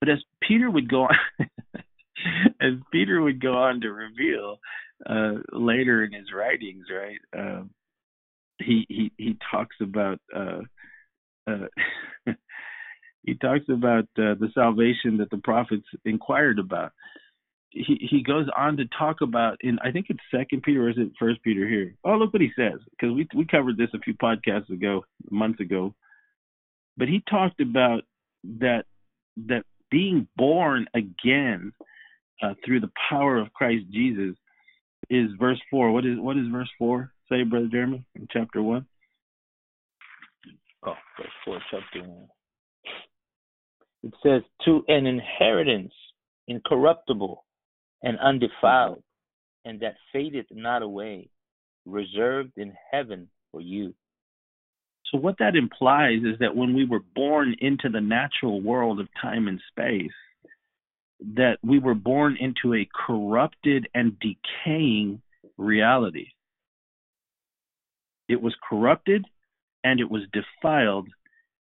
But 0.00 0.08
as 0.08 0.18
Peter 0.40 0.70
would 0.70 0.88
go 0.88 1.04
on, 1.04 1.16
as 2.60 2.74
Peter 2.92 3.20
would 3.20 3.40
go 3.40 3.54
on 3.54 3.80
to 3.80 3.90
reveal 3.90 4.58
uh, 5.06 5.34
later 5.52 6.04
in 6.04 6.12
his 6.12 6.32
writings, 6.34 6.86
right? 6.90 7.18
Uh, 7.36 7.62
he 8.58 8.86
he 8.88 9.12
he 9.16 9.36
talks 9.50 9.76
about 9.80 10.18
uh, 10.34 10.60
uh 11.46 11.66
he 13.22 13.34
talks 13.34 13.64
about 13.68 14.04
uh, 14.18 14.34
the 14.34 14.48
salvation 14.54 15.18
that 15.18 15.30
the 15.30 15.38
prophets 15.38 15.86
inquired 16.04 16.58
about 16.58 16.92
he 17.70 18.08
he 18.10 18.22
goes 18.22 18.46
on 18.56 18.76
to 18.78 18.84
talk 18.98 19.20
about 19.20 19.58
in 19.60 19.78
I 19.80 19.90
think 19.90 20.06
it's 20.08 20.20
Second 20.34 20.62
Peter 20.62 20.84
or 20.84 20.90
is 20.90 20.96
it 20.98 21.12
First 21.18 21.42
Peter 21.42 21.68
here? 21.68 21.94
Oh, 22.04 22.16
look 22.16 22.32
what 22.32 22.42
he 22.42 22.50
says 22.56 22.80
because 22.90 23.14
we 23.14 23.28
we 23.34 23.44
covered 23.44 23.76
this 23.76 23.90
a 23.94 23.98
few 23.98 24.14
podcasts 24.14 24.70
ago, 24.70 25.04
months 25.30 25.60
ago. 25.60 25.94
But 26.96 27.08
he 27.08 27.22
talked 27.28 27.60
about 27.60 28.02
that 28.60 28.84
that 29.48 29.64
being 29.90 30.26
born 30.36 30.86
again 30.94 31.72
uh, 32.42 32.54
through 32.64 32.80
the 32.80 32.90
power 33.10 33.38
of 33.38 33.52
Christ 33.52 33.84
Jesus 33.92 34.34
is 35.10 35.30
verse 35.38 35.60
four. 35.70 35.90
What 35.90 36.04
is 36.04 36.18
what 36.18 36.36
is 36.36 36.46
verse 36.50 36.70
four? 36.78 37.12
Say, 37.28 37.42
brother 37.42 37.68
Jeremy, 37.70 38.04
in 38.14 38.26
chapter 38.30 38.62
one. 38.62 38.86
Oh, 40.84 40.94
verse 41.16 41.28
four, 41.44 41.60
chapter 41.70 42.08
one. 42.08 42.28
It 44.02 44.14
says, 44.22 44.42
"To 44.64 44.84
an 44.88 45.06
inheritance 45.06 45.92
incorruptible." 46.46 47.44
and 48.02 48.18
undefiled, 48.18 49.02
and 49.64 49.80
that 49.80 49.96
fadeth 50.12 50.46
not 50.50 50.82
away, 50.82 51.28
reserved 51.84 52.52
in 52.56 52.72
heaven 52.90 53.28
for 53.50 53.60
you. 53.60 53.94
So, 55.10 55.18
what 55.18 55.38
that 55.38 55.56
implies 55.56 56.20
is 56.22 56.38
that 56.40 56.54
when 56.54 56.74
we 56.74 56.84
were 56.84 57.00
born 57.14 57.54
into 57.60 57.88
the 57.88 58.00
natural 58.00 58.60
world 58.60 59.00
of 59.00 59.08
time 59.20 59.48
and 59.48 59.60
space, 59.70 60.12
that 61.20 61.58
we 61.62 61.78
were 61.78 61.94
born 61.94 62.36
into 62.38 62.74
a 62.74 62.88
corrupted 63.06 63.88
and 63.94 64.16
decaying 64.20 65.20
reality. 65.56 66.28
It 68.28 68.40
was 68.40 68.54
corrupted 68.68 69.24
and 69.82 70.00
it 70.00 70.10
was 70.10 70.22
defiled 70.32 71.08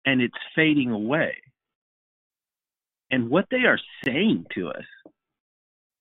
and 0.05 0.21
it's 0.21 0.33
fading 0.55 0.91
away. 0.91 1.35
And 3.11 3.29
what 3.29 3.45
they 3.49 3.65
are 3.65 3.79
saying 4.03 4.47
to 4.55 4.69
us 4.69 4.85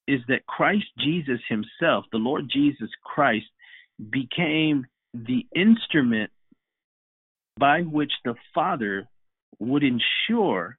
is 0.07 0.21
that 0.29 0.47
Christ 0.47 0.87
Jesus 0.99 1.41
himself, 1.49 2.05
the 2.13 2.19
Lord 2.19 2.51
Jesus 2.53 2.91
Christ, 3.03 3.47
became 4.11 4.87
the 5.13 5.47
instrument 5.55 6.31
by 7.59 7.83
which 7.83 8.13
the 8.25 8.35
Father 8.55 9.09
would 9.59 9.85
ensure 9.85 10.77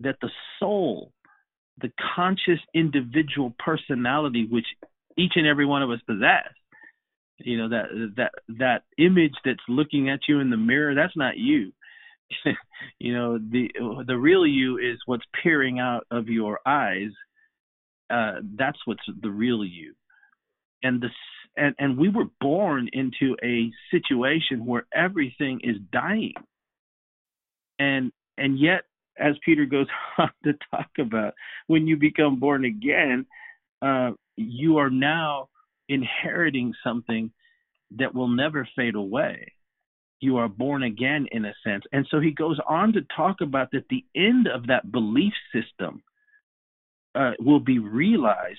that 0.00 0.16
the 0.20 0.30
soul, 0.58 1.12
the 1.80 1.92
conscious 2.16 2.60
individual 2.74 3.54
personality 3.58 4.46
which 4.50 4.66
each 5.16 5.32
and 5.36 5.46
every 5.46 5.66
one 5.66 5.82
of 5.82 5.90
us 5.90 6.00
possess, 6.06 6.48
you 7.38 7.56
know 7.56 7.68
that 7.68 8.12
that 8.16 8.32
that 8.58 8.82
image 8.98 9.34
that's 9.44 9.58
looking 9.68 10.10
at 10.10 10.20
you 10.28 10.40
in 10.40 10.50
the 10.50 10.56
mirror, 10.56 10.94
that's 10.94 11.16
not 11.16 11.36
you. 11.36 11.72
you 12.98 13.14
know 13.14 13.38
the 13.38 13.68
the 14.06 14.16
real 14.16 14.46
you 14.46 14.78
is 14.78 14.98
what's 15.06 15.24
peering 15.42 15.78
out 15.78 16.06
of 16.10 16.28
your 16.28 16.60
eyes. 16.66 17.10
Uh, 18.10 18.36
that's 18.56 18.78
what's 18.86 19.02
the 19.22 19.30
real 19.30 19.64
you, 19.64 19.94
and 20.82 21.00
the 21.00 21.08
and 21.56 21.74
and 21.78 21.98
we 21.98 22.08
were 22.08 22.26
born 22.40 22.88
into 22.92 23.36
a 23.42 23.70
situation 23.90 24.64
where 24.64 24.86
everything 24.94 25.60
is 25.62 25.76
dying, 25.92 26.34
and 27.78 28.12
and 28.36 28.58
yet 28.58 28.82
as 29.18 29.34
Peter 29.44 29.66
goes 29.66 29.86
on 30.18 30.30
to 30.44 30.52
talk 30.70 30.90
about, 30.98 31.34
when 31.66 31.86
you 31.86 31.96
become 31.96 32.38
born 32.38 32.64
again, 32.64 33.26
uh, 33.82 34.10
you 34.36 34.78
are 34.78 34.90
now 34.90 35.48
inheriting 35.88 36.74
something 36.84 37.30
that 37.96 38.14
will 38.14 38.28
never 38.28 38.68
fade 38.76 38.94
away. 38.94 39.52
You 40.20 40.38
are 40.38 40.48
born 40.48 40.82
again 40.82 41.26
in 41.30 41.44
a 41.44 41.54
sense. 41.64 41.84
And 41.92 42.06
so 42.10 42.20
he 42.20 42.32
goes 42.32 42.58
on 42.68 42.92
to 42.94 43.00
talk 43.16 43.40
about 43.40 43.70
that 43.72 43.84
the 43.88 44.04
end 44.14 44.48
of 44.48 44.66
that 44.66 44.90
belief 44.90 45.32
system 45.52 46.02
uh, 47.14 47.32
will 47.38 47.60
be 47.60 47.78
realized 47.78 48.58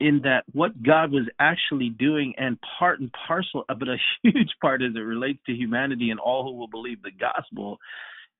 in 0.00 0.20
that 0.24 0.44
what 0.52 0.82
God 0.82 1.12
was 1.12 1.28
actually 1.38 1.88
doing, 1.88 2.34
and 2.36 2.58
part 2.78 2.98
and 2.98 3.10
parcel, 3.26 3.64
but 3.68 3.88
a 3.88 3.96
huge 4.22 4.50
part 4.60 4.82
as 4.82 4.96
it 4.96 4.98
relates 4.98 5.38
to 5.46 5.52
humanity 5.52 6.10
and 6.10 6.18
all 6.18 6.42
who 6.42 6.58
will 6.58 6.68
believe 6.68 7.00
the 7.02 7.12
gospel, 7.12 7.78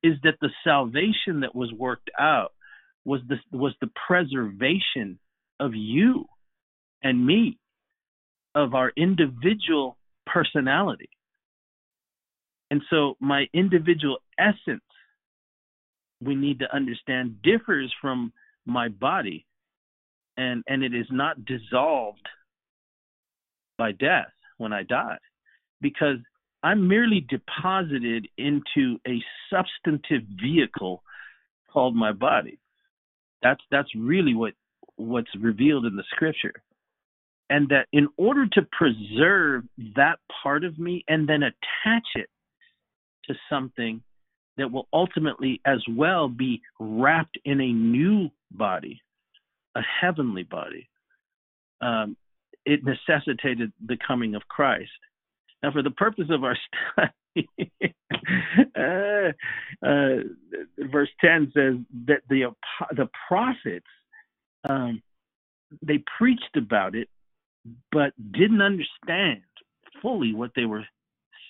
is 0.02 0.14
that 0.24 0.34
the 0.40 0.50
salvation 0.64 1.40
that 1.40 1.54
was 1.54 1.72
worked 1.72 2.10
out 2.18 2.52
was 3.04 3.20
the 3.28 3.36
was 3.56 3.74
the 3.80 3.90
preservation 4.06 5.18
of 5.60 5.74
you 5.74 6.24
and 7.02 7.24
me 7.24 7.58
of 8.54 8.74
our 8.74 8.92
individual 8.96 9.96
personality. 10.26 11.08
And 12.70 12.82
so 12.90 13.16
my 13.20 13.46
individual 13.52 14.18
essence 14.38 14.82
we 16.22 16.34
need 16.34 16.60
to 16.60 16.74
understand 16.74 17.42
differs 17.42 17.92
from 18.00 18.32
my 18.64 18.88
body 18.88 19.44
and 20.36 20.62
and 20.66 20.82
it 20.82 20.94
is 20.94 21.06
not 21.10 21.44
dissolved 21.44 22.26
by 23.76 23.92
death 23.92 24.32
when 24.58 24.72
i 24.72 24.82
die 24.82 25.18
because 25.80 26.18
I'm 26.62 26.86
merely 26.86 27.26
deposited 27.28 28.28
into 28.38 28.98
a 29.06 29.22
substantive 29.50 30.22
vehicle 30.40 31.02
called 31.72 31.96
my 31.96 32.12
body. 32.12 32.58
That's 33.42 33.60
that's 33.70 33.88
really 33.96 34.34
what 34.34 34.54
what's 34.96 35.34
revealed 35.38 35.86
in 35.86 35.96
the 35.96 36.04
scripture. 36.10 36.54
And 37.50 37.68
that 37.68 37.86
in 37.92 38.08
order 38.16 38.46
to 38.52 38.62
preserve 38.70 39.64
that 39.96 40.18
part 40.42 40.64
of 40.64 40.78
me 40.78 41.04
and 41.08 41.28
then 41.28 41.42
attach 41.42 42.06
it 42.14 42.28
to 43.24 43.34
something 43.50 44.02
that 44.56 44.70
will 44.70 44.88
ultimately 44.92 45.60
as 45.66 45.82
well 45.88 46.28
be 46.28 46.60
wrapped 46.78 47.38
in 47.44 47.60
a 47.60 47.72
new 47.72 48.30
body, 48.50 49.00
a 49.74 49.80
heavenly 50.00 50.42
body, 50.44 50.88
um, 51.80 52.16
it 52.64 52.80
necessitated 52.84 53.72
the 53.86 53.98
coming 54.06 54.34
of 54.34 54.42
Christ. 54.48 54.90
Now, 55.62 55.72
for 55.72 55.82
the 55.82 55.90
purpose 55.90 56.26
of 56.30 56.44
our 56.44 56.56
study, 56.92 57.48
uh, 58.76 59.86
uh, 59.86 60.16
verse 60.90 61.08
10 61.20 61.52
says 61.54 61.74
that 62.06 62.22
the 62.28 62.52
the 62.96 63.08
prophets 63.28 63.86
um, 64.68 65.02
they 65.80 66.02
preached 66.18 66.56
about 66.56 66.94
it, 66.94 67.08
but 67.90 68.12
didn't 68.32 68.62
understand 68.62 69.42
fully 70.00 70.34
what 70.34 70.50
they 70.54 70.64
were 70.64 70.84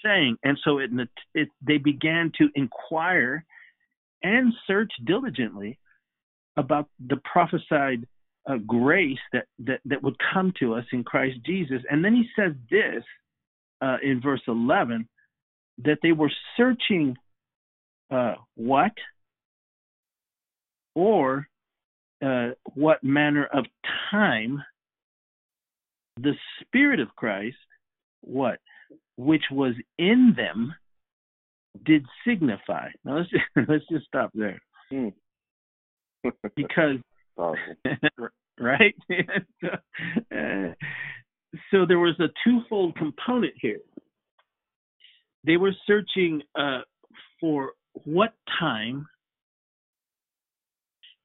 saying, 0.04 0.36
and 0.44 0.58
so 0.64 0.78
it, 0.78 0.90
it 1.34 1.48
they 1.66 1.78
began 1.78 2.32
to 2.38 2.48
inquire 2.54 3.44
and 4.22 4.52
search 4.66 4.92
diligently 5.04 5.78
about 6.56 6.88
the 7.08 7.16
prophesied 7.24 8.06
uh, 8.46 8.56
grace 8.66 9.18
that, 9.32 9.46
that 9.58 9.80
that 9.84 10.02
would 10.02 10.16
come 10.32 10.52
to 10.58 10.74
us 10.74 10.84
in 10.92 11.02
Christ 11.02 11.38
Jesus. 11.44 11.82
And 11.90 12.04
then 12.04 12.14
he 12.14 12.28
says 12.36 12.52
this 12.70 13.02
uh, 13.82 13.96
in 14.02 14.20
verse 14.22 14.42
11 14.46 15.08
that 15.84 15.98
they 16.02 16.12
were 16.12 16.30
searching 16.56 17.16
uh, 18.10 18.34
what 18.54 18.92
or 20.94 21.48
uh, 22.24 22.50
what 22.74 23.02
manner 23.02 23.46
of 23.52 23.64
time 24.10 24.62
the 26.20 26.34
Spirit 26.60 27.00
of 27.00 27.08
Christ, 27.16 27.56
what, 28.20 28.58
which 29.16 29.44
was 29.50 29.74
in 29.98 30.34
them, 30.36 30.74
did 31.84 32.04
signify. 32.26 32.88
Now 33.04 33.18
let's 33.18 33.30
just, 33.30 33.44
let's 33.68 33.84
just 33.90 34.06
stop 34.06 34.30
there, 34.34 34.60
hmm. 34.90 35.08
because 36.54 36.98
right. 38.60 38.94
uh, 39.64 40.74
so 41.70 41.84
there 41.86 41.98
was 41.98 42.18
a 42.18 42.28
twofold 42.44 42.96
component 42.96 43.54
here. 43.60 43.80
They 45.44 45.56
were 45.56 45.74
searching 45.86 46.42
uh, 46.58 46.80
for 47.40 47.72
what 48.04 48.34
time, 48.58 49.06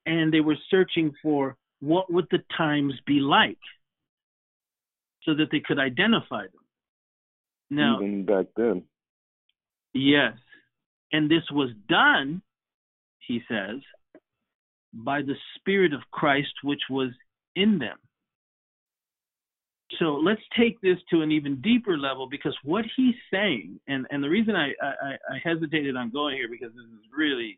and 0.06 0.34
they 0.34 0.40
were 0.40 0.58
searching 0.70 1.14
for 1.22 1.56
what 1.80 2.12
would 2.12 2.28
the 2.32 2.40
times 2.58 2.94
be 3.06 3.20
like, 3.20 3.60
so 5.24 5.36
that 5.36 5.48
they 5.52 5.60
could 5.60 5.80
identify 5.80 6.44
them. 6.44 6.66
Now, 7.70 7.98
even 7.98 8.26
back 8.26 8.48
then. 8.56 8.84
Yes, 9.94 10.34
and 11.12 11.30
this 11.30 11.44
was 11.52 11.70
done, 11.88 12.42
he 13.20 13.42
says, 13.50 13.82
by 14.94 15.22
the 15.22 15.36
Spirit 15.56 15.94
of 15.94 16.02
Christ, 16.12 16.54
which 16.64 16.82
was 16.90 17.12
in 17.56 17.80
them. 17.80 17.98
So 20.00 20.16
let's 20.16 20.42
take 20.58 20.80
this 20.82 20.98
to 21.12 21.22
an 21.22 21.32
even 21.32 21.62
deeper 21.62 21.98
level 21.98 22.28
because 22.30 22.56
what 22.64 22.86
he's 22.96 23.16
saying, 23.32 23.80
and, 23.88 24.06
and 24.10 24.24
the 24.24 24.30
reason 24.30 24.56
I, 24.56 24.72
I, 24.82 25.14
I 25.32 25.38
hesitated 25.44 25.96
on 25.96 26.12
going 26.12 26.36
here 26.36 26.50
because 26.50 26.76
this 26.76 26.86
is 26.86 27.06
really, 27.18 27.58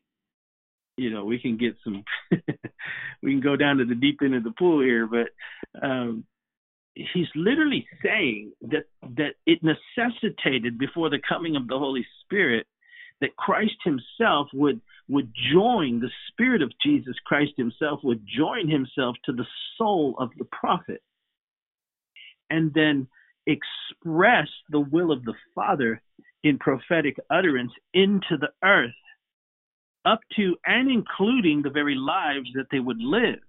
you 0.95 1.09
know, 1.09 1.25
we 1.25 1.39
can 1.39 1.57
get 1.57 1.75
some, 1.83 2.03
we 3.23 3.31
can 3.31 3.41
go 3.41 3.55
down 3.55 3.77
to 3.77 3.85
the 3.85 3.95
deep 3.95 4.19
end 4.23 4.35
of 4.35 4.43
the 4.43 4.53
pool 4.57 4.81
here, 4.81 5.07
but 5.07 5.29
um, 5.81 6.23
he's 6.93 7.27
literally 7.35 7.87
saying 8.03 8.51
that 8.61 8.85
that 9.01 9.33
it 9.45 9.59
necessitated 9.63 10.77
before 10.77 11.09
the 11.09 11.21
coming 11.27 11.55
of 11.55 11.67
the 11.67 11.77
Holy 11.77 12.05
Spirit 12.23 12.67
that 13.21 13.35
Christ 13.37 13.75
himself 13.83 14.47
would 14.53 14.81
would 15.07 15.31
join 15.53 15.99
the 15.99 16.11
spirit 16.31 16.61
of 16.61 16.71
Jesus 16.83 17.15
Christ 17.25 17.53
himself 17.57 17.99
would 18.03 18.23
join 18.27 18.69
himself 18.69 19.15
to 19.25 19.31
the 19.31 19.45
soul 19.77 20.15
of 20.19 20.29
the 20.37 20.45
prophet 20.45 21.01
and 22.49 22.73
then 22.73 23.07
express 23.47 24.47
the 24.69 24.79
will 24.79 25.11
of 25.11 25.23
the 25.23 25.33
Father 25.55 26.01
in 26.43 26.57
prophetic 26.57 27.17
utterance 27.29 27.71
into 27.93 28.37
the 28.39 28.49
earth, 28.63 28.91
up 30.05 30.19
to 30.35 30.55
and 30.65 30.89
including 30.89 31.61
the 31.61 31.69
very 31.69 31.95
lives 31.95 32.49
that 32.55 32.67
they 32.71 32.79
would 32.79 32.99
live. 32.99 33.39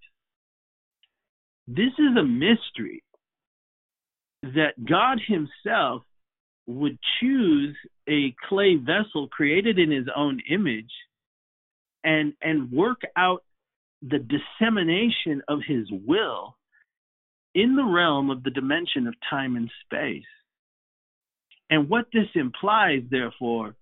This 1.68 1.92
is 1.98 2.16
a 2.18 2.24
mystery 2.24 3.02
that 4.42 4.72
God 4.88 5.20
Himself 5.26 6.02
would 6.66 6.98
choose 7.20 7.76
a 8.08 8.34
clay 8.48 8.76
vessel 8.76 9.28
created 9.28 9.78
in 9.78 9.90
His 9.90 10.06
own 10.14 10.40
image 10.50 10.90
and, 12.02 12.32
and 12.42 12.72
work 12.72 13.02
out 13.16 13.44
the 14.02 14.18
dissemination 14.18 15.42
of 15.48 15.60
His 15.66 15.86
will 15.90 16.56
in 17.54 17.76
the 17.76 17.84
realm 17.84 18.30
of 18.30 18.42
the 18.42 18.50
dimension 18.50 19.06
of 19.06 19.14
time 19.28 19.56
and 19.56 19.70
space. 19.84 20.24
And 21.68 21.88
what 21.88 22.06
this 22.12 22.28
implies, 22.34 23.02
therefore, 23.10 23.74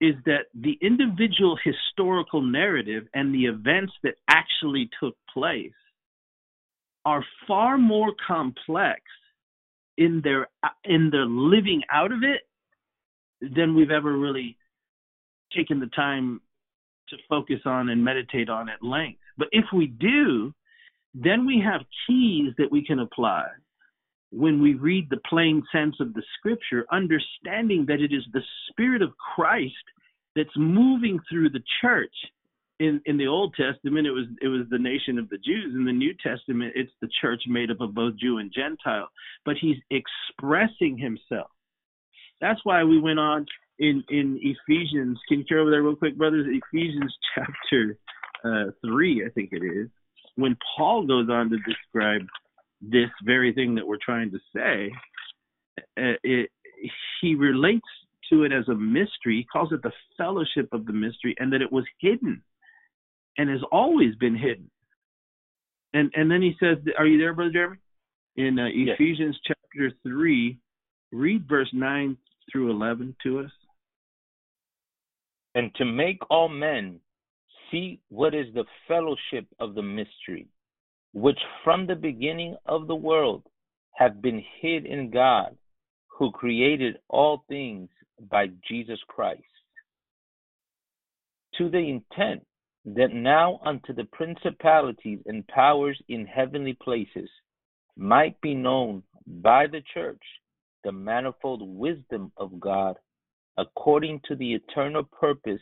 is 0.00 0.14
that 0.24 0.46
the 0.54 0.78
individual 0.80 1.58
historical 1.62 2.40
narrative 2.42 3.04
and 3.14 3.34
the 3.34 3.46
events 3.46 3.92
that 4.02 4.14
actually 4.28 4.88
took 5.00 5.14
place 5.32 5.72
are 7.04 7.24
far 7.46 7.78
more 7.78 8.12
complex 8.26 9.00
in 9.96 10.20
their 10.22 10.48
in 10.84 11.10
their 11.10 11.26
living 11.26 11.82
out 11.92 12.12
of 12.12 12.22
it 12.22 12.40
than 13.54 13.74
we've 13.74 13.90
ever 13.90 14.16
really 14.16 14.56
taken 15.54 15.80
the 15.80 15.86
time 15.88 16.40
to 17.08 17.16
focus 17.28 17.60
on 17.64 17.88
and 17.88 18.04
meditate 18.04 18.48
on 18.48 18.68
at 18.68 18.82
length. 18.82 19.20
But 19.36 19.48
if 19.52 19.64
we 19.74 19.86
do, 19.86 20.54
then 21.14 21.46
we 21.46 21.60
have 21.64 21.80
keys 22.06 22.52
that 22.58 22.70
we 22.70 22.84
can 22.84 23.00
apply 23.00 23.46
when 24.30 24.62
we 24.62 24.74
read 24.74 25.08
the 25.10 25.20
plain 25.28 25.62
sense 25.72 25.96
of 26.00 26.14
the 26.14 26.22
scripture, 26.38 26.86
understanding 26.92 27.84
that 27.86 28.00
it 28.00 28.12
is 28.12 28.22
the 28.32 28.42
Spirit 28.70 29.02
of 29.02 29.10
Christ 29.34 29.74
that's 30.36 30.56
moving 30.56 31.18
through 31.28 31.50
the 31.50 31.62
church. 31.80 32.14
In, 32.78 33.00
in 33.04 33.18
the 33.18 33.26
Old 33.26 33.54
Testament, 33.54 34.06
it 34.06 34.12
was 34.12 34.24
it 34.40 34.48
was 34.48 34.66
the 34.70 34.78
nation 34.78 35.18
of 35.18 35.28
the 35.28 35.36
Jews. 35.36 35.74
In 35.74 35.84
the 35.84 35.92
New 35.92 36.14
Testament, 36.14 36.72
it's 36.74 36.92
the 37.02 37.10
church 37.20 37.42
made 37.46 37.70
up 37.70 37.82
of 37.82 37.94
both 37.94 38.16
Jew 38.16 38.38
and 38.38 38.50
Gentile. 38.50 39.08
But 39.44 39.56
he's 39.60 39.76
expressing 39.90 40.96
himself. 40.96 41.50
That's 42.40 42.60
why 42.64 42.82
we 42.84 42.98
went 42.98 43.18
on 43.18 43.44
in 43.78 44.02
in 44.08 44.40
Ephesians. 44.40 45.18
Can 45.28 45.40
you 45.40 45.44
turn 45.44 45.58
over 45.58 45.70
there 45.70 45.82
real 45.82 45.94
quick, 45.94 46.16
brothers? 46.16 46.46
Ephesians 46.48 47.14
chapter 47.34 47.98
uh, 48.44 48.70
three, 48.82 49.26
I 49.26 49.30
think 49.30 49.50
it 49.52 49.62
is, 49.62 49.90
when 50.40 50.56
Paul 50.76 51.06
goes 51.06 51.28
on 51.30 51.50
to 51.50 51.56
describe 51.58 52.22
this 52.80 53.10
very 53.24 53.52
thing 53.52 53.74
that 53.74 53.86
we're 53.86 53.98
trying 54.04 54.30
to 54.30 54.38
say. 54.54 54.90
Uh, 55.98 56.16
it, 56.22 56.50
he 57.20 57.34
relates 57.34 57.86
to 58.30 58.44
it 58.44 58.52
as 58.52 58.66
a 58.68 58.74
mystery. 58.74 59.36
He 59.36 59.44
calls 59.44 59.72
it 59.72 59.82
the 59.82 59.92
fellowship 60.16 60.68
of 60.72 60.86
the 60.86 60.92
mystery, 60.92 61.34
and 61.38 61.52
that 61.52 61.62
it 61.62 61.70
was 61.70 61.84
hidden, 62.00 62.42
and 63.38 63.50
has 63.50 63.60
always 63.70 64.14
been 64.16 64.36
hidden. 64.36 64.70
And 65.92 66.10
and 66.14 66.30
then 66.30 66.42
he 66.42 66.54
says, 66.60 66.78
"Are 66.98 67.06
you 67.06 67.18
there, 67.18 67.34
brother 67.34 67.52
Jeremy?" 67.52 67.78
In 68.36 68.58
uh, 68.58 68.66
Ephesians 68.72 69.38
chapter 69.46 69.92
three, 70.02 70.58
read 71.12 71.48
verse 71.48 71.70
nine 71.72 72.16
through 72.50 72.70
eleven 72.70 73.14
to 73.22 73.40
us 73.40 73.50
and 75.54 75.74
to 75.76 75.84
make 75.84 76.18
all 76.30 76.48
men 76.48 77.00
see 77.70 78.00
what 78.08 78.34
is 78.34 78.46
the 78.54 78.64
fellowship 78.88 79.46
of 79.58 79.74
the 79.74 79.82
mystery, 79.82 80.46
which 81.12 81.38
from 81.64 81.86
the 81.86 81.94
beginning 81.96 82.56
of 82.66 82.86
the 82.86 82.94
world 82.94 83.42
have 83.92 84.22
been 84.22 84.42
hid 84.60 84.86
in 84.86 85.10
God, 85.10 85.56
who 86.08 86.30
created 86.30 86.98
all 87.08 87.44
things 87.48 87.88
by 88.30 88.46
Jesus 88.68 88.98
Christ, 89.08 89.42
to 91.56 91.68
the 91.68 91.78
intent 91.78 92.44
that 92.84 93.12
now 93.12 93.60
unto 93.64 93.92
the 93.92 94.04
principalities 94.04 95.18
and 95.26 95.46
powers 95.48 96.00
in 96.08 96.26
heavenly 96.26 96.76
places 96.82 97.28
might 97.96 98.40
be 98.40 98.54
known 98.54 99.02
by 99.26 99.66
the 99.66 99.82
church 99.92 100.22
the 100.84 100.92
manifold 100.92 101.60
wisdom 101.62 102.32
of 102.36 102.58
God 102.58 102.96
according 103.58 104.20
to 104.26 104.34
the 104.34 104.54
eternal 104.54 105.02
purpose 105.04 105.60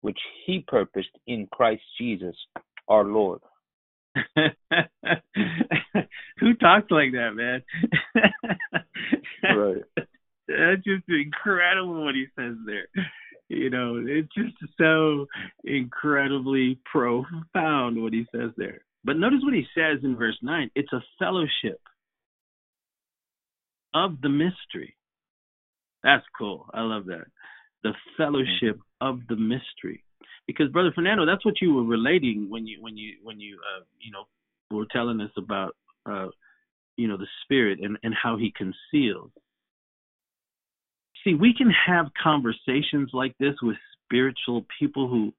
which 0.00 0.18
he 0.46 0.64
purposed 0.66 1.10
in 1.26 1.48
Christ 1.52 1.82
Jesus 2.00 2.36
our 2.88 3.04
Lord. 3.04 3.40
Who 6.40 6.54
talks 6.54 6.90
like 6.90 7.12
that, 7.12 7.32
man? 7.34 7.62
right. 9.44 9.82
That's 10.48 10.82
just 10.84 11.04
incredible 11.08 12.04
what 12.04 12.14
he 12.14 12.26
says 12.36 12.54
there. 12.64 12.88
You 13.48 13.70
know, 13.70 14.02
it's 14.06 14.32
just 14.34 14.54
so 14.78 15.26
incredibly 15.64 16.78
profound 16.90 18.02
what 18.02 18.12
he 18.12 18.26
says 18.34 18.50
there. 18.56 18.82
But 19.04 19.16
notice 19.16 19.40
what 19.42 19.54
he 19.54 19.66
says 19.74 20.00
in 20.02 20.16
verse 20.16 20.38
9 20.42 20.70
it's 20.74 20.92
a 20.92 21.02
fellowship 21.18 21.80
of 23.94 24.20
the 24.20 24.28
mystery. 24.28 24.96
That's 26.02 26.24
cool. 26.36 26.66
I 26.72 26.82
love 26.82 27.06
that. 27.06 27.26
The 27.84 27.92
fellowship 28.16 28.76
mm-hmm. 28.76 29.06
of 29.06 29.20
the 29.28 29.36
mystery. 29.36 30.04
Because 30.46 30.70
brother 30.70 30.92
Fernando, 30.94 31.26
that's 31.26 31.44
what 31.44 31.60
you 31.60 31.74
were 31.74 31.84
relating 31.84 32.48
when 32.48 32.66
you 32.66 32.78
when 32.80 32.96
you 32.96 33.16
when 33.22 33.38
you 33.38 33.58
uh, 33.58 33.84
you 34.00 34.10
know 34.10 34.24
were 34.70 34.86
telling 34.90 35.20
us 35.20 35.30
about 35.36 35.76
uh, 36.06 36.28
you 36.96 37.06
know 37.06 37.16
the 37.16 37.26
spirit 37.44 37.78
and 37.80 37.98
and 38.02 38.14
how 38.20 38.36
he 38.36 38.52
conceals. 38.56 39.30
See, 41.24 41.34
we 41.34 41.54
can 41.56 41.70
have 41.86 42.06
conversations 42.22 43.10
like 43.12 43.34
this 43.38 43.54
with 43.62 43.76
spiritual 44.04 44.66
people 44.78 45.08
who 45.08 45.32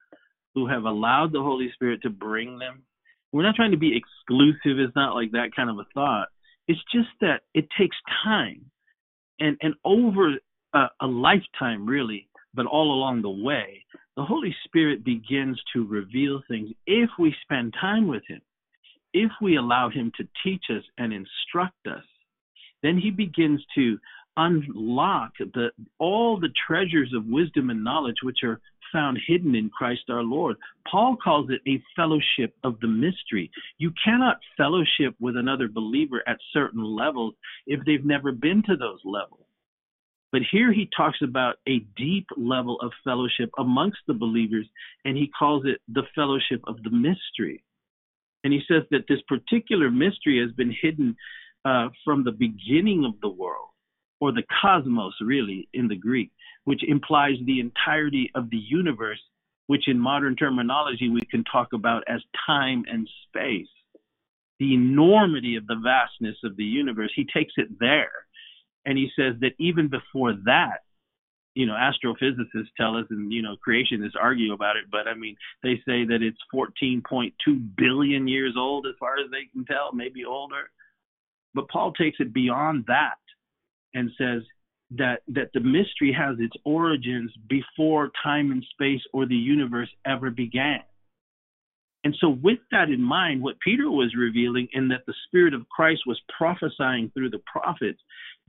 who 0.56 0.68
have 0.68 0.84
allowed 0.84 1.32
the 1.32 1.42
Holy 1.42 1.72
Spirit 1.74 2.02
to 2.04 2.10
bring 2.10 2.60
them. 2.60 2.84
We're 3.32 3.44
not 3.44 3.56
trying 3.56 3.72
to 3.72 3.78
be 3.78 3.96
exclusive. 3.96 4.80
It's 4.80 4.96
not 4.96 5.14
like 5.14 5.32
that 5.32 5.56
kind 5.56 5.70
of 5.70 5.78
a 5.78 5.86
thought. 5.94 6.28
It's 6.68 6.82
just 6.94 7.10
that 7.22 7.42
it 7.54 7.66
takes 7.78 7.98
time. 8.24 8.66
And 9.40 9.58
and 9.62 9.74
over 9.84 10.38
a, 10.74 10.86
a 11.02 11.08
lifetime, 11.08 11.86
really, 11.88 12.29
but 12.54 12.66
all 12.66 12.94
along 12.94 13.22
the 13.22 13.30
way, 13.30 13.84
the 14.16 14.24
Holy 14.24 14.56
Spirit 14.66 15.04
begins 15.04 15.62
to 15.74 15.88
reveal 15.88 16.42
things 16.48 16.70
if 16.86 17.10
we 17.18 17.34
spend 17.44 17.74
time 17.80 18.08
with 18.08 18.24
Him, 18.28 18.42
if 19.14 19.32
we 19.42 19.58
allow 19.58 19.90
Him 19.90 20.12
to 20.18 20.28
teach 20.44 20.64
us 20.70 20.84
and 20.98 21.14
instruct 21.14 21.88
us. 21.88 22.04
Then 22.84 22.98
He 22.98 23.12
begins 23.12 23.64
to 23.76 23.98
unlock 24.38 25.32
the 25.40 25.70
all 25.98 26.40
the 26.40 26.54
treasures 26.68 27.14
of 27.16 27.26
wisdom 27.26 27.70
and 27.70 27.84
knowledge 27.84 28.18
which 28.24 28.40
are 28.44 28.60
found 28.92 29.20
hidden 29.28 29.56
in 29.56 29.70
Christ 29.70 30.04
our 30.10 30.24
Lord. 30.24 30.56
Paul 30.90 31.16
calls 31.24 31.50
it 31.50 31.62
a 31.70 31.82
fellowship 31.96 32.56
of 32.64 32.80
the 32.80 32.88
mystery. 32.88 33.52
You 33.78 33.92
cannot 34.04 34.38
fellowship 34.58 35.16
with 35.20 35.38
another 35.38 35.68
believer 35.68 36.24
at 36.28 36.38
certain 36.54 36.84
levels 36.84 37.36
if 37.68 37.80
they've 37.86 38.06
never 38.06 38.32
been 38.32 38.64
to 38.64 38.76
those 38.76 39.00
levels. 39.06 39.46
But 40.32 40.42
here 40.52 40.72
he 40.72 40.90
talks 40.96 41.20
about 41.24 41.56
a 41.68 41.80
deep 41.98 42.28
level 42.38 42.80
of 42.82 42.92
fellowship 43.04 43.50
amongst 43.58 44.00
the 44.08 44.14
believers, 44.14 44.68
and 45.06 45.18
he 45.18 45.28
calls 45.28 45.64
it 45.66 45.82
the 45.88 46.04
fellowship 46.14 46.62
of 46.68 46.82
the 46.84 46.92
mystery. 46.92 47.64
And 48.44 48.54
he 48.54 48.62
says 48.68 48.84
that 48.92 49.06
this 49.08 49.22
particular 49.28 49.90
mystery 49.90 50.40
has 50.40 50.52
been 50.56 50.74
hidden 50.82 51.16
uh, 51.66 51.90
from 52.06 52.24
the 52.24 52.32
beginning 52.32 53.06
of 53.06 53.20
the 53.22 53.30
world, 53.30 53.70
or 54.22 54.32
the 54.32 54.44
cosmos, 54.62 55.14
really, 55.20 55.68
in 55.74 55.88
the 55.88 55.96
Greek, 55.96 56.32
which 56.64 56.84
implies 56.88 57.36
the 57.46 57.60
entirety 57.60 58.32
of 58.36 58.50
the 58.50 58.58
universe, 58.58 59.20
which 59.68 59.88
in 59.88 60.00
modern 60.00 60.36
terminology 60.36 61.10
we 61.10 61.22
can 61.22 61.44
talk 61.44 61.74
about 61.74 62.04
as 62.08 62.22
time 62.46 62.86
and 62.88 63.10
space. 63.28 63.68
The 64.60 64.74
enormity 64.74 65.56
of 65.56 65.68
the 65.68 65.82
vastness 65.84 66.38
of 66.44 66.56
the 66.56 66.66
universe, 66.66 67.12
he 67.16 67.26
takes 67.26 67.54
it 67.58 67.68
there 67.80 68.12
and 68.86 68.98
he 68.98 69.10
says 69.16 69.36
that 69.42 69.54
even 69.60 69.90
before 69.90 70.34
that, 70.46 70.80
you 71.56 71.66
know, 71.66 71.74
astrophysicists 71.74 72.72
tell 72.78 72.96
us, 72.96 73.06
and 73.10 73.34
you 73.34 73.42
know, 73.42 73.56
creationists 73.68 74.16
argue 74.20 74.54
about 74.54 74.78
it, 74.78 74.86
but 74.92 75.08
I 75.08 75.14
mean, 75.14 75.36
they 75.64 75.76
say 75.86 76.06
that 76.06 76.20
it's 76.22 76.38
14.2 76.54 77.32
billion 77.76 78.28
years 78.28 78.54
old, 78.58 78.86
as 78.88 78.94
far 79.00 79.16
as 79.16 79.30
they 79.32 79.50
can 79.52 79.66
tell, 79.66 79.92
maybe 79.94 80.24
older. 80.26 80.70
But 81.54 81.70
Paul 81.70 81.94
takes 81.94 82.18
it 82.20 82.34
beyond 82.34 82.86
that 82.88 83.18
and 83.94 84.12
says 84.18 84.44
that 84.92 85.22
that 85.28 85.50
the 85.54 85.60
mystery 85.60 86.16
has 86.18 86.38
its 86.40 86.56
origins 86.66 87.32
before 87.48 88.12
time 88.24 88.52
and 88.52 88.64
space 88.72 89.02
or 89.14 89.26
the 89.26 89.36
universe 89.36 89.90
ever 90.06 90.32
began. 90.32 90.82
And 92.04 92.16
so, 92.22 92.30
with 92.30 92.60
that 92.72 92.90
in 92.90 93.02
mind, 93.02 93.42
what 93.42 93.60
Peter 93.60 93.90
was 93.92 94.16
revealing, 94.18 94.68
in 94.72 94.88
that 94.88 95.06
the 95.06 95.14
Spirit 95.28 95.54
of 95.54 95.68
Christ 95.70 96.04
was 96.08 96.20
prophesying 96.36 97.12
through 97.14 97.30
the 97.30 97.42
prophets, 97.46 98.00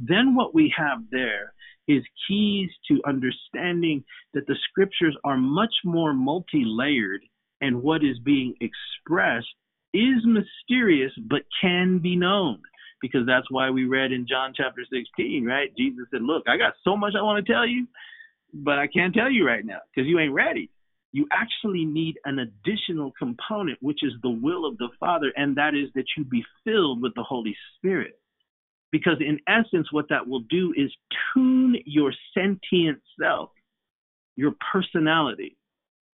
then 0.00 0.34
what 0.34 0.54
we 0.54 0.72
have 0.76 0.98
there 1.10 1.52
is 1.88 2.02
keys 2.28 2.70
to 2.88 3.00
understanding 3.06 4.04
that 4.34 4.46
the 4.46 4.56
scriptures 4.68 5.16
are 5.24 5.36
much 5.36 5.74
more 5.84 6.12
multi 6.12 6.64
layered, 6.64 7.22
and 7.60 7.82
what 7.82 8.02
is 8.04 8.18
being 8.24 8.54
expressed 8.60 9.48
is 9.92 10.24
mysterious 10.24 11.12
but 11.28 11.42
can 11.60 11.98
be 11.98 12.16
known. 12.16 12.60
Because 13.02 13.26
that's 13.26 13.50
why 13.50 13.70
we 13.70 13.84
read 13.84 14.12
in 14.12 14.26
John 14.28 14.52
chapter 14.54 14.82
16, 14.82 15.44
right? 15.44 15.74
Jesus 15.76 16.04
said, 16.10 16.22
Look, 16.22 16.44
I 16.46 16.56
got 16.56 16.74
so 16.84 16.96
much 16.96 17.14
I 17.18 17.22
want 17.22 17.44
to 17.44 17.52
tell 17.52 17.66
you, 17.66 17.86
but 18.52 18.78
I 18.78 18.86
can't 18.86 19.14
tell 19.14 19.30
you 19.30 19.46
right 19.46 19.64
now 19.64 19.78
because 19.94 20.08
you 20.08 20.18
ain't 20.18 20.34
ready 20.34 20.70
you 21.12 21.26
actually 21.32 21.84
need 21.84 22.18
an 22.24 22.38
additional 22.38 23.12
component, 23.18 23.78
which 23.82 24.00
is 24.02 24.12
the 24.22 24.30
will 24.30 24.64
of 24.64 24.78
the 24.78 24.88
Father, 24.98 25.32
and 25.36 25.56
that 25.56 25.74
is 25.74 25.90
that 25.94 26.04
you 26.16 26.24
be 26.24 26.44
filled 26.64 27.02
with 27.02 27.14
the 27.14 27.22
Holy 27.22 27.56
Spirit. 27.76 28.19
Because 28.92 29.18
in 29.20 29.38
essence, 29.46 29.92
what 29.92 30.08
that 30.08 30.26
will 30.26 30.44
do 30.50 30.72
is 30.76 30.90
tune 31.32 31.76
your 31.84 32.12
sentient 32.34 33.00
self, 33.20 33.50
your 34.36 34.54
personality, 34.72 35.56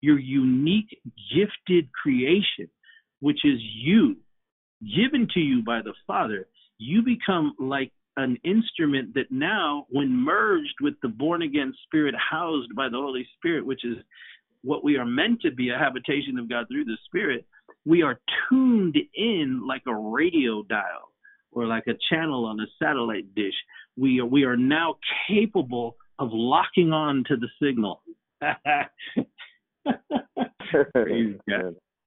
your 0.02 0.20
unique, 0.20 1.00
gifted 1.34 1.90
creation, 1.94 2.68
which 3.20 3.46
is 3.46 3.60
you, 3.62 4.18
given 4.96 5.28
to 5.34 5.40
you 5.40 5.64
by 5.64 5.82
the 5.82 5.94
Father. 6.08 6.48
You 6.80 7.04
become 7.04 7.54
like 7.60 7.92
an 8.18 8.38
instrument 8.44 9.14
that 9.14 9.32
now, 9.32 9.86
when 9.90 10.10
merged 10.12 10.76
with 10.82 10.96
the 11.02 11.08
born 11.08 11.42
again 11.42 11.74
spirit 11.86 12.16
housed 12.18 12.76
by 12.76 12.90
the 12.90 12.98
Holy 12.98 13.28
Spirit, 13.38 13.66
which 13.66 13.86
is 13.86 13.98
what 14.64 14.84
we 14.84 14.98
are 14.98 15.06
meant 15.06 15.42
to 15.42 15.52
be, 15.52 15.70
a 15.70 15.78
habitation 15.78 16.38
of 16.40 16.50
God 16.50 16.68
through 16.68 16.86
the 16.86 16.98
Spirit, 17.06 17.46
we 17.86 18.02
are 18.02 18.20
tuned 18.50 18.98
in 19.16 19.66
like 19.68 19.84
a 19.88 19.96
radio 19.96 20.64
dial 20.64 21.13
or 21.56 21.66
like 21.66 21.88
a 21.88 21.94
channel 22.10 22.46
on 22.46 22.60
a 22.60 22.66
satellite 22.82 23.34
dish. 23.36 23.54
We 23.98 24.20
are, 24.20 24.26
we 24.26 24.44
are 24.44 24.58
now 24.58 24.96
capable 25.28 25.96
of 26.20 26.30
locking 26.32 26.92
on 26.92 27.24
to 27.28 27.38
the 27.38 27.48
signal. 27.62 28.02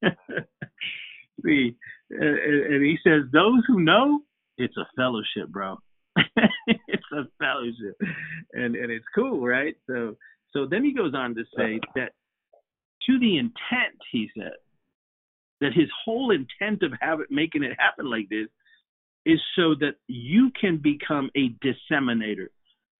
See, 1.44 1.76
and 2.10 2.84
he 2.84 2.98
says, 3.04 3.22
those 3.32 3.62
who 3.66 3.80
know, 3.80 4.20
it's 4.58 4.76
a 4.76 4.86
fellowship, 4.96 5.48
bro. 5.48 5.78
it's 6.66 7.12
a 7.12 7.24
fellowship, 7.38 7.96
and 8.54 8.74
and 8.74 8.90
it's 8.90 9.04
cool, 9.14 9.46
right? 9.46 9.76
So 9.86 10.16
So 10.52 10.66
then 10.66 10.82
he 10.82 10.94
goes 10.94 11.12
on 11.14 11.34
to 11.34 11.44
say 11.56 11.76
uh-huh. 11.76 11.92
that 11.96 12.12
to 13.06 13.18
the 13.18 13.36
intent, 13.36 14.00
he 14.10 14.30
said, 14.36 14.52
that 15.60 15.74
his 15.74 15.88
whole 16.04 16.30
intent 16.30 16.82
of 16.82 16.92
having 17.00 17.26
making 17.30 17.64
it 17.64 17.76
happen 17.78 18.10
like 18.10 18.28
this 18.30 18.48
is 19.26 19.40
so 19.56 19.74
that 19.80 19.96
you 20.06 20.50
can 20.58 20.78
become 20.78 21.30
a 21.36 21.48
disseminator 21.60 22.50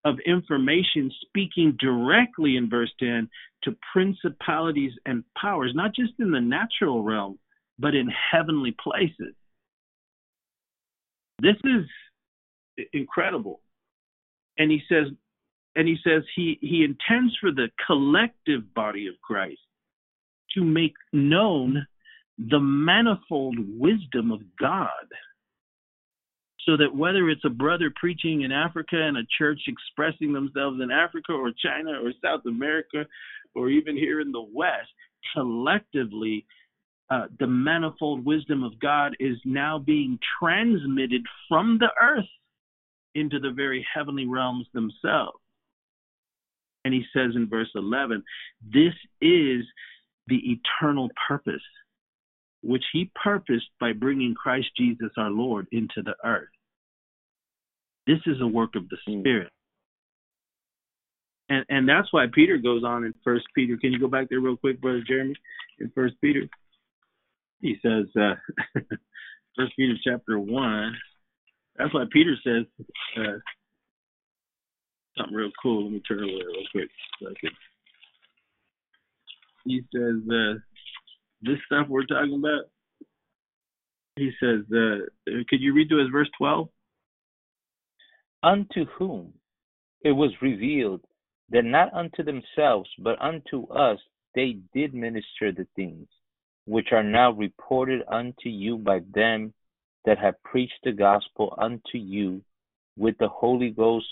of 0.05 0.18
information 0.27 1.11
speaking 1.22 1.77
directly 1.79 2.57
in 2.57 2.68
verse 2.68 2.93
10 3.01 3.29
to 3.62 3.77
principalities 3.93 4.93
and 5.07 5.24
powers, 5.41 5.72
not 5.74 5.95
just 5.95 6.12
in 6.18 6.33
the 6.33 6.41
natural 6.41 7.03
realm, 7.03 7.39
but 7.79 7.95
in 7.95 8.09
heavenly 8.33 8.74
places. 8.83 9.35
This 11.41 11.57
is 11.64 12.87
incredible. 12.93 13.61
And 14.59 14.70
he 14.70 14.81
says, 14.89 15.07
and 15.77 15.87
he 15.87 15.97
says 16.03 16.22
he, 16.35 16.59
he 16.61 16.85
intends 16.85 17.37
for 17.41 17.53
the 17.53 17.68
collective 17.87 18.74
body 18.74 19.07
of 19.07 19.14
Christ 19.22 19.61
to 20.55 20.64
make 20.64 20.95
known 21.12 21.87
the 22.39 22.61
manifold 22.61 23.57
wisdom 23.59 24.33
of 24.33 24.41
God. 24.59 24.89
So 26.67 26.77
that 26.77 26.95
whether 26.95 27.31
it's 27.31 27.45
a 27.45 27.51
brother 27.51 27.93
preaching 27.95 28.43
in 28.43 28.51
Africa 28.51 28.97
and 28.97 29.17
a 29.17 29.27
church 29.39 29.61
expressing 29.69 30.33
themselves 30.33 30.81
in 30.83 30.91
Africa 30.91 31.33
or 31.33 31.53
China 31.64 31.93
or 32.03 32.12
South 32.23 32.45
America 32.47 33.07
or 33.55 33.71
even 33.71 33.97
here 33.97 34.21
in 34.21 34.33
the 34.33 34.45
West, 34.53 34.91
collectively, 35.33 36.45
uh, 37.09 37.27
the 37.39 37.47
manifold 37.47 38.25
wisdom 38.25 38.64
of 38.64 38.79
God 38.81 39.17
is 39.21 39.37
now 39.45 39.79
being 39.79 40.19
transmitted 40.41 41.23
from 41.49 41.79
the 41.79 41.91
earth 42.03 42.25
into 43.14 43.39
the 43.39 43.53
very 43.53 43.87
heavenly 43.95 44.27
realms 44.27 44.67
themselves. 44.75 45.39
And 46.85 46.93
he 46.93 47.05
says 47.12 47.33
in 47.35 47.49
verse 47.49 47.71
11, 47.75 48.23
this 48.61 48.93
is 49.21 49.64
the 50.27 50.59
eternal 50.81 51.09
purpose 51.29 51.62
which 52.62 52.85
he 52.93 53.11
purposed 53.23 53.69
by 53.79 53.93
bringing 53.93 54.35
Christ 54.35 54.69
Jesus 54.77 55.11
our 55.17 55.31
Lord 55.31 55.69
into 55.71 56.03
the 56.03 56.14
earth. 56.25 56.49
This 58.07 58.19
is 58.27 58.41
a 58.41 58.47
work 58.47 58.77
of 58.77 58.89
the 58.89 58.97
hmm. 59.07 59.21
Spirit. 59.21 59.53
And 61.49 61.65
and 61.69 61.89
that's 61.89 62.13
why 62.13 62.27
Peter 62.33 62.59
goes 62.59 62.83
on 62.85 63.05
in 63.05 63.15
First 63.23 63.47
Peter. 63.55 63.77
Can 63.77 63.93
you 63.93 64.01
go 64.01 64.09
back 64.09 64.29
there 64.29 64.41
real 64.41 64.57
quick, 64.57 64.81
Brother 64.81 65.03
Jeremy? 65.07 65.35
In 65.79 65.93
First 65.95 66.15
Peter, 66.21 66.49
he 67.61 67.77
says, 67.83 68.07
uh, 68.19 68.35
First 69.57 69.73
Peter 69.77 69.95
chapter 70.03 70.39
one. 70.39 70.97
That's 71.77 71.93
why 71.93 72.05
Peter 72.11 72.35
says 72.43 72.65
uh, 73.19 73.39
something 75.17 75.35
real 75.35 75.51
cool. 75.63 75.85
Let 75.85 75.93
me 75.93 76.03
turn 76.09 76.23
away 76.23 76.33
real 76.33 76.67
quick. 76.73 76.89
So 77.21 77.29
he 79.65 79.83
says, 79.95 80.17
uh, 80.31 80.55
this 81.43 81.59
stuff 81.67 81.89
we're 81.89 82.07
talking 82.07 82.39
about? 82.39 82.65
He 84.17 84.31
says, 84.41 84.61
uh, 84.73 85.05
could 85.49 85.61
you 85.61 85.75
read 85.75 85.91
to 85.91 86.01
us 86.01 86.09
verse 86.11 86.31
12? 86.39 86.69
Unto 88.47 88.84
whom 88.97 89.32
it 90.03 90.12
was 90.12 90.30
revealed 90.40 91.01
that 91.51 91.64
not 91.64 91.92
unto 91.92 92.22
themselves, 92.22 92.88
but 93.01 93.20
unto 93.20 93.66
us 93.72 93.99
they 94.36 94.59
did 94.72 94.94
minister 94.94 95.51
the 95.51 95.66
things 95.74 96.07
which 96.64 96.92
are 96.92 97.03
now 97.03 97.32
reported 97.32 98.03
unto 98.07 98.49
you 98.49 98.78
by 98.78 99.01
them 99.12 99.53
that 100.05 100.18
have 100.18 100.40
preached 100.44 100.78
the 100.84 100.92
gospel 100.92 101.57
unto 101.59 101.99
you 101.99 102.40
with 102.97 103.18
the 103.18 103.26
Holy 103.26 103.70
Ghost, 103.70 104.07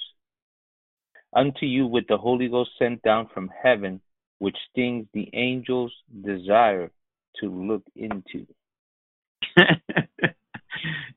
unto 1.32 1.64
you 1.64 1.87
with 1.87 2.09
the 2.09 2.18
Holy 2.18 2.49
Ghost 2.49 2.70
sent 2.76 3.03
down 3.03 3.28
from 3.32 3.49
heaven, 3.62 4.01
which 4.41 4.57
things 4.74 5.07
the 5.14 5.30
angels 5.32 5.93
desire 6.24 6.91
to 7.41 7.47
look 7.49 7.85
into. 7.95 8.49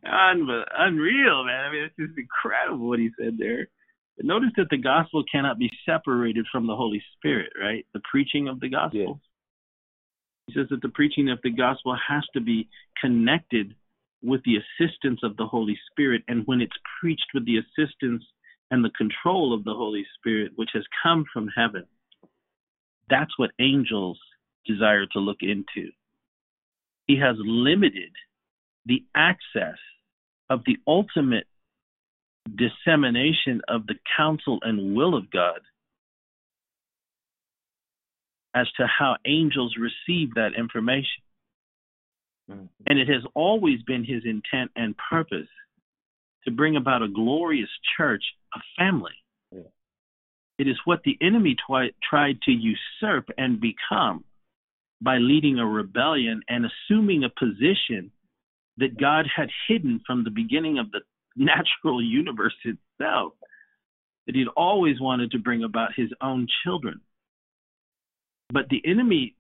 Unreal, 0.08 1.44
man. 1.46 1.66
I 1.66 1.72
mean, 1.72 1.84
it's 1.84 1.96
just 1.98 2.18
incredible 2.18 2.88
what 2.88 3.00
he 3.00 3.10
said 3.20 3.38
there. 3.38 3.68
But 4.16 4.26
notice 4.26 4.52
that 4.58 4.70
the 4.70 4.78
gospel 4.78 5.24
cannot 5.32 5.60
be 5.60 5.70
separated 5.86 6.46
from 6.52 6.68
the 6.68 6.76
Holy 6.76 7.04
Spirit, 7.16 7.52
right? 7.60 7.86
The 7.94 8.02
preaching 8.10 8.48
of 8.48 8.60
the 8.60 8.70
gospel. 8.70 9.00
Yeah. 9.00 9.14
He 10.48 10.54
says 10.54 10.68
that 10.70 10.82
the 10.82 10.90
preaching 10.90 11.30
of 11.30 11.40
the 11.44 11.52
gospel 11.52 11.96
has 12.08 12.24
to 12.34 12.42
be 12.42 12.70
connected 13.00 13.76
with 14.24 14.42
the 14.44 14.58
assistance 14.58 15.20
of 15.24 15.38
the 15.38 15.46
Holy 15.46 15.78
Spirit. 15.92 16.24
And 16.28 16.44
when 16.48 16.62
it's 16.62 16.78
preached 17.00 17.28
with 17.34 17.46
the 17.46 17.58
assistance 17.58 18.24
and 18.72 18.84
the 18.84 18.92
control 18.98 19.54
of 19.54 19.64
the 19.64 19.74
Holy 19.74 20.06
Spirit, 20.18 20.54
which 20.56 20.72
has 20.74 20.84
come 21.04 21.26
from 21.32 21.50
heaven, 21.56 21.86
that's 23.10 23.38
what 23.38 23.52
angels 23.60 24.20
desire 24.66 25.06
to 25.14 25.20
look 25.20 25.38
into 25.42 25.92
he 27.08 27.18
has 27.18 27.36
limited 27.40 28.12
the 28.86 29.04
access 29.16 29.78
of 30.50 30.62
the 30.66 30.78
ultimate 30.88 31.46
dissemination 32.56 33.62
of 33.68 33.86
the 33.88 33.96
counsel 34.16 34.60
and 34.62 34.96
will 34.96 35.16
of 35.16 35.30
God 35.30 35.60
as 38.56 38.68
to 38.78 38.88
how 38.88 39.18
angels 39.26 39.76
receive 39.78 40.34
that 40.36 40.52
information. 40.58 41.24
Mm-hmm. 42.50 42.66
And 42.88 43.00
it 43.00 43.08
has 43.10 43.24
always 43.36 43.82
been 43.84 44.04
his 44.04 44.24
intent 44.26 44.72
and 44.76 44.96
purpose 45.10 45.50
to 46.46 46.52
bring 46.52 46.78
about 46.78 47.04
a 47.04 47.10
glorious 47.10 47.70
church, 47.98 48.24
a 48.56 48.60
family. 48.78 49.12
Yeah. 49.52 49.62
It 50.58 50.68
is 50.68 50.78
what 50.86 51.02
the 51.04 51.18
enemy 51.22 51.56
twi- 51.68 51.92
tried 52.10 52.42
to 52.44 52.52
usurp 52.52 53.26
and 53.38 53.60
become 53.60 54.24
by 55.02 55.18
leading 55.18 55.60
a 55.60 55.66
rebellion 55.66 56.42
and 56.48 56.66
assuming 56.66 57.24
a 57.24 57.30
position 57.30 58.12
that 58.78 59.00
God 59.00 59.26
had 59.34 59.50
hidden 59.68 60.02
from 60.06 60.24
the 60.24 60.30
beginning 60.30 60.80
of 60.80 60.92
the 60.92 61.02
natural 61.36 62.04
universe 62.04 62.56
itself, 62.64 63.34
that 64.26 64.36
he'd 64.36 64.48
always 64.56 65.00
wanted 65.00 65.32
to 65.32 65.40
bring 65.40 65.64
about 65.64 65.92
his 65.96 66.10
own 66.22 66.48
children. 66.64 67.02
But 68.52 68.70
the 68.70 68.82
enemy 68.86 69.36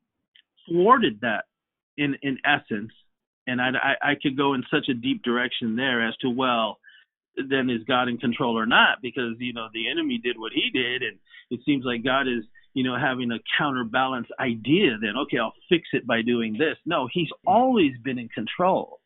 thwarted 0.67 1.21
that 1.21 1.45
in, 1.97 2.15
in 2.21 2.37
essence. 2.45 2.91
And 3.45 3.61
I, 3.61 3.69
I, 4.01 4.11
I 4.11 4.15
could 4.21 4.35
go 4.35 4.53
in 4.53 4.63
such 4.69 4.89
a 4.89 4.93
deep 4.93 5.23
direction 5.23 5.77
there 5.77 6.05
as 6.05 6.15
to, 6.17 6.29
well, 6.29 6.79
then 7.37 7.69
is 7.69 7.83
God 7.87 8.09
in 8.09 8.17
control 8.17 8.57
or 8.57 8.65
not? 8.65 8.97
Because, 9.01 9.35
you 9.39 9.53
know, 9.53 9.67
the 9.73 9.89
enemy 9.89 10.19
did 10.21 10.37
what 10.37 10.51
he 10.53 10.69
did, 10.73 11.01
and 11.03 11.17
it 11.49 11.61
seems 11.65 11.85
like 11.85 12.03
God 12.03 12.27
is 12.27 12.43
you 12.77 12.83
know, 12.83 12.95
having 12.95 13.31
a 13.31 13.39
counterbalance 13.57 14.27
idea 14.39 14.99
then, 15.01 15.17
okay, 15.23 15.39
I'll 15.39 15.55
fix 15.67 15.87
it 15.93 16.05
by 16.05 16.21
doing 16.21 16.53
this. 16.53 16.77
No, 16.85 17.07
he's 17.11 17.29
always 17.43 17.93
been 18.03 18.19
in 18.19 18.29
control. 18.29 18.99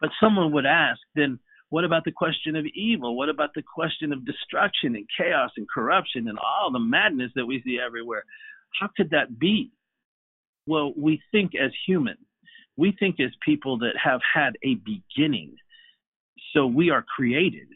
But 0.00 0.10
someone 0.20 0.52
would 0.52 0.66
ask, 0.66 1.00
then 1.14 1.38
what 1.68 1.84
about 1.84 2.04
the 2.04 2.12
question 2.12 2.56
of 2.56 2.66
evil? 2.74 3.16
What 3.16 3.28
about 3.28 3.50
the 3.54 3.62
question 3.62 4.12
of 4.12 4.26
destruction 4.26 4.96
and 4.96 5.06
chaos 5.16 5.50
and 5.56 5.68
corruption 5.68 6.28
and 6.28 6.38
all 6.38 6.70
the 6.72 6.80
madness 6.80 7.30
that 7.36 7.46
we 7.46 7.62
see 7.64 7.78
everywhere? 7.84 8.24
How 8.78 8.88
could 8.96 9.10
that 9.10 9.38
be? 9.38 9.72
Well, 10.66 10.92
we 10.96 11.20
think 11.32 11.52
as 11.54 11.70
human. 11.86 12.16
We 12.76 12.96
think 12.98 13.20
as 13.20 13.30
people 13.44 13.78
that 13.78 13.94
have 14.02 14.20
had 14.34 14.56
a 14.64 14.74
beginning. 14.76 15.56
So 16.54 16.66
we 16.66 16.90
are 16.90 17.04
created 17.16 17.68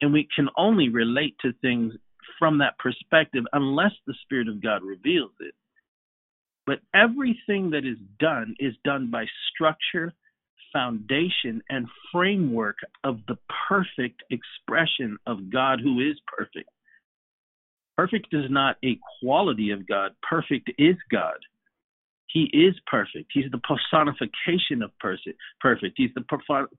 and 0.00 0.12
we 0.12 0.28
can 0.34 0.48
only 0.56 0.88
relate 0.88 1.34
to 1.42 1.52
things 1.60 1.92
from 2.38 2.58
that 2.58 2.78
perspective 2.78 3.44
unless 3.52 3.92
the 4.06 4.14
Spirit 4.22 4.48
of 4.48 4.62
God 4.62 4.82
reveals 4.82 5.32
it. 5.40 5.54
But 6.66 6.80
everything 6.94 7.70
that 7.70 7.84
is 7.84 7.96
done 8.18 8.54
is 8.58 8.74
done 8.84 9.10
by 9.10 9.26
structure, 9.52 10.12
foundation, 10.72 11.62
and 11.68 11.86
framework 12.12 12.76
of 13.04 13.20
the 13.26 13.36
perfect 13.68 14.22
expression 14.30 15.18
of 15.26 15.50
God 15.50 15.80
who 15.80 16.00
is 16.00 16.16
perfect. 16.26 16.68
Perfect 17.96 18.28
is 18.32 18.50
not 18.50 18.76
a 18.84 18.98
quality 19.20 19.70
of 19.70 19.86
God, 19.86 20.12
perfect 20.22 20.70
is 20.78 20.96
God. 21.10 21.38
He 22.28 22.44
is 22.52 22.74
perfect. 22.86 23.30
He's 23.32 23.50
the 23.50 23.58
personification 23.58 24.82
of 24.82 24.90
perfect. 25.00 25.94
He's 25.96 26.10
the 26.14 26.24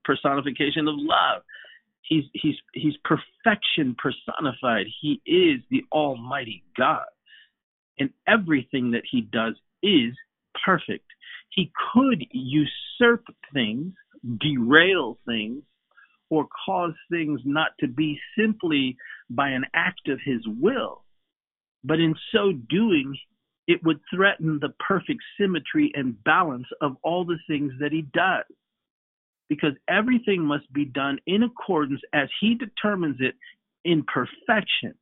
personification 0.04 0.86
of 0.86 0.94
love. 0.96 1.42
He's 2.02 2.24
he's 2.32 2.54
he's 2.72 2.94
perfection 3.04 3.96
personified. 3.98 4.86
He 5.00 5.20
is 5.26 5.60
the 5.70 5.84
Almighty 5.92 6.62
God. 6.76 7.06
And 7.98 8.10
everything 8.26 8.92
that 8.92 9.02
he 9.10 9.20
does 9.20 9.54
is 9.82 10.14
perfect. 10.64 11.06
He 11.50 11.72
could 11.92 12.24
usurp 12.30 13.24
things, 13.52 13.92
derail 14.40 15.18
things, 15.26 15.62
or 16.30 16.46
cause 16.64 16.94
things 17.10 17.40
not 17.44 17.70
to 17.80 17.88
be 17.88 18.18
simply 18.38 18.96
by 19.28 19.50
an 19.50 19.64
act 19.74 20.08
of 20.08 20.20
his 20.24 20.40
will. 20.46 21.04
But 21.82 21.98
in 21.98 22.14
so 22.32 22.52
doing, 22.52 23.16
it 23.66 23.80
would 23.84 24.00
threaten 24.14 24.58
the 24.60 24.72
perfect 24.86 25.20
symmetry 25.38 25.90
and 25.94 26.22
balance 26.24 26.66
of 26.80 26.96
all 27.02 27.24
the 27.24 27.38
things 27.48 27.72
that 27.80 27.92
he 27.92 28.02
does 28.02 28.44
because 29.48 29.72
everything 29.88 30.42
must 30.42 30.72
be 30.72 30.84
done 30.84 31.18
in 31.26 31.42
accordance 31.42 32.00
as 32.14 32.28
he 32.40 32.54
determines 32.54 33.16
it 33.18 33.34
in 33.84 34.04
perfection. 34.04 34.94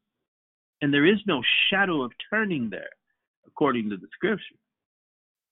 And 0.81 0.93
there 0.93 1.07
is 1.07 1.19
no 1.27 1.43
shadow 1.71 2.03
of 2.03 2.13
turning 2.31 2.71
there, 2.71 2.89
according 3.47 3.91
to 3.91 3.97
the 3.97 4.09
scripture. 4.15 4.57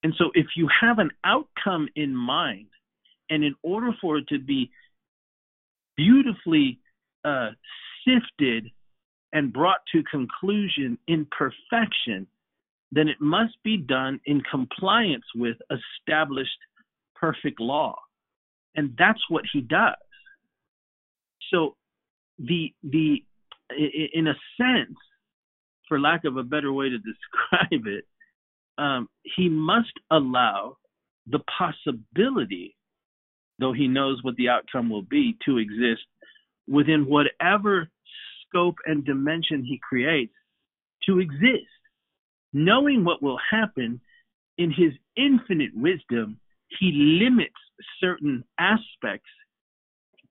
And 0.07 0.14
so, 0.18 0.30
if 0.34 0.46
you 0.54 0.68
have 0.80 1.00
an 1.00 1.11
outcome 1.24 1.88
in 1.96 2.14
mind, 2.14 2.68
and 3.28 3.42
in 3.42 3.57
order 3.64 3.90
for 4.00 4.18
it 4.18 4.28
to 4.28 4.38
be 4.38 4.70
beautifully 5.96 6.78
uh, 7.24 7.48
sifted 8.07 8.70
and 9.32 9.52
brought 9.52 9.80
to 9.90 10.04
conclusion 10.04 10.96
in 11.09 11.26
perfection, 11.36 12.28
then 12.92 13.09
it 13.09 13.20
must 13.20 13.54
be 13.64 13.78
done 13.78 14.20
in 14.26 14.42
compliance 14.48 15.24
with 15.34 15.57
established 15.72 16.61
perfect 17.16 17.59
law. 17.59 17.98
And 18.76 18.94
that's 18.96 19.28
what 19.28 19.42
he 19.52 19.61
does. 19.61 19.96
So 21.50 21.74
the 22.38 22.72
the 22.84 23.24
in 24.14 24.28
a 24.28 24.34
sense, 24.57 24.98
for 25.88 25.98
lack 25.98 26.24
of 26.24 26.36
a 26.36 26.44
better 26.44 26.72
way 26.72 26.90
to 26.90 26.98
describe 27.11 27.88
it, 27.88 28.04
um, 28.78 29.08
he 29.22 29.48
must 29.48 29.92
allow 30.10 30.76
the 31.26 31.40
possibility, 31.58 32.76
though 33.58 33.72
he 33.72 33.88
knows 33.88 34.22
what 34.22 34.36
the 34.36 34.48
outcome 34.48 34.90
will 34.90 35.02
be, 35.02 35.36
to 35.44 35.58
exist 35.58 36.02
within 36.68 37.06
whatever 37.06 37.88
scope 38.46 38.76
and 38.86 39.04
dimension 39.04 39.64
he 39.64 39.80
creates 39.88 40.34
to 41.06 41.20
exist. 41.20 41.70
Knowing 42.52 43.04
what 43.04 43.22
will 43.22 43.38
happen 43.50 44.00
in 44.58 44.70
his 44.70 44.92
infinite 45.16 45.70
wisdom, 45.74 46.38
he 46.78 47.18
limits 47.22 47.54
certain 48.00 48.44
aspects, 48.58 49.28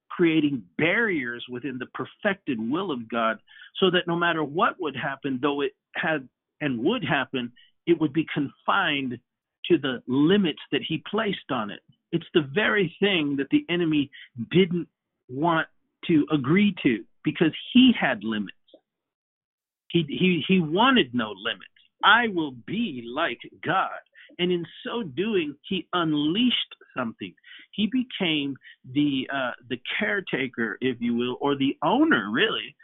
creating 0.09 0.63
barriers 0.77 1.45
within 1.49 1.77
the 1.77 1.85
perfected 1.87 2.57
will 2.59 2.91
of 2.91 3.09
God, 3.09 3.37
so 3.79 3.91
that 3.91 4.07
no 4.07 4.15
matter 4.15 4.43
what 4.43 4.79
would 4.79 4.95
happen, 4.95 5.39
though 5.41 5.61
it 5.61 5.73
had 5.95 6.27
and 6.61 6.79
would 6.79 7.03
happen, 7.03 7.51
it 7.85 7.99
would 7.99 8.13
be 8.13 8.25
confined 8.33 9.19
to 9.65 9.77
the 9.77 10.01
limits 10.07 10.59
that 10.71 10.81
he 10.87 11.03
placed 11.09 11.51
on 11.51 11.71
it. 11.71 11.79
It's 12.11 12.25
the 12.33 12.47
very 12.53 12.95
thing 12.99 13.35
that 13.37 13.47
the 13.51 13.65
enemy 13.69 14.09
didn't 14.51 14.87
want 15.29 15.67
to 16.07 16.25
agree 16.31 16.75
to 16.83 17.03
because 17.23 17.51
he 17.73 17.91
had 17.99 18.23
limits. 18.23 18.51
He, 19.89 20.05
he, 20.07 20.43
he 20.47 20.59
wanted 20.59 21.13
no 21.13 21.33
limits. 21.35 21.71
I 22.03 22.27
will 22.27 22.51
be 22.51 23.03
like 23.07 23.39
God. 23.65 23.89
And 24.37 24.51
in 24.51 24.65
so 24.85 25.03
doing, 25.03 25.55
he 25.67 25.87
unleashed 25.93 26.75
something. 26.95 27.33
He 27.71 27.87
became 27.87 28.55
the 28.93 29.27
uh, 29.33 29.51
the 29.69 29.79
caretaker, 29.99 30.77
if 30.81 30.97
you 30.99 31.15
will, 31.15 31.37
or 31.39 31.55
the 31.55 31.77
owner, 31.83 32.29
really, 32.31 32.75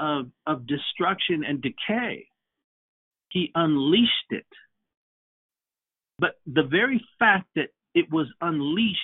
of 0.00 0.30
of 0.46 0.66
destruction 0.66 1.44
and 1.44 1.62
decay. 1.62 2.26
He 3.34 3.50
unleashed 3.56 4.30
it. 4.30 4.46
But 6.20 6.36
the 6.46 6.62
very 6.62 7.04
fact 7.18 7.48
that 7.56 7.70
it 7.92 8.10
was 8.10 8.28
unleashed 8.40 9.00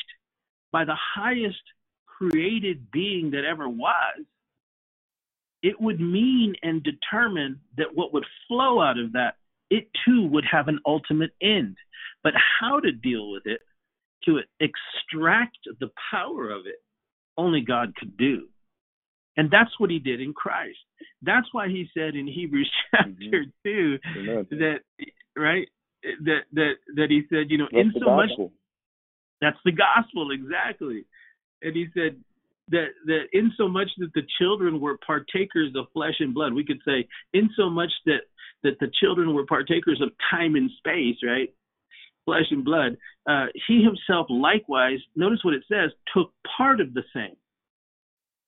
by 0.71 0.85
the 0.85 0.97
highest 0.97 1.61
created 2.07 2.93
being 2.93 3.33
that 3.33 3.45
ever 3.45 3.69
was, 3.69 4.25
it 5.63 5.81
would 5.81 6.01
mean 6.01 6.55
and 6.63 6.81
determine 6.83 7.61
that 7.77 7.95
what 7.95 8.13
would 8.13 8.25
flow 8.47 8.81
out 8.81 8.99
of 8.99 9.13
that, 9.15 9.35
it 9.69 9.89
too 10.07 10.27
would 10.29 10.45
have 10.45 10.69
an 10.69 10.79
ultimate 10.87 11.33
end. 11.43 11.77
But 12.23 12.35
how 12.61 12.79
to 12.79 12.93
deal 12.93 13.33
with 13.33 13.47
it, 13.47 13.61
to 14.27 14.41
extract 14.61 15.59
the 15.81 15.91
power 16.11 16.51
of 16.51 16.67
it, 16.67 16.77
only 17.37 17.63
God 17.63 17.97
could 17.97 18.17
do. 18.17 18.49
And 19.37 19.51
that's 19.51 19.71
what 19.79 19.91
he 19.91 19.99
did 19.99 20.21
in 20.21 20.33
Christ. 20.33 20.79
That's 21.23 21.47
why 21.53 21.69
he 21.69 21.87
said 21.97 22.15
in 22.15 22.27
Hebrews 22.27 22.71
chapter 22.91 23.45
mm-hmm. 23.67 24.49
2 24.53 24.57
that 24.59 24.81
right 25.37 25.69
that 26.25 26.41
that 26.53 26.73
that 26.97 27.11
he 27.11 27.23
said, 27.31 27.51
you 27.51 27.59
know, 27.59 27.69
that's 27.71 27.87
in 27.87 27.93
so 28.01 28.17
much 28.17 28.31
that's 29.41 29.59
the 29.65 29.73
gospel 29.73 30.31
exactly. 30.33 31.05
And 31.63 31.75
he 31.75 31.87
said 31.95 32.21
that 32.69 32.89
that 33.07 33.25
in 33.33 33.53
so 33.57 33.69
much 33.69 33.89
that 33.99 34.13
the 34.15 34.23
children 34.39 34.81
were 34.81 34.99
partakers 35.07 35.73
of 35.77 35.87
flesh 35.93 36.17
and 36.21 36.35
blood, 36.35 36.53
we 36.53 36.65
could 36.65 36.81
say 36.87 37.07
in 37.33 37.51
so 37.57 37.71
much 37.71 37.91
that 38.07 38.21
that 38.63 38.79
the 38.81 38.91
children 39.01 39.35
were 39.35 39.47
partakers 39.47 40.01
of 40.03 40.11
time 40.31 40.55
and 40.55 40.71
space, 40.79 41.17
right? 41.27 41.53
Flesh 42.27 42.47
and 42.51 42.65
blood. 42.65 42.97
Uh, 43.29 43.47
he 43.67 43.83
himself 43.83 44.27
likewise, 44.29 44.99
notice 45.17 45.41
what 45.43 45.55
it 45.55 45.65
says, 45.71 45.91
took 46.15 46.33
part 46.57 46.81
of 46.81 46.93
the 46.93 47.03
same. 47.15 47.37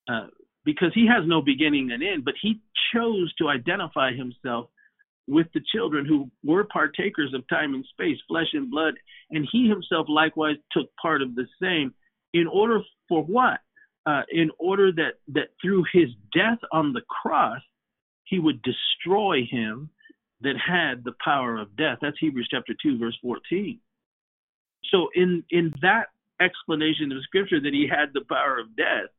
Uh, 0.08 0.26
because 0.64 0.92
he 0.94 1.06
has 1.06 1.26
no 1.26 1.42
beginning 1.42 1.90
and 1.92 2.02
end, 2.02 2.24
but 2.24 2.34
he 2.40 2.60
chose 2.94 3.32
to 3.34 3.48
identify 3.48 4.12
himself 4.12 4.68
with 5.28 5.46
the 5.54 5.60
children 5.74 6.04
who 6.04 6.30
were 6.44 6.64
partakers 6.64 7.32
of 7.34 7.46
time 7.48 7.74
and 7.74 7.84
space, 7.86 8.18
flesh 8.28 8.48
and 8.52 8.70
blood, 8.70 8.94
and 9.30 9.48
he 9.50 9.68
himself 9.68 10.06
likewise 10.08 10.56
took 10.72 10.86
part 11.00 11.22
of 11.22 11.34
the 11.34 11.46
same 11.60 11.94
in 12.34 12.46
order 12.46 12.80
for 13.08 13.22
what? 13.22 13.60
Uh, 14.04 14.22
in 14.30 14.50
order 14.58 14.90
that, 14.90 15.14
that 15.28 15.48
through 15.60 15.84
his 15.92 16.08
death 16.34 16.58
on 16.72 16.92
the 16.92 17.02
cross, 17.02 17.60
he 18.24 18.38
would 18.38 18.60
destroy 18.62 19.46
him 19.48 19.90
that 20.40 20.56
had 20.56 21.04
the 21.04 21.14
power 21.24 21.60
of 21.60 21.76
death. 21.76 21.98
That's 22.02 22.16
Hebrews 22.18 22.48
chapter 22.50 22.74
2, 22.82 22.98
verse 22.98 23.16
14. 23.22 23.78
So 24.90 25.08
in, 25.14 25.44
in 25.50 25.72
that 25.82 26.06
explanation 26.40 27.12
of 27.12 27.22
scripture 27.22 27.60
that 27.60 27.72
he 27.72 27.86
had 27.88 28.08
the 28.12 28.24
power 28.28 28.58
of 28.58 28.74
death, 28.76 29.10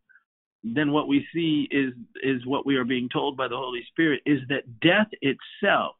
then 0.63 0.91
what 0.91 1.07
we 1.07 1.27
see 1.33 1.67
is 1.71 1.93
is 2.23 2.45
what 2.45 2.65
we 2.65 2.77
are 2.77 2.85
being 2.85 3.09
told 3.11 3.35
by 3.35 3.47
the 3.47 3.57
Holy 3.57 3.83
Spirit 3.89 4.21
is 4.25 4.39
that 4.47 4.79
death 4.79 5.09
itself 5.21 5.95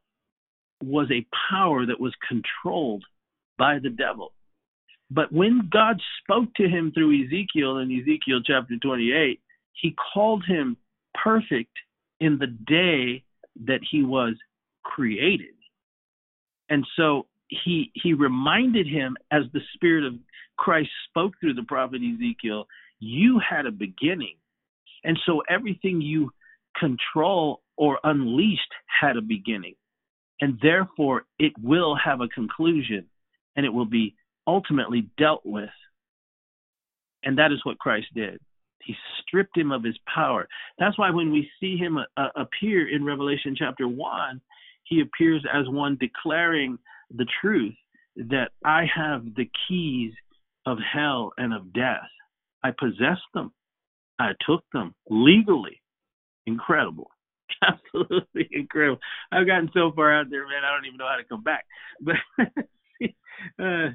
was 0.82 1.08
a 1.10 1.26
power 1.50 1.84
that 1.86 2.00
was 2.00 2.14
controlled 2.26 3.04
by 3.58 3.78
the 3.78 3.90
devil. 3.90 4.32
But 5.10 5.32
when 5.32 5.68
God 5.70 6.00
spoke 6.22 6.52
to 6.54 6.68
him 6.68 6.92
through 6.92 7.24
Ezekiel 7.24 7.78
in 7.78 7.92
Ezekiel 7.92 8.40
chapter 8.44 8.76
28, 8.82 9.40
he 9.72 9.94
called 10.14 10.44
him 10.46 10.76
perfect 11.22 11.76
in 12.20 12.38
the 12.38 12.46
day 12.46 13.22
that 13.66 13.80
he 13.88 14.02
was 14.02 14.34
created. 14.82 15.54
And 16.70 16.86
so 16.96 17.26
he 17.48 17.92
he 17.94 18.14
reminded 18.14 18.86
him 18.86 19.16
as 19.30 19.42
the 19.52 19.60
spirit 19.74 20.04
of 20.04 20.14
Christ 20.56 20.90
spoke 21.10 21.34
through 21.38 21.54
the 21.54 21.64
prophet 21.64 22.00
Ezekiel, 22.02 22.66
you 22.98 23.38
had 23.38 23.66
a 23.66 23.70
beginning 23.70 24.36
and 25.04 25.18
so 25.26 25.42
everything 25.48 26.00
you 26.00 26.30
control 26.78 27.62
or 27.76 27.98
unleashed 28.04 28.72
had 29.00 29.16
a 29.16 29.22
beginning. 29.22 29.74
And 30.40 30.58
therefore, 30.60 31.24
it 31.38 31.52
will 31.62 31.96
have 31.96 32.20
a 32.20 32.28
conclusion 32.28 33.06
and 33.56 33.64
it 33.64 33.72
will 33.72 33.86
be 33.86 34.14
ultimately 34.46 35.08
dealt 35.16 35.44
with. 35.44 35.70
And 37.22 37.38
that 37.38 37.52
is 37.52 37.64
what 37.64 37.78
Christ 37.78 38.08
did. 38.14 38.40
He 38.84 38.94
stripped 39.22 39.56
him 39.56 39.72
of 39.72 39.82
his 39.82 39.96
power. 40.12 40.46
That's 40.78 40.98
why 40.98 41.10
when 41.10 41.32
we 41.32 41.48
see 41.58 41.76
him 41.76 41.96
uh, 41.98 42.28
appear 42.36 42.88
in 42.94 43.04
Revelation 43.04 43.54
chapter 43.56 43.88
1, 43.88 44.40
he 44.84 45.00
appears 45.00 45.42
as 45.50 45.66
one 45.68 45.96
declaring 45.98 46.78
the 47.10 47.26
truth 47.40 47.74
that 48.16 48.50
I 48.64 48.84
have 48.94 49.24
the 49.36 49.48
keys 49.66 50.12
of 50.66 50.78
hell 50.78 51.32
and 51.38 51.54
of 51.54 51.72
death. 51.72 52.08
I 52.62 52.70
possess 52.72 53.18
them. 53.32 53.52
I 54.18 54.32
took 54.46 54.64
them 54.72 54.94
legally. 55.08 55.80
Incredible. 56.46 57.10
Absolutely 57.62 58.48
incredible. 58.52 59.00
I've 59.32 59.46
gotten 59.46 59.70
so 59.74 59.92
far 59.94 60.12
out 60.18 60.26
there, 60.30 60.46
man, 60.46 60.64
I 60.64 60.74
don't 60.74 60.86
even 60.86 60.98
know 60.98 61.08
how 61.08 61.16
to 61.16 61.24
come 61.24 61.42
back. 61.42 61.64
But 63.58 63.64
uh, 63.64 63.90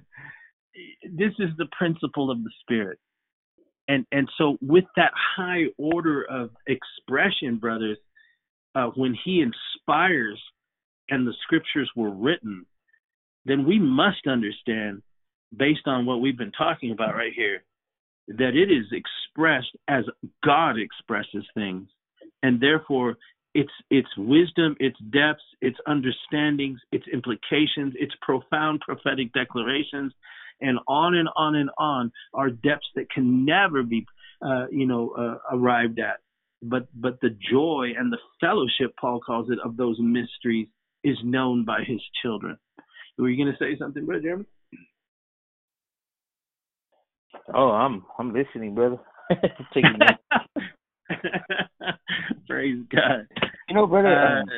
this 1.04 1.32
is 1.40 1.50
the 1.58 1.68
principle 1.78 2.32
of 2.32 2.44
the 2.44 2.52
spirit. 2.62 3.00
And 3.88 4.06
and 4.12 4.30
so 4.38 4.58
with 4.62 4.86
that 4.96 5.12
high 5.16 5.66
order 5.78 6.24
of 6.24 6.52
expression, 6.68 7.58
brothers, 7.58 7.98
uh, 8.76 8.92
when 8.96 9.18
he 9.26 9.42
inspires 9.42 10.40
and 11.10 11.28
the 11.28 11.34
scriptures 11.44 11.90
were 11.96 12.12
written, 12.12 12.66
then 13.46 13.66
we 13.66 13.80
must 13.80 14.28
understand, 14.28 15.02
based 15.56 15.88
on 15.88 16.06
what 16.06 16.22
we've 16.22 16.38
been 16.38 16.52
talking 16.52 16.92
about 16.92 17.16
right 17.16 17.34
here, 17.36 17.64
that 18.38 18.56
it 18.56 18.72
is 18.72 18.86
expressed 18.92 19.76
as 19.88 20.06
God 20.46 20.76
expresses 20.78 21.46
things, 21.54 21.90
and 22.44 22.62
therefore 22.62 23.18
its 23.54 23.72
its 23.90 24.10
wisdom, 24.18 24.76
its 24.80 24.98
depths, 25.12 25.44
its 25.62 25.78
understandings, 25.88 26.80
its 26.92 27.06
implications, 27.12 27.94
its 27.96 28.14
profound 28.22 28.82
prophetic 28.82 29.34
declarations, 29.34 30.14
and 30.62 30.80
on 30.88 31.16
and 31.16 31.30
on 31.36 31.56
and 31.56 31.70
on 31.78 32.12
are 32.34 32.50
depths 32.50 32.88
that 32.96 33.10
can 33.10 33.46
never 33.46 33.82
be, 33.84 34.06
uh, 34.46 34.68
you 34.72 34.86
know, 34.86 35.10
uh, 35.12 35.56
arrived 35.56 36.00
at. 36.00 36.18
But 36.62 36.88
but 36.94 37.20
the 37.22 37.36
joy 37.52 37.94
and 37.98 38.12
the 38.12 38.20
fellowship, 38.40 38.94
Paul 39.00 39.20
calls 39.22 39.50
it, 39.50 39.60
of 39.64 39.78
those 39.78 39.98
mysteries 40.00 40.68
is 41.04 41.18
known 41.24 41.66
by 41.66 41.84
his 41.86 42.02
children. 42.22 42.58
Were 43.18 43.30
you 43.30 43.44
going 43.44 43.56
to 43.56 43.64
say 43.64 43.78
something, 43.80 44.06
Brother 44.06 44.22
Jeremy? 44.22 44.46
Oh, 47.54 47.70
I'm 47.70 48.06
I'm 48.18 48.34
listening, 48.34 48.76
brother. 48.76 48.98
Praise 52.48 52.78
God. 52.94 53.28
You 53.68 53.76
know, 53.76 53.88
brother. 53.88 54.16
Uh, 54.16 54.42
um, 54.42 54.50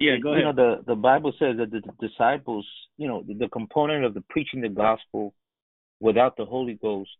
Yeah, 0.00 0.16
go 0.22 0.30
ahead. 0.30 0.40
You 0.40 0.52
know, 0.52 0.52
the 0.52 0.84
the 0.86 0.94
Bible 0.94 1.32
says 1.38 1.56
that 1.58 1.70
the 1.70 1.82
disciples, 2.06 2.66
you 2.96 3.08
know, 3.08 3.22
the, 3.26 3.34
the 3.34 3.48
component 3.48 4.04
of 4.04 4.14
the 4.14 4.22
preaching 4.28 4.60
the 4.60 4.68
gospel 4.68 5.34
without 6.00 6.36
the 6.36 6.44
Holy 6.44 6.74
Ghost, 6.74 7.10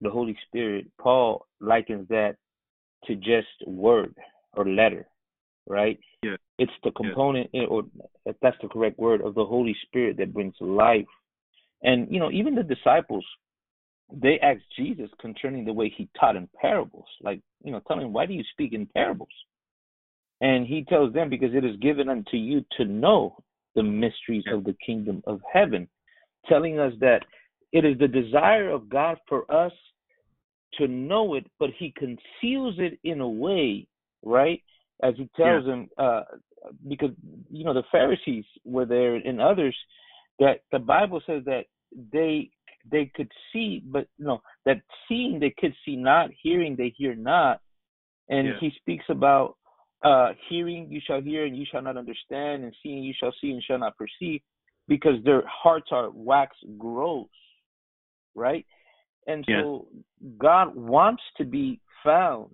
the 0.00 0.10
Holy 0.10 0.36
Spirit, 0.46 0.86
Paul 1.00 1.46
likens 1.60 2.08
that 2.08 2.36
to 3.06 3.14
just 3.16 3.48
word 3.66 4.14
or 4.54 4.66
letter, 4.66 5.08
right? 5.66 5.98
Yeah. 6.22 6.36
It's 6.58 6.72
the 6.82 6.90
component, 6.90 7.50
yeah. 7.52 7.64
or 7.64 7.84
if 8.26 8.36
that's 8.42 8.56
the 8.60 8.68
correct 8.68 8.98
word, 8.98 9.20
of 9.20 9.34
the 9.34 9.44
Holy 9.44 9.76
Spirit 9.86 10.16
that 10.18 10.34
brings 10.34 10.54
life. 10.60 11.06
And 11.82 12.08
you 12.10 12.18
know, 12.18 12.30
even 12.30 12.54
the 12.54 12.64
disciples, 12.64 13.24
they 14.12 14.38
asked 14.40 14.64
Jesus 14.76 15.10
concerning 15.20 15.64
the 15.64 15.72
way 15.72 15.92
he 15.94 16.08
taught 16.18 16.36
in 16.36 16.48
parables, 16.60 17.08
like 17.20 17.40
you 17.62 17.72
know, 17.72 17.80
telling 17.86 18.06
him, 18.06 18.12
"Why 18.12 18.26
do 18.26 18.34
you 18.34 18.44
speak 18.52 18.72
in 18.72 18.86
parables?" 18.86 19.28
And 20.40 20.66
he 20.66 20.84
tells 20.84 21.12
them, 21.12 21.28
"Because 21.28 21.54
it 21.54 21.64
is 21.64 21.76
given 21.76 22.08
unto 22.08 22.36
you 22.36 22.64
to 22.76 22.84
know 22.84 23.36
the 23.74 23.82
mysteries 23.82 24.44
of 24.50 24.64
the 24.64 24.74
kingdom 24.84 25.22
of 25.26 25.40
heaven," 25.52 25.88
telling 26.46 26.78
us 26.78 26.94
that 27.00 27.24
it 27.72 27.84
is 27.84 27.98
the 27.98 28.08
desire 28.08 28.70
of 28.70 28.88
God 28.88 29.18
for 29.28 29.50
us 29.52 29.72
to 30.74 30.88
know 30.88 31.34
it, 31.34 31.46
but 31.58 31.70
He 31.78 31.92
conceals 31.92 32.78
it 32.78 32.98
in 33.04 33.20
a 33.20 33.28
way, 33.28 33.86
right? 34.22 34.62
As 35.02 35.14
He 35.16 35.28
tells 35.36 35.64
yeah. 35.64 35.70
them, 35.70 35.88
uh, 35.98 36.22
because 36.88 37.10
you 37.50 37.64
know 37.64 37.74
the 37.74 37.84
Pharisees 37.92 38.44
were 38.64 38.84
there 38.84 39.16
and 39.16 39.40
others 39.40 39.76
that 40.38 40.60
the 40.72 40.78
Bible 40.78 41.20
says 41.26 41.44
that 41.44 41.66
they 42.12 42.50
they 42.90 43.10
could 43.14 43.30
see, 43.52 43.82
but 43.86 44.06
no, 44.18 44.40
that 44.64 44.80
seeing 45.08 45.38
they 45.38 45.54
could 45.58 45.74
see 45.84 45.96
not, 45.96 46.30
hearing 46.42 46.76
they 46.76 46.92
hear 46.96 47.14
not, 47.14 47.60
and 48.28 48.48
yeah. 48.48 48.54
He 48.60 48.72
speaks 48.76 49.04
about 49.08 49.56
uh, 50.04 50.30
hearing 50.48 50.88
you 50.90 51.00
shall 51.06 51.20
hear 51.20 51.44
and 51.46 51.56
you 51.56 51.64
shall 51.70 51.82
not 51.82 51.96
understand, 51.96 52.64
and 52.64 52.74
seeing 52.82 53.02
you 53.02 53.14
shall 53.18 53.34
see 53.40 53.50
and 53.50 53.62
shall 53.62 53.78
not 53.78 53.96
perceive, 53.96 54.40
because 54.86 55.22
their 55.24 55.42
hearts 55.46 55.88
are 55.92 56.10
wax 56.10 56.56
gross, 56.76 57.26
right? 58.34 58.64
And 59.26 59.44
so 59.46 59.88
yeah. 59.92 60.30
God 60.38 60.74
wants 60.74 61.22
to 61.36 61.44
be 61.44 61.80
found, 62.04 62.50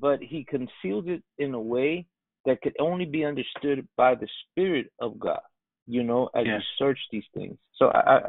but 0.00 0.22
he 0.22 0.44
conceals 0.44 1.04
it 1.06 1.22
in 1.38 1.52
a 1.54 1.60
way 1.60 2.06
that 2.46 2.60
could 2.62 2.74
only 2.78 3.04
be 3.04 3.24
understood 3.24 3.86
by 3.96 4.14
the 4.14 4.28
Spirit 4.50 4.92
of 5.00 5.18
God, 5.18 5.40
you 5.86 6.02
know, 6.02 6.30
as 6.34 6.46
yeah. 6.46 6.56
you 6.56 6.62
search 6.78 6.98
these 7.10 7.24
things. 7.34 7.56
So 7.76 7.88
I, 7.88 8.00
I, 8.00 8.20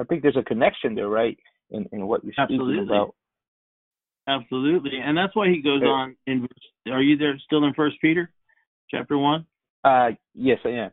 I 0.00 0.04
think 0.04 0.22
there's 0.22 0.36
a 0.36 0.42
connection 0.42 0.94
there, 0.94 1.08
right, 1.08 1.38
in, 1.70 1.86
in 1.92 2.06
what 2.06 2.24
you're 2.24 2.32
speaking 2.32 2.86
about. 2.86 3.14
Absolutely. 4.26 4.98
And 5.02 5.16
that's 5.16 5.36
why 5.36 5.48
he 5.48 5.60
goes 5.60 5.82
okay. 5.82 5.86
on 5.86 6.16
in 6.26 6.48
are 6.90 7.02
you 7.02 7.16
there 7.16 7.38
still 7.44 7.64
in 7.64 7.74
First 7.74 7.96
Peter 8.00 8.30
chapter 8.90 9.18
one? 9.18 9.46
Uh 9.84 10.10
yes 10.34 10.58
I 10.64 10.68
am. 10.70 10.90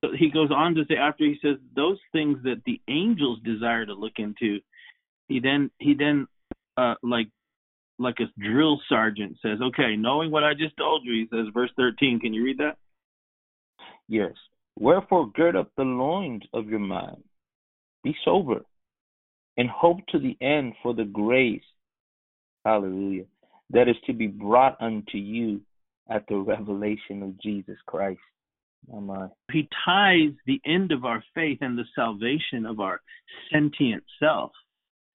So 0.00 0.10
he 0.16 0.30
goes 0.30 0.50
on 0.54 0.74
to 0.76 0.84
say 0.88 0.94
after 0.94 1.24
he 1.24 1.38
says 1.42 1.56
those 1.74 1.98
things 2.12 2.38
that 2.44 2.62
the 2.64 2.80
angels 2.88 3.40
desire 3.44 3.84
to 3.84 3.94
look 3.94 4.14
into, 4.18 4.60
he 5.28 5.40
then 5.40 5.70
he 5.78 5.94
then 5.94 6.28
uh 6.76 6.94
like 7.02 7.28
like 7.98 8.16
a 8.20 8.40
drill 8.40 8.80
sergeant 8.88 9.36
says, 9.42 9.58
Okay, 9.60 9.96
knowing 9.96 10.30
what 10.30 10.44
I 10.44 10.54
just 10.54 10.76
told 10.76 11.04
you, 11.04 11.12
he 11.12 11.28
says, 11.36 11.52
verse 11.52 11.70
thirteen, 11.76 12.20
can 12.20 12.32
you 12.32 12.44
read 12.44 12.58
that? 12.58 12.76
Yes. 14.08 14.32
Wherefore 14.78 15.30
gird 15.32 15.56
up 15.56 15.70
the 15.76 15.82
loins 15.82 16.42
of 16.54 16.68
your 16.68 16.78
mind, 16.78 17.24
be 18.02 18.14
sober, 18.24 18.60
and 19.56 19.68
hope 19.68 19.98
to 20.08 20.18
the 20.18 20.36
end 20.40 20.74
for 20.82 20.94
the 20.94 21.04
grace 21.04 21.62
Hallelujah. 22.64 23.24
That 23.70 23.88
is 23.88 23.96
to 24.06 24.12
be 24.12 24.26
brought 24.26 24.76
unto 24.80 25.16
you 25.16 25.60
at 26.10 26.24
the 26.28 26.36
revelation 26.36 27.22
of 27.22 27.40
Jesus 27.40 27.76
Christ. 27.86 28.20
Oh 28.92 29.00
my. 29.00 29.28
He 29.52 29.68
ties 29.84 30.30
the 30.46 30.60
end 30.66 30.92
of 30.92 31.04
our 31.04 31.22
faith 31.34 31.58
and 31.60 31.78
the 31.78 31.84
salvation 31.94 32.66
of 32.66 32.80
our 32.80 33.00
sentient 33.52 34.02
self, 34.18 34.52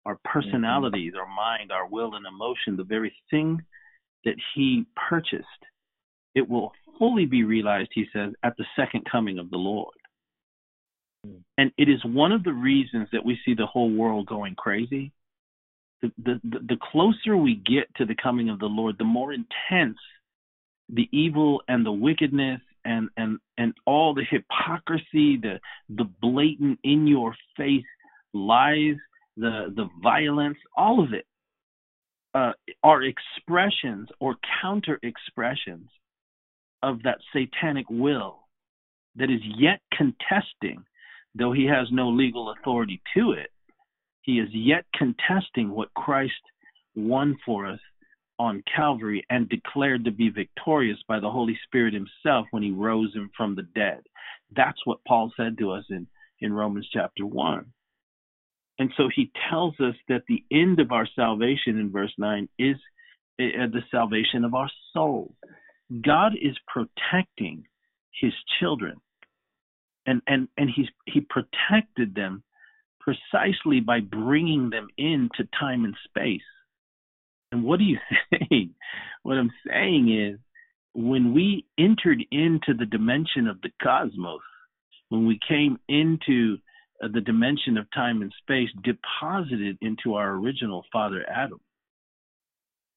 our 0.06 0.20
personalities, 0.24 1.14
mm-hmm. 1.14 1.20
our 1.20 1.36
mind, 1.36 1.72
our 1.72 1.88
will, 1.88 2.16
and 2.16 2.26
emotion, 2.26 2.78
the 2.78 2.84
very 2.84 3.14
thing 3.30 3.62
that 4.24 4.36
He 4.54 4.86
purchased. 5.10 5.46
It 6.34 6.48
will 6.48 6.74
fully 7.00 7.26
be 7.26 7.44
realized, 7.44 7.90
he 7.94 8.06
says, 8.14 8.34
at 8.44 8.56
the 8.58 8.66
second 8.76 9.04
coming 9.10 9.40
of 9.40 9.50
the 9.50 9.58
Lord. 9.58 9.96
And 11.58 11.72
it 11.78 11.90
is 11.90 12.04
one 12.04 12.32
of 12.32 12.44
the 12.44 12.54
reasons 12.54 13.08
that 13.12 13.26
we 13.26 13.40
see 13.46 13.54
the 13.54 13.66
whole 13.66 13.92
world 13.92 14.28
going 14.28 14.56
crazy. 14.56 15.12
The, 16.02 16.12
the, 16.18 16.40
the 16.44 16.78
closer 16.92 17.36
we 17.38 17.56
get 17.56 17.94
to 17.96 18.06
the 18.06 18.16
coming 18.22 18.50
of 18.50 18.60
the 18.60 18.66
Lord, 18.66 18.98
the 18.98 19.06
more 19.06 19.34
intense 19.34 19.98
the 20.90 21.10
evil 21.12 21.62
and 21.68 21.86
the 21.86 21.92
wickedness 21.92 22.62
and 22.84 23.10
and 23.18 23.40
and 23.58 23.74
all 23.88 24.14
the 24.14 24.26
hypocrisy, 24.30 25.38
the 25.38 25.60
the 25.90 26.04
blatant 26.22 26.80
in 26.84 27.08
your 27.08 27.36
face 27.58 27.84
lies, 28.34 28.96
the 29.36 29.74
the 29.76 29.90
violence, 30.04 30.58
all 30.78 31.04
of 31.04 31.14
it 31.14 31.26
uh, 32.36 32.52
are 32.84 33.02
expressions 33.02 34.10
or 34.20 34.36
counter 34.62 35.00
expressions 35.02 35.90
of 36.84 37.02
that 37.04 37.18
satanic 37.34 37.86
will 37.90 38.40
that 39.16 39.32
is 39.32 39.40
yet 39.58 39.80
contesting, 39.92 40.84
though 41.36 41.52
he 41.52 41.66
has 41.66 41.88
no 41.92 42.10
legal 42.10 42.52
authority 42.52 43.02
to 43.16 43.34
it, 43.34 43.52
he 44.22 44.40
is 44.40 44.50
yet 44.52 44.86
contesting 44.96 45.70
what 45.70 45.94
Christ 45.94 46.34
won 46.96 47.38
for 47.46 47.68
us 47.68 47.80
on 48.40 48.64
Calvary 48.74 49.24
and 49.30 49.48
declared 49.48 50.06
to 50.06 50.12
be 50.12 50.30
victorious 50.30 50.98
by 51.08 51.20
the 51.20 51.30
Holy 51.30 51.58
Spirit 51.66 51.94
himself 51.94 52.48
when 52.52 52.64
he 52.64 52.72
rose 52.72 53.14
him 53.14 53.30
from 53.36 53.56
the 53.56 53.68
dead. 53.76 54.02
That's 54.56 54.80
what 54.86 55.04
Paul 55.08 55.32
said 55.38 55.58
to 55.60 55.72
us 55.72 55.86
in, 55.90 56.08
in 56.40 56.52
Romans 56.52 56.88
chapter 56.92 57.26
1. 57.26 57.66
And 58.80 58.92
so 58.98 59.10
he 59.14 59.32
tells 59.50 59.74
us 59.80 59.96
that 60.10 60.24
the 60.28 60.44
end 60.52 60.80
of 60.80 60.92
our 60.92 61.08
salvation 61.16 61.80
in 61.80 61.92
verse 61.92 62.14
9 62.18 62.50
is 62.60 62.76
uh, 63.40 63.68
the 63.72 63.84
salvation 63.90 64.44
of 64.44 64.54
our 64.54 64.70
soul. 64.94 65.34
God 66.04 66.34
is 66.34 66.58
protecting 66.68 67.64
his 68.20 68.34
children. 68.60 68.98
And, 70.06 70.22
and, 70.28 70.48
and 70.58 70.70
he's, 70.74 70.88
he 71.06 71.22
protected 71.22 72.16
them 72.16 72.44
precisely 73.00 73.80
by 73.80 74.00
bringing 74.00 74.70
them 74.70 74.88
into 74.98 75.48
time 75.60 75.86
and 75.86 75.96
space. 76.08 76.42
And 77.52 77.64
what 77.64 77.80
are 77.80 77.84
you 77.84 77.98
saying? 78.32 78.72
What 79.24 79.38
I'm 79.38 79.52
saying 79.68 80.10
is, 80.10 80.40
when 80.94 81.34
we 81.34 81.66
entered 81.78 82.24
into 82.32 82.74
the 82.78 82.86
dimension 82.86 83.48
of 83.48 83.62
the 83.62 83.70
cosmos, 83.84 84.40
when 85.10 85.28
we 85.28 85.40
came 85.48 85.78
into 85.90 86.58
uh, 87.04 87.10
the 87.14 87.22
dimension 87.22 87.78
of 87.78 87.86
time 87.94 88.22
and 88.22 88.34
space, 88.42 88.70
deposited 88.84 89.78
into 89.82 90.16
our 90.16 90.32
original 90.32 90.86
father 90.92 91.26
Adam, 91.30 91.60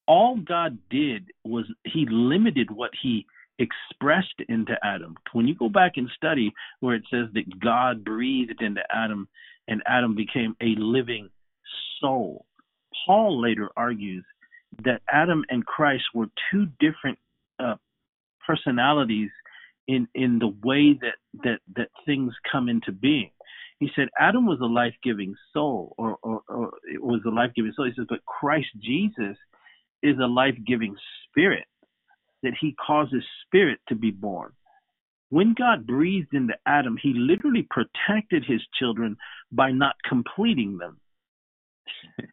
all 0.07 0.37
God 0.37 0.77
did 0.89 1.31
was 1.43 1.65
he 1.83 2.07
limited 2.09 2.71
what 2.71 2.91
he 3.01 3.25
expressed 3.59 4.41
into 4.47 4.73
Adam. 4.83 5.15
When 5.33 5.47
you 5.47 5.55
go 5.55 5.69
back 5.69 5.93
and 5.97 6.09
study 6.15 6.53
where 6.79 6.95
it 6.95 7.03
says 7.11 7.27
that 7.33 7.59
God 7.59 8.03
breathed 8.03 8.61
into 8.61 8.81
Adam 8.89 9.27
and 9.67 9.83
Adam 9.85 10.15
became 10.15 10.55
a 10.61 10.75
living 10.77 11.29
soul. 12.01 12.45
Paul 13.05 13.41
later 13.41 13.69
argues 13.77 14.25
that 14.83 15.01
Adam 15.11 15.43
and 15.49 15.65
Christ 15.65 16.03
were 16.13 16.27
two 16.51 16.67
different 16.79 17.19
uh, 17.59 17.75
personalities 18.45 19.29
in 19.87 20.07
in 20.13 20.39
the 20.39 20.53
way 20.63 20.97
that 21.01 21.17
that 21.43 21.59
that 21.75 21.89
things 22.05 22.33
come 22.51 22.69
into 22.69 22.91
being. 22.91 23.31
He 23.79 23.89
said 23.95 24.09
Adam 24.19 24.45
was 24.45 24.59
a 24.61 24.65
life 24.65 24.93
giving 25.03 25.35
soul, 25.53 25.95
or, 25.97 26.17
or, 26.21 26.41
or 26.49 26.71
it 26.83 27.01
was 27.01 27.21
a 27.25 27.29
life 27.29 27.51
giving 27.55 27.71
soul. 27.75 27.85
He 27.85 27.93
says, 27.95 28.07
but 28.09 28.25
Christ 28.25 28.67
Jesus 28.81 29.37
is 30.03 30.17
a 30.21 30.27
life 30.27 30.55
giving 30.67 30.95
spirit 31.23 31.65
that 32.43 32.53
He 32.59 32.75
causes 32.85 33.23
spirit 33.45 33.79
to 33.89 33.95
be 33.95 34.11
born. 34.11 34.51
When 35.29 35.53
God 35.53 35.85
breathed 35.85 36.33
into 36.33 36.55
Adam, 36.65 36.97
he 37.01 37.13
literally 37.15 37.67
protected 37.69 38.43
his 38.45 38.61
children 38.79 39.17
by 39.51 39.71
not 39.71 39.95
completing 40.07 40.77
them. 40.77 40.99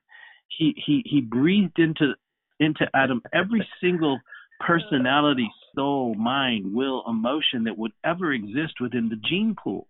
he, 0.49 0.75
he, 0.85 1.03
he 1.05 1.21
breathed 1.21 1.79
into, 1.79 2.15
into 2.59 2.89
Adam 2.95 3.21
every 3.35 3.67
single 3.83 4.19
personality, 4.61 5.49
soul, 5.75 6.15
mind, 6.15 6.75
will, 6.75 7.05
emotion 7.07 7.65
that 7.65 7.77
would 7.77 7.93
ever 8.03 8.33
exist 8.33 8.81
within 8.81 9.11
the 9.11 9.21
gene 9.29 9.55
pool. 9.63 9.87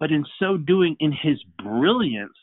But 0.00 0.10
in 0.10 0.24
so 0.40 0.56
doing, 0.56 0.96
in 0.98 1.12
his 1.12 1.38
brilliance, 1.62 2.34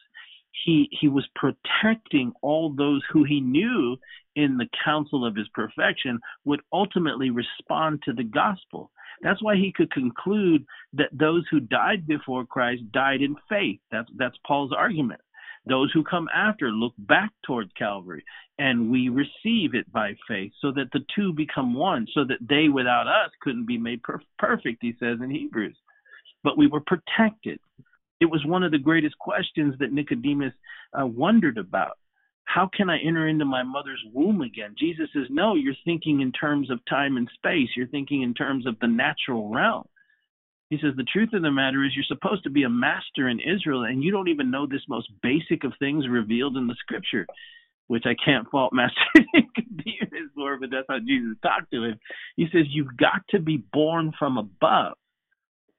he 0.64 0.90
he 1.00 1.08
was 1.08 1.28
protecting 1.36 2.34
all 2.42 2.70
those 2.70 3.02
who 3.12 3.24
he 3.24 3.40
knew 3.42 3.98
in 4.36 4.58
the 4.58 4.68
counsel 4.84 5.26
of 5.26 5.36
his 5.36 5.48
perfection 5.54 6.20
would 6.44 6.62
ultimately 6.72 7.30
respond 7.30 8.02
to 8.04 8.14
the 8.14 8.24
gospel. 8.24 8.92
That's 9.22 9.42
why 9.42 9.56
he 9.56 9.72
could 9.72 9.92
conclude 9.92 10.66
that 10.94 11.10
those 11.12 11.46
who 11.50 11.60
died 11.60 12.06
before 12.06 12.46
Christ 12.46 12.84
died 12.92 13.22
in 13.22 13.36
faith. 13.50 13.80
That's 13.92 14.10
that's 14.18 14.38
Paul's 14.46 14.74
argument. 14.78 15.22
Those 15.68 15.92
who 15.94 16.04
come 16.04 16.28
after 16.34 16.70
look 16.70 16.94
back 16.98 17.32
toward 17.44 17.76
Calvary, 17.76 18.24
and 18.60 18.92
we 18.92 19.10
receive 19.10 19.74
it 19.74 19.92
by 19.92 20.16
faith, 20.28 20.52
so 20.62 20.72
that 20.74 20.92
the 20.94 21.04
two 21.16 21.34
become 21.34 21.74
one, 21.74 22.06
so 22.14 22.24
that 22.24 22.38
they 22.48 22.70
without 22.70 23.08
us 23.08 23.32
couldn't 23.42 23.66
be 23.66 23.80
made 23.80 24.04
per- 24.04 24.22
perfect, 24.38 24.78
he 24.82 24.94
says 25.00 25.18
in 25.24 25.32
Hebrews. 25.32 25.76
But 26.44 26.58
we 26.58 26.68
were 26.68 26.82
protected. 26.82 27.60
It 28.20 28.26
was 28.26 28.46
one 28.46 28.64
of 28.64 28.72
the 28.72 28.78
greatest 28.78 29.18
questions 29.20 29.76
that 29.80 29.92
Nicodemus 29.92 30.54
uh, 31.00 31.06
wondered 31.06 31.58
about. 31.58 31.98
How 32.46 32.70
can 32.76 32.90
I 32.90 32.98
enter 33.00 33.28
into 33.28 33.44
my 33.44 33.64
mother's 33.64 34.02
womb 34.14 34.42
again? 34.42 34.76
Jesus 34.80 35.10
says, 35.14 35.26
No, 35.30 35.56
you're 35.56 35.74
thinking 35.84 36.22
in 36.22 36.32
terms 36.32 36.70
of 36.70 36.80
time 36.90 37.18
and 37.18 37.30
space. 37.34 37.70
You're 37.76 37.88
thinking 37.88 38.22
in 38.22 38.34
terms 38.34 38.66
of 38.66 38.80
the 38.80 38.88
natural 38.88 39.50
realm. 39.50 39.86
He 40.70 40.78
says, 40.78 40.94
The 40.96 41.04
truth 41.04 41.34
of 41.34 41.42
the 41.42 41.52
matter 41.52 41.84
is, 41.84 41.92
you're 41.96 42.06
supposed 42.08 42.44
to 42.44 42.50
be 42.50 42.64
a 42.64 42.70
master 42.70 43.28
in 43.30 43.40
Israel, 43.40 43.84
and 43.84 44.04
you 44.04 44.12
don't 44.12 44.30
even 44.30 44.52
know 44.52 44.68
this 44.68 44.82
most 44.88 45.10
basic 45.22 45.64
of 45.64 45.74
things 45.80 46.08
revealed 46.08 46.56
in 46.56 46.68
the 46.68 46.76
scripture, 46.80 47.28
which 47.88 48.06
I 48.06 48.16
can't 48.24 48.50
fault 48.50 48.74
Master 48.74 49.02
Nicodemus 49.34 50.32
for, 50.36 50.58
but 50.60 50.70
that's 50.72 50.88
how 50.88 51.00
Jesus 51.00 51.38
talked 51.42 51.72
to 51.72 51.84
him. 51.84 52.00
He 52.36 52.48
says, 52.52 52.66
You've 52.70 52.96
got 52.98 53.28
to 53.30 53.40
be 53.40 53.58
born 53.58 54.14
from 54.18 54.38
above. 54.38 54.98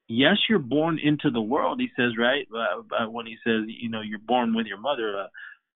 Yes, 0.07 0.37
you're 0.47 0.59
born 0.59 0.99
into 1.03 1.29
the 1.29 1.41
world, 1.41 1.81
he 1.81 1.89
says, 1.95 2.11
right? 2.17 2.47
Uh, 2.55 3.09
when 3.09 3.25
he 3.25 3.35
says, 3.45 3.63
you 3.67 3.89
know, 3.89 4.01
you're 4.01 4.19
born 4.19 4.55
with 4.55 4.65
your 4.65 4.79
mother 4.79 5.19
uh, 5.19 5.27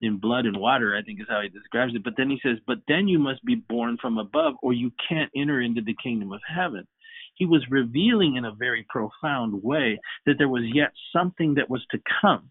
in 0.01 0.19
blood 0.19 0.47
and 0.47 0.57
water, 0.57 0.97
I 0.97 1.03
think 1.03 1.21
is 1.21 1.27
how 1.29 1.41
he 1.43 1.49
describes 1.49 1.95
it. 1.95 2.05
But 2.05 2.15
then 2.17 2.31
he 2.31 2.39
says, 2.43 2.59
But 2.67 2.79
then 2.87 3.09
you 3.09 3.19
must 3.19 3.45
be 3.45 3.57
born 3.57 3.99
from 4.01 4.19
above, 4.19 4.55
or 4.63 4.73
you 4.73 4.93
can't 5.09 5.31
enter 5.37 5.61
into 5.61 5.83
the 5.83 5.97
kingdom 6.03 6.33
of 6.33 6.41
heaven 6.47 6.87
he 7.41 7.47
was 7.47 7.65
revealing 7.71 8.37
in 8.37 8.45
a 8.45 8.53
very 8.53 8.87
profound 8.89 9.63
way 9.63 9.99
that 10.27 10.35
there 10.37 10.49
was 10.49 10.63
yet 10.75 10.93
something 11.11 11.55
that 11.55 11.71
was 11.71 11.81
to 11.91 11.99
come 12.21 12.51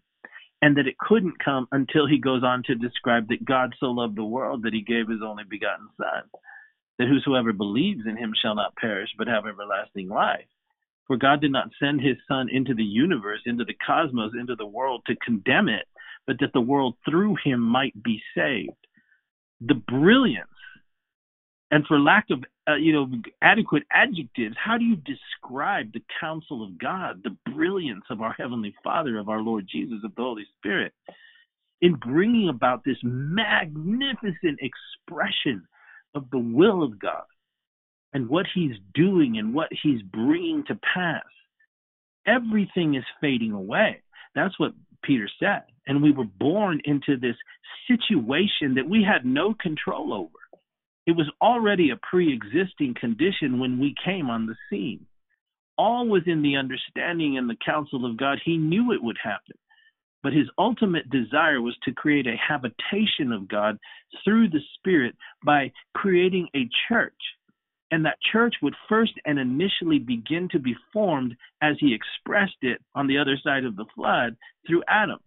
and 0.60 0.76
that 0.76 0.88
it 0.88 0.98
couldn't 0.98 1.42
come 1.42 1.68
until 1.70 2.08
he 2.08 2.18
goes 2.18 2.42
on 2.42 2.64
to 2.66 2.74
describe 2.74 3.28
that 3.28 3.44
God 3.44 3.72
so 3.78 3.86
loved 3.86 4.16
the 4.16 4.24
world 4.24 4.64
that 4.64 4.74
he 4.74 4.82
gave 4.82 5.08
his 5.08 5.20
only 5.24 5.44
begotten 5.48 5.88
Son, 5.96 6.24
that 6.98 7.06
whosoever 7.06 7.52
believes 7.52 8.00
in 8.04 8.16
him 8.16 8.34
shall 8.42 8.56
not 8.56 8.74
perish 8.74 9.10
but 9.16 9.28
have 9.28 9.46
everlasting 9.46 10.08
life. 10.08 10.50
For 11.10 11.16
God 11.16 11.40
did 11.40 11.50
not 11.50 11.70
send 11.82 12.00
his 12.00 12.16
Son 12.28 12.48
into 12.48 12.72
the 12.72 12.84
universe, 12.84 13.40
into 13.44 13.64
the 13.64 13.74
cosmos, 13.84 14.30
into 14.38 14.54
the 14.54 14.64
world 14.64 15.02
to 15.08 15.16
condemn 15.16 15.68
it, 15.68 15.88
but 16.24 16.36
that 16.38 16.52
the 16.54 16.60
world 16.60 16.94
through 17.04 17.34
him 17.42 17.58
might 17.58 18.00
be 18.00 18.22
saved. 18.32 18.70
The 19.60 19.74
brilliance 19.74 20.46
and 21.72 21.84
for 21.88 21.98
lack 21.98 22.26
of 22.30 22.44
uh, 22.68 22.76
you 22.76 22.92
know 22.92 23.10
adequate 23.42 23.82
adjectives 23.92 24.54
how 24.62 24.78
do 24.78 24.84
you 24.84 24.96
describe 24.96 25.92
the 25.92 26.02
counsel 26.20 26.64
of 26.64 26.78
god 26.78 27.20
the 27.24 27.36
brilliance 27.52 28.04
of 28.10 28.20
our 28.20 28.34
heavenly 28.38 28.74
father 28.82 29.18
of 29.18 29.28
our 29.28 29.40
lord 29.40 29.66
jesus 29.70 29.98
of 30.04 30.14
the 30.14 30.22
holy 30.22 30.46
spirit 30.58 30.92
in 31.80 31.94
bringing 31.94 32.48
about 32.48 32.82
this 32.84 32.96
magnificent 33.02 34.58
expression 34.60 35.64
of 36.14 36.28
the 36.30 36.38
will 36.38 36.82
of 36.82 36.98
god 36.98 37.24
and 38.12 38.28
what 38.28 38.46
he's 38.54 38.76
doing 38.94 39.38
and 39.38 39.54
what 39.54 39.68
he's 39.82 40.02
bringing 40.02 40.64
to 40.66 40.78
pass 40.94 41.22
everything 42.26 42.94
is 42.94 43.04
fading 43.20 43.52
away 43.52 44.02
that's 44.34 44.58
what 44.58 44.72
peter 45.04 45.28
said 45.38 45.62
and 45.86 46.02
we 46.02 46.12
were 46.12 46.24
born 46.38 46.80
into 46.84 47.16
this 47.16 47.36
situation 47.88 48.74
that 48.74 48.88
we 48.88 49.02
had 49.02 49.24
no 49.24 49.54
control 49.54 50.12
over 50.12 50.40
it 51.10 51.16
was 51.16 51.30
already 51.40 51.90
a 51.90 51.96
pre 51.96 52.32
existing 52.32 52.94
condition 52.94 53.58
when 53.58 53.80
we 53.80 53.94
came 54.04 54.30
on 54.30 54.46
the 54.46 54.54
scene. 54.68 55.06
All 55.78 56.06
within 56.08 56.40
the 56.42 56.56
understanding 56.56 57.38
and 57.38 57.48
the 57.48 57.56
counsel 57.64 58.04
of 58.04 58.16
God, 58.16 58.38
he 58.44 58.56
knew 58.56 58.92
it 58.92 59.02
would 59.02 59.16
happen. 59.22 59.56
But 60.22 60.34
his 60.34 60.48
ultimate 60.58 61.08
desire 61.08 61.62
was 61.62 61.76
to 61.84 61.92
create 61.92 62.26
a 62.26 62.36
habitation 62.36 63.32
of 63.32 63.48
God 63.48 63.78
through 64.22 64.50
the 64.50 64.60
Spirit 64.76 65.16
by 65.44 65.72
creating 65.94 66.48
a 66.54 66.68
church. 66.88 67.14
And 67.90 68.04
that 68.04 68.18
church 68.32 68.54
would 68.62 68.74
first 68.88 69.12
and 69.24 69.38
initially 69.38 69.98
begin 69.98 70.48
to 70.52 70.58
be 70.58 70.76
formed 70.92 71.36
as 71.60 71.76
he 71.80 71.94
expressed 71.94 72.62
it 72.62 72.80
on 72.94 73.06
the 73.06 73.18
other 73.18 73.36
side 73.42 73.64
of 73.64 73.76
the 73.76 73.86
flood 73.94 74.36
through 74.66 74.82
Adam, 74.88 75.18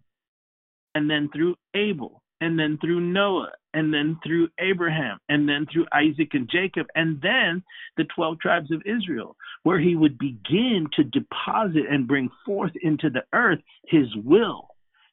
and 0.94 1.10
then 1.10 1.28
through 1.32 1.56
Abel, 1.74 2.22
and 2.40 2.58
then 2.58 2.78
through 2.80 3.00
Noah, 3.00 3.52
and 3.74 3.92
then 3.92 4.18
through 4.24 4.48
Abraham, 4.58 5.18
and 5.28 5.48
then 5.48 5.66
through 5.70 5.86
Isaac 5.92 6.30
and 6.32 6.48
Jacob, 6.50 6.86
and 6.94 7.20
then 7.20 7.62
the 7.96 8.04
12 8.14 8.38
tribes 8.40 8.70
of 8.70 8.82
Israel, 8.86 9.36
where 9.62 9.78
he 9.78 9.96
would 9.96 10.18
begin 10.18 10.86
to 10.94 11.04
deposit 11.04 11.84
and 11.90 12.08
bring 12.08 12.30
forth 12.46 12.72
into 12.82 13.10
the 13.10 13.24
earth 13.34 13.60
his 13.88 14.06
will. 14.24 14.68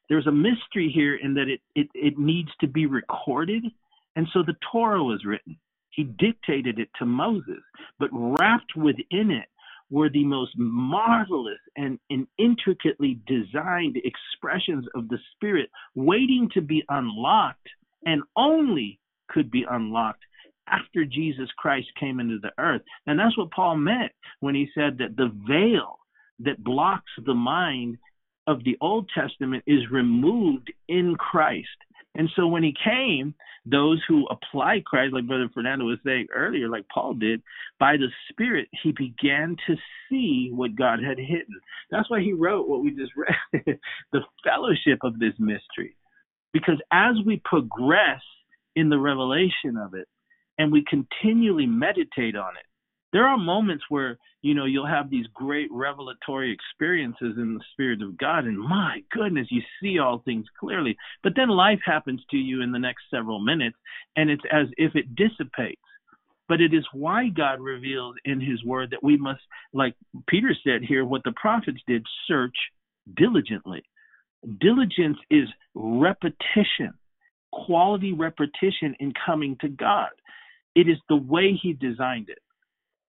There's 0.08 0.26
a 0.26 0.32
mystery 0.32 0.90
here 0.94 1.16
in 1.16 1.34
that 1.34 1.48
it, 1.48 1.60
it, 1.74 1.88
it 1.94 2.18
needs 2.18 2.50
to 2.60 2.66
be 2.66 2.86
recorded. 2.86 3.64
And 4.14 4.26
so 4.32 4.42
the 4.42 4.56
Torah 4.70 5.02
was 5.02 5.24
written. 5.24 5.56
He 5.92 6.04
dictated 6.04 6.78
it 6.78 6.88
to 6.98 7.06
Moses, 7.06 7.62
but 7.98 8.10
wrapped 8.12 8.76
within 8.76 9.30
it 9.30 9.48
were 9.90 10.08
the 10.08 10.24
most 10.24 10.52
marvelous 10.56 11.60
and, 11.76 11.98
and, 12.08 12.26
intricately 12.38 13.20
designed 13.26 13.98
expressions 13.98 14.86
of 14.94 15.08
the 15.08 15.18
Spirit 15.34 15.68
waiting 15.94 16.48
to 16.54 16.62
be 16.62 16.82
unlocked 16.88 17.68
and 18.06 18.22
only 18.34 18.98
could 19.28 19.50
be 19.50 19.66
unlocked 19.70 20.24
after 20.66 21.04
Jesus 21.04 21.48
Christ 21.58 21.88
came 22.00 22.20
into 22.20 22.38
the 22.38 22.52
earth. 22.58 22.82
And 23.06 23.18
that's 23.18 23.36
what 23.36 23.50
Paul 23.50 23.76
meant 23.76 24.12
when 24.40 24.54
he 24.54 24.68
said 24.74 24.98
that 24.98 25.16
the 25.16 25.30
veil 25.46 25.98
that 26.40 26.64
blocks 26.64 27.10
the 27.24 27.34
mind 27.34 27.98
of 28.46 28.64
the 28.64 28.76
Old 28.80 29.10
Testament 29.14 29.62
is 29.66 29.90
removed 29.90 30.72
in 30.88 31.14
Christ. 31.16 31.68
And 32.14 32.28
so 32.36 32.46
when 32.46 32.62
he 32.62 32.74
came, 32.84 33.34
those 33.64 34.02
who 34.06 34.26
apply 34.26 34.82
Christ, 34.84 35.14
like 35.14 35.26
Brother 35.26 35.48
Fernando 35.52 35.86
was 35.86 35.98
saying 36.04 36.26
earlier, 36.34 36.68
like 36.68 36.84
Paul 36.92 37.14
did, 37.14 37.42
by 37.78 37.96
the 37.96 38.08
Spirit, 38.30 38.68
he 38.82 38.92
began 38.92 39.56
to 39.66 39.76
see 40.10 40.50
what 40.52 40.76
God 40.76 41.02
had 41.02 41.18
hidden. 41.18 41.60
That's 41.90 42.10
why 42.10 42.20
he 42.20 42.32
wrote 42.32 42.68
what 42.68 42.82
we 42.82 42.90
just 42.90 43.12
read 43.16 43.78
the 44.12 44.20
fellowship 44.44 44.98
of 45.02 45.18
this 45.18 45.34
mystery. 45.38 45.96
Because 46.52 46.80
as 46.92 47.14
we 47.24 47.40
progress 47.44 48.20
in 48.76 48.90
the 48.90 48.98
revelation 48.98 49.76
of 49.80 49.94
it 49.94 50.08
and 50.58 50.70
we 50.70 50.84
continually 50.84 51.66
meditate 51.66 52.36
on 52.36 52.56
it, 52.56 52.66
there 53.12 53.26
are 53.26 53.38
moments 53.38 53.84
where 53.88 54.18
you 54.42 54.54
know 54.54 54.64
you'll 54.64 54.86
have 54.86 55.10
these 55.10 55.26
great 55.34 55.68
revelatory 55.70 56.52
experiences 56.52 57.34
in 57.36 57.54
the 57.54 57.64
spirit 57.72 58.02
of 58.02 58.18
god 58.18 58.44
and 58.44 58.58
my 58.58 59.02
goodness 59.10 59.46
you 59.50 59.62
see 59.80 59.98
all 59.98 60.22
things 60.24 60.46
clearly 60.58 60.96
but 61.22 61.32
then 61.36 61.48
life 61.48 61.80
happens 61.84 62.20
to 62.30 62.36
you 62.36 62.62
in 62.62 62.72
the 62.72 62.78
next 62.78 63.02
several 63.10 63.40
minutes 63.40 63.76
and 64.16 64.30
it's 64.30 64.44
as 64.52 64.66
if 64.76 64.94
it 64.94 65.14
dissipates 65.14 65.80
but 66.48 66.60
it 66.60 66.74
is 66.74 66.84
why 66.92 67.28
god 67.28 67.60
reveals 67.60 68.14
in 68.24 68.40
his 68.40 68.62
word 68.64 68.90
that 68.90 69.02
we 69.02 69.16
must 69.16 69.42
like 69.72 69.94
peter 70.28 70.54
said 70.64 70.82
here 70.82 71.04
what 71.04 71.22
the 71.24 71.32
prophets 71.32 71.80
did 71.86 72.04
search 72.26 72.56
diligently 73.16 73.82
Diligence 74.60 75.18
is 75.30 75.48
repetition, 75.74 76.92
quality 77.52 78.12
repetition 78.12 78.94
in 78.98 79.12
coming 79.24 79.56
to 79.60 79.68
God. 79.68 80.10
It 80.74 80.88
is 80.88 80.96
the 81.08 81.16
way 81.16 81.58
He 81.60 81.74
designed 81.74 82.28
it. 82.28 82.38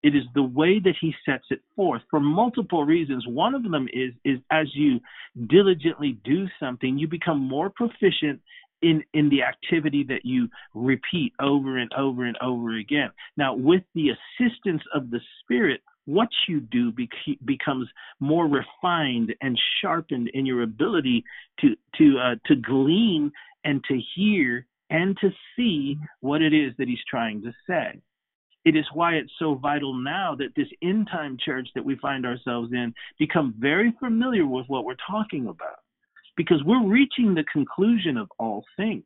It 0.03 0.15
is 0.15 0.23
the 0.35 0.43
way 0.43 0.79
that 0.79 0.95
He 0.99 1.13
sets 1.25 1.45
it 1.49 1.61
forth 1.75 2.01
for 2.09 2.19
multiple 2.19 2.83
reasons. 2.85 3.25
One 3.27 3.55
of 3.55 3.63
them 3.63 3.87
is 3.93 4.13
is 4.23 4.39
as 4.51 4.67
you 4.73 4.99
diligently 5.47 6.17
do 6.23 6.47
something, 6.59 6.97
you 6.97 7.07
become 7.07 7.39
more 7.39 7.69
proficient 7.69 8.41
in 8.81 9.03
in 9.13 9.29
the 9.29 9.41
activity 9.43 10.03
that 10.03 10.25
you 10.25 10.49
repeat 10.73 11.33
over 11.41 11.77
and 11.77 11.91
over 11.93 12.25
and 12.25 12.37
over 12.41 12.77
again. 12.77 13.09
Now, 13.37 13.55
with 13.55 13.83
the 13.95 14.09
assistance 14.09 14.83
of 14.93 15.09
the 15.09 15.21
Spirit, 15.41 15.81
what 16.05 16.29
you 16.47 16.59
do 16.59 16.91
becomes 17.45 17.87
more 18.19 18.47
refined 18.47 19.33
and 19.41 19.59
sharpened 19.81 20.29
in 20.33 20.45
your 20.45 20.63
ability 20.63 21.23
to 21.61 21.75
to 21.97 22.19
uh, 22.19 22.35
to 22.45 22.55
glean 22.55 23.31
and 23.63 23.83
to 23.85 23.99
hear 24.15 24.67
and 24.89 25.17
to 25.21 25.29
see 25.55 25.97
what 26.19 26.41
it 26.41 26.53
is 26.53 26.73
that 26.77 26.87
he's 26.87 27.03
trying 27.09 27.41
to 27.41 27.51
say. 27.67 27.99
It 28.65 28.75
is 28.75 28.85
why 28.93 29.15
it's 29.15 29.31
so 29.39 29.55
vital 29.55 29.93
now 29.93 30.35
that 30.35 30.55
this 30.55 30.67
end 30.81 31.09
time 31.11 31.37
church 31.43 31.67
that 31.75 31.83
we 31.83 31.95
find 31.97 32.25
ourselves 32.25 32.71
in 32.71 32.93
become 33.19 33.53
very 33.57 33.93
familiar 33.99 34.45
with 34.45 34.67
what 34.67 34.85
we're 34.85 34.95
talking 35.09 35.47
about 35.47 35.79
because 36.37 36.63
we're 36.65 36.87
reaching 36.87 37.33
the 37.33 37.43
conclusion 37.51 38.17
of 38.17 38.29
all 38.39 38.63
things. 38.77 39.03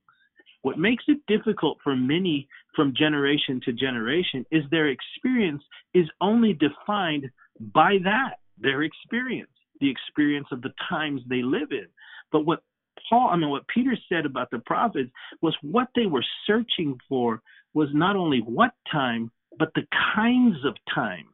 What 0.62 0.78
makes 0.78 1.04
it 1.08 1.20
difficult 1.28 1.78
for 1.84 1.96
many 1.96 2.48
from 2.76 2.94
generation 2.96 3.62
to 3.66 3.74
generation 3.74 4.46
is 4.52 4.64
their 4.70 4.90
experience 4.90 5.64
is 5.94 6.08
only 6.22 6.54
defined 6.54 7.30
by 7.74 7.98
that, 8.04 8.36
their 8.58 8.84
experience, 8.84 9.52
the 9.80 9.90
experience 9.90 10.48
of 10.52 10.62
the 10.62 10.74
times 10.90 11.22
they 11.28 11.42
live 11.42 11.72
in. 11.72 11.88
But 12.32 12.46
what 12.46 12.64
Paul, 13.10 13.30
I 13.32 13.38
mean, 13.38 13.50
what 13.50 13.68
Peter 13.68 13.98
said 14.10 14.26
about 14.26 14.52
the 14.52 14.60
prophets 14.60 15.12
was 15.42 15.56
what 15.62 15.88
they 15.96 16.06
were 16.06 16.26
searching 16.46 16.98
for 17.08 17.42
was 17.74 17.90
not 17.94 18.16
only 18.16 18.40
what 18.40 18.72
time, 18.92 19.32
but 19.58 19.70
the 19.76 19.88
kinds 20.16 20.58
of 20.66 20.76
times. 20.94 21.28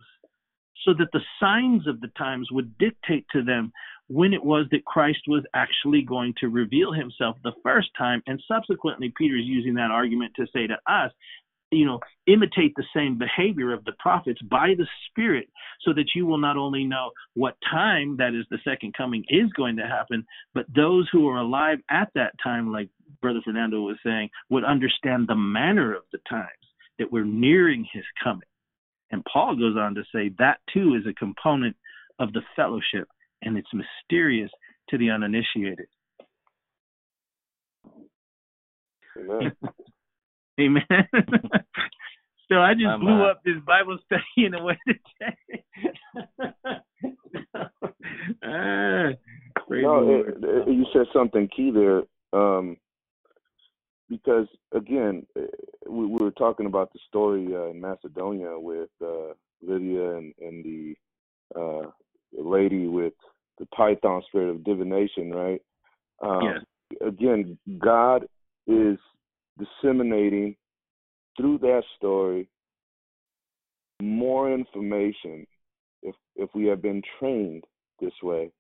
so 0.86 0.94
that 0.94 1.12
the 1.14 1.22
signs 1.40 1.88
of 1.88 2.02
the 2.02 2.10
times 2.18 2.50
would 2.52 2.78
dictate 2.78 3.26
to 3.32 3.44
them 3.44 3.72
when 4.08 4.34
it 4.34 4.44
was 4.44 4.66
that 4.72 4.86
Christ 4.86 5.22
was 5.28 5.44
actually 5.56 6.02
going 6.02 6.34
to 6.40 6.50
reveal 6.50 6.92
himself 6.92 7.38
the 7.44 7.54
first 7.64 7.90
time. 7.98 8.22
And 8.28 8.42
subsequently, 8.48 9.14
Peter's 9.18 9.46
using 9.46 9.76
that 9.76 9.92
argument 9.92 10.34
to 10.36 10.46
say 10.54 10.68
to 10.68 10.78
us, 10.92 11.12
you 11.72 11.86
know, 11.86 12.00
imitate 12.28 12.74
the 12.76 12.84
same 12.96 13.18
behavior 13.18 13.74
of 13.74 13.84
the 13.86 13.94
prophets 13.98 14.40
by 14.44 14.76
the 14.78 14.86
Spirit, 15.10 15.48
so 15.82 15.92
that 15.94 16.12
you 16.14 16.26
will 16.26 16.38
not 16.38 16.56
only 16.58 16.84
know 16.84 17.10
what 17.34 17.56
time, 17.72 18.18
that 18.18 18.36
is, 18.36 18.46
the 18.52 18.60
second 18.64 18.94
coming, 18.96 19.24
is 19.30 19.52
going 19.54 19.78
to 19.78 19.88
happen, 19.88 20.24
but 20.54 20.66
those 20.76 21.10
who 21.12 21.28
are 21.30 21.40
alive 21.40 21.80
at 21.90 22.10
that 22.14 22.34
time, 22.44 22.72
like 22.72 22.90
Brother 23.22 23.40
Fernando 23.44 23.82
was 23.82 23.98
saying, 24.06 24.30
would 24.52 24.64
understand 24.64 25.28
the 25.28 25.36
manner 25.36 25.96
of 25.96 26.04
the 26.12 26.20
times, 26.30 26.48
that 27.00 27.12
we're 27.12 27.26
nearing 27.26 27.86
his 27.92 28.04
coming. 28.24 28.48
And 29.12 29.24
Paul 29.32 29.56
goes 29.56 29.78
on 29.78 29.96
to 29.96 30.04
say 30.14 30.32
that 30.40 30.60
too 30.74 30.96
is 30.96 31.06
a 31.08 31.14
component 31.14 31.76
of 32.20 32.34
the 32.34 32.42
fellowship, 32.56 33.08
and 33.42 33.58
it's 33.58 33.70
mysterious 33.74 34.52
to 34.90 34.98
the 34.98 35.10
uninitiated. 35.10 35.88
Amen. 39.18 39.52
Amen. 40.60 40.84
so 42.50 42.56
I 42.56 42.74
just 42.74 42.86
My 42.86 42.98
blew 42.98 43.24
up 43.26 43.42
this 43.44 43.56
Bible 43.66 43.98
study 44.06 44.24
in 44.46 44.54
a 44.54 44.64
way 44.64 44.78
today. 44.88 45.64
ah, 48.44 49.10
no, 49.70 50.24
it, 50.28 50.36
it, 50.44 50.68
you 50.68 50.86
said 50.94 51.06
something 51.14 51.48
key 51.56 51.72
there. 51.72 52.04
Um, 52.34 52.78
because 54.10 54.48
again, 54.74 55.26
eh, 55.38 55.42
we, 55.88 56.06
we 56.06 56.24
were 56.24 56.32
talking 56.32 56.66
about 56.66 56.92
the 56.94 57.00
story 57.08 57.48
uh, 57.54 57.68
in 57.70 57.80
Macedonia 57.80 58.58
with 58.58 58.90
uh, 59.02 59.34
Lydia 59.62 60.18
and, 60.18 60.34
and 60.42 60.64
the 60.64 60.96
uh, 61.60 61.90
lady 62.38 62.88
with 62.88 63.14
the 63.60 63.66
python 63.68 64.22
spirit 64.28 64.50
of 64.50 64.64
divination, 64.64 65.32
right? 65.32 65.62
Um, 66.22 66.44
Yes. 66.44 66.64
Again, 67.02 67.58
God 67.80 68.28
is 68.68 69.00
disseminating 69.58 70.56
through 71.36 71.58
that 71.60 71.82
story 71.98 72.48
more 74.02 74.52
information 74.52 75.48
if 76.02 76.16
if 76.36 76.50
we 76.54 76.66
have 76.66 76.82
been 76.82 77.02
trained 77.20 77.64
this 78.00 78.14
way 78.22 78.52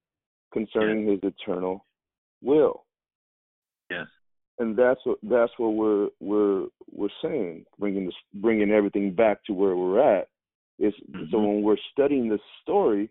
concerning 0.52 1.08
his 1.08 1.20
eternal 1.24 1.86
will 2.41 2.86
Yes. 3.89 4.08
And 4.60 4.78
that's 4.78 4.99
what 5.04 5.18
that's 5.24 5.51
what 5.58 5.70
we're 5.70 6.10
we're 6.20 6.66
we're 6.91 7.10
saying 7.22 7.66
bringing 7.80 8.06
this 8.06 8.16
bringing 8.36 8.72
everything 8.72 9.14
back 9.14 9.43
to 9.45 9.54
where 9.54 9.76
we're 9.76 9.99
at 9.99 10.28
is 10.80 10.93
so 11.32 11.38
Mhm. 11.38 11.47
when 11.47 11.64
we're 11.64 11.78
studying 11.91 12.30
this 12.30 12.41
story 12.62 13.10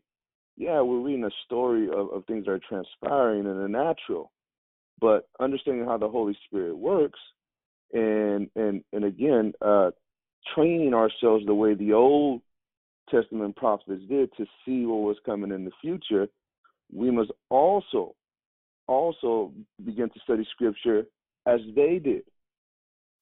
yeah 0.56 0.80
we're 0.80 1.00
reading 1.00 1.24
a 1.24 1.30
story 1.44 1.88
of, 1.88 2.10
of 2.10 2.24
things 2.26 2.44
that 2.46 2.52
are 2.52 2.58
transpiring 2.60 3.46
in 3.46 3.60
the 3.60 3.68
natural 3.68 4.30
but 5.00 5.28
understanding 5.40 5.84
how 5.84 5.98
the 5.98 6.08
holy 6.08 6.36
spirit 6.46 6.76
works 6.76 7.18
and 7.92 8.48
and 8.56 8.84
and 8.92 9.04
again 9.04 9.52
uh 9.62 9.90
training 10.54 10.94
ourselves 10.94 11.44
the 11.46 11.54
way 11.54 11.74
the 11.74 11.92
old 11.92 12.40
testament 13.10 13.54
prophets 13.56 14.02
did 14.08 14.32
to 14.36 14.46
see 14.64 14.86
what 14.86 15.02
was 15.02 15.16
coming 15.26 15.50
in 15.52 15.64
the 15.64 15.72
future 15.80 16.28
we 16.92 17.10
must 17.10 17.30
also 17.48 18.14
also 18.88 19.52
begin 19.84 20.08
to 20.10 20.20
study 20.20 20.44
scripture 20.50 21.04
as 21.46 21.60
they 21.74 21.98
did 21.98 22.24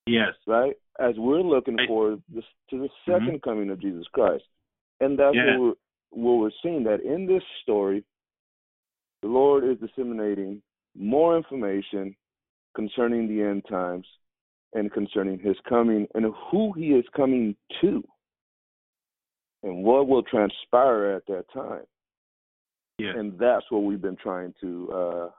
Yes. 0.06 0.34
right 0.46 0.74
as 0.98 1.14
we're 1.18 1.40
looking 1.42 1.78
forward 1.86 2.22
this, 2.28 2.44
to 2.70 2.78
the 2.78 2.88
Mhm. 3.06 3.26
2nd 3.26 3.42
coming 3.42 3.70
of 3.70 3.78
jesus 3.80 4.06
christ 4.08 4.44
and 5.00 5.18
that's 5.18 5.36
Yeah. 5.36 5.58
what 5.58 5.60
we're 5.60 5.74
what 6.12 6.38
we're 6.40 6.50
seeing 6.62 6.82
that 6.84 7.00
in 7.02 7.26
this 7.26 7.44
story 7.62 8.04
the 9.22 9.28
lord 9.28 9.64
is 9.64 9.78
disseminating 9.78 10.62
more 10.94 11.36
information 11.36 12.16
concerning 12.74 13.28
the 13.28 13.42
end 13.42 13.64
times 13.66 14.06
and 14.72 14.92
concerning 14.92 15.38
his 15.38 15.58
coming 15.68 16.06
and 16.14 16.26
who 16.50 16.72
he 16.72 16.94
is 16.94 17.08
coming 17.10 17.56
to 17.80 18.02
and 19.62 19.84
what 19.84 20.08
will 20.08 20.22
transpire 20.22 21.06
at 21.12 21.26
that 21.26 21.48
time 21.52 21.86
Yes. 22.98 23.16
and 23.16 23.38
that's 23.38 23.70
what 23.70 23.84
we've 23.84 24.02
been 24.02 24.16
trying 24.16 24.52
to 24.60 24.92
uh 24.92 25.30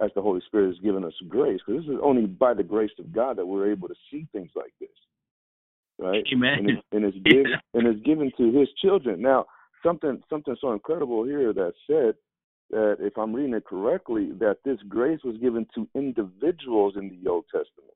as 0.00 0.10
the 0.14 0.22
holy 0.22 0.40
spirit 0.46 0.68
has 0.68 0.78
given 0.78 1.04
us 1.04 1.12
grace 1.28 1.60
because 1.66 1.84
this 1.84 1.94
is 1.94 2.00
only 2.02 2.26
by 2.26 2.54
the 2.54 2.62
grace 2.62 2.90
of 2.98 3.12
god 3.12 3.36
that 3.36 3.46
we're 3.46 3.70
able 3.70 3.88
to 3.88 3.94
see 4.10 4.26
things 4.32 4.50
like 4.54 4.72
this 4.80 4.88
right 5.98 6.24
Amen. 6.32 6.58
and 6.58 6.70
it's, 6.70 6.82
and 6.92 7.04
it's 7.04 7.18
given 7.18 7.46
Yeah. 7.50 7.60
and 7.74 7.86
it's 7.86 8.04
given 8.04 8.30
to 8.38 8.52
his 8.52 8.68
children 8.82 9.20
now 9.20 9.46
something 9.82 10.22
something 10.30 10.56
so 10.60 10.72
incredible 10.72 11.24
here 11.24 11.52
that 11.52 11.72
said 11.86 12.14
that 12.70 12.96
if 13.00 13.16
i'm 13.18 13.34
reading 13.34 13.54
it 13.54 13.64
correctly 13.64 14.32
that 14.38 14.58
this 14.64 14.78
grace 14.88 15.20
was 15.24 15.36
given 15.38 15.66
to 15.74 15.88
individuals 15.94 16.94
in 16.96 17.08
the 17.08 17.28
old 17.30 17.44
testament 17.46 17.94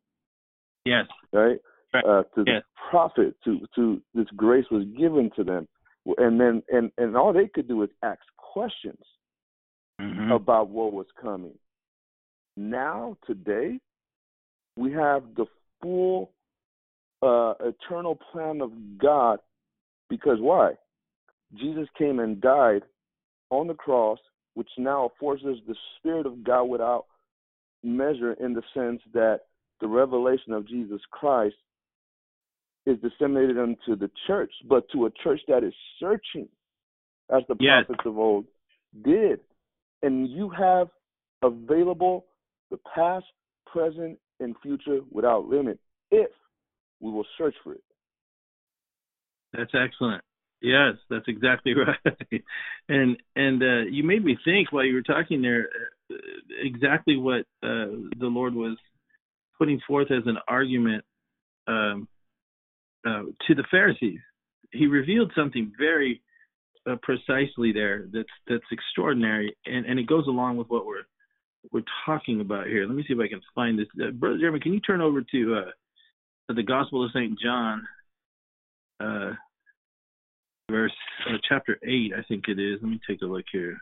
Yes. 0.85 1.07
right? 1.33 1.59
Right. 1.95 2.05
Uh, 2.05 2.25
to 2.35 2.45
Yes. 2.47 2.63
the 2.63 2.63
prophet, 2.91 3.35
to 3.45 3.67
to 3.77 4.03
this 4.15 4.27
grace 4.37 4.67
was 4.71 4.85
given 4.99 5.31
to 5.37 5.45
them, 5.45 5.67
and 6.19 6.39
then 6.39 6.63
and 6.71 6.91
and 6.99 7.17
all 7.17 7.33
they 7.33 7.47
could 7.47 7.69
do 7.69 7.83
is 7.85 7.89
ask 8.03 8.21
questions 8.37 9.03
Mhm. 10.01 10.35
about 10.35 10.69
what 10.69 10.93
was 10.93 11.07
coming. 11.13 11.57
Now 12.57 13.17
today, 13.27 13.79
we 14.77 14.93
have 14.93 15.23
the 15.37 15.47
full 15.83 16.31
uh, 17.23 17.55
eternal 17.61 18.19
plan 18.33 18.61
of 18.61 18.73
God, 18.99 19.39
because 20.09 20.39
why? 20.41 20.75
Jesus 21.57 21.89
came 21.97 22.21
and 22.21 22.41
died 22.41 22.83
on 23.51 23.67
the 23.67 23.75
cross, 23.75 24.19
which 24.55 24.69
now 24.79 25.07
affords 25.07 25.45
us 25.45 25.57
the 25.67 25.77
Spirit 25.99 26.27
of 26.27 26.45
God 26.45 26.65
without 26.65 27.07
measure, 27.83 28.33
in 28.35 28.55
the 28.55 28.63
sense 28.73 29.01
that 29.13 29.41
the 29.81 29.87
revelation 29.89 30.53
of 30.53 30.67
Jesus 30.67 31.01
Christ 31.11 31.57
is 32.87 32.99
disseminated 33.01 33.59
unto 33.59 33.97
the 33.97 34.11
church, 34.27 34.53
but 34.69 34.89
to 34.91 35.07
a 35.07 35.11
church 35.23 35.41
that 35.49 35.65
is 35.65 35.75
searching, 35.99 36.49
as 37.31 37.43
the 37.49 37.57
Yes. 37.59 37.87
prophets 37.87 38.07
of 38.07 38.19
old 38.19 38.47
did. 39.03 39.41
And 40.03 40.29
you 40.29 40.51
have 40.51 40.91
available 41.43 42.27
the 42.75 42.81
past, 42.95 43.27
present, 43.66 44.18
and 44.41 44.57
future 44.62 45.01
without 45.11 45.47
limit 45.47 45.79
if 46.11 46.31
we 47.01 47.11
will 47.11 47.27
search 47.39 47.55
for 47.62 47.75
it. 47.75 47.85
That's 49.53 49.72
excellent. 49.75 50.22
Yes, 50.61 50.95
that's 51.11 51.29
exactly 51.29 51.75
right. 51.75 52.43
And 52.89 53.16
and 53.37 53.62
uh, 53.62 53.91
you 53.91 54.03
made 54.03 54.25
me 54.25 54.37
think 54.45 54.72
while 54.72 54.85
you 54.85 54.95
were 54.95 55.03
talking 55.03 55.43
there 55.43 55.68
uh, 56.11 56.14
exactly 56.61 57.16
what 57.16 57.41
uh, 57.62 57.95
the 58.18 58.27
Lord 58.27 58.55
was 58.55 58.77
putting 59.59 59.81
forth 59.87 60.11
as 60.11 60.25
an 60.27 60.39
argument 60.49 61.05
um, 61.68 62.09
uh, 63.07 63.22
to 63.47 63.55
the 63.55 63.64
Pharisees. 63.70 64.18
He 64.72 64.87
revealed 64.87 65.31
something 65.37 65.70
very 65.79 66.22
uh, 66.91 66.97
precisely 67.03 67.72
there 67.72 68.07
that's 68.12 68.29
that's 68.49 68.64
extraordinary, 68.72 69.55
and 69.66 69.87
and 69.87 70.01
it 70.01 70.09
goes 70.09 70.27
along 70.27 70.57
with 70.57 70.68
what 70.68 70.87
we're 70.87 71.05
we're 71.73 71.83
talking 72.07 72.41
about 72.41 72.67
here. 72.67 72.87
Let 72.87 72.95
me 72.95 73.05
see 73.07 73.14
if 73.14 73.21
I 73.21 73.29
can 73.29 73.41
find 73.55 73.79
this. 73.79 73.87
Uh, 74.01 74.11
Brother 74.11 74.38
Jeremy, 74.38 74.61
can 74.61 74.72
you 74.72 74.80
turn 74.80 75.01
over 75.01 75.22
to 75.22 75.55
uh, 75.57 76.53
the 76.55 76.63
Gospel 76.63 77.05
of 77.05 77.11
Saint 77.13 77.38
John? 77.41 77.87
Uh, 79.01 79.33
verse 80.71 80.93
uh, 81.29 81.37
chapter 81.49 81.79
8 81.83 82.13
i 82.17 82.22
think 82.26 82.45
it 82.49 82.59
is 82.59 82.79
let 82.83 82.91
me 82.91 83.01
take 83.09 83.21
a 83.22 83.26
look 83.26 83.45
here 83.53 83.76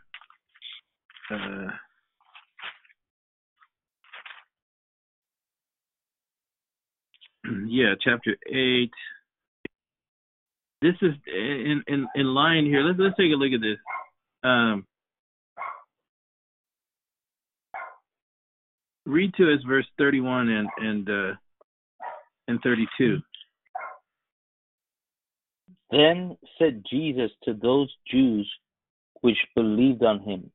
uh, 1.31 1.67
yeah 7.67 7.93
chapter 8.03 8.35
8 8.47 8.91
this 10.81 10.95
is 11.01 11.13
in 11.27 11.83
in 11.87 12.05
in 12.15 12.25
line 12.25 12.65
here 12.65 12.81
let's 12.81 12.99
let's 12.99 13.15
take 13.15 13.31
a 13.31 13.35
look 13.35 13.53
at 13.53 13.61
this 13.61 13.77
um 14.43 14.85
read 19.05 19.33
to 19.35 19.53
us 19.53 19.59
verse 19.67 19.85
31 19.97 20.49
and 20.49 20.69
and 20.77 21.09
uh 21.09 21.33
and 22.47 22.59
32 22.63 23.19
Then 25.91 26.37
said 26.57 26.83
Jesus 26.89 27.31
to 27.43 27.53
those 27.53 27.93
Jews 28.09 28.51
which 29.21 29.37
believed 29.55 30.03
on 30.03 30.19
him, 30.21 30.51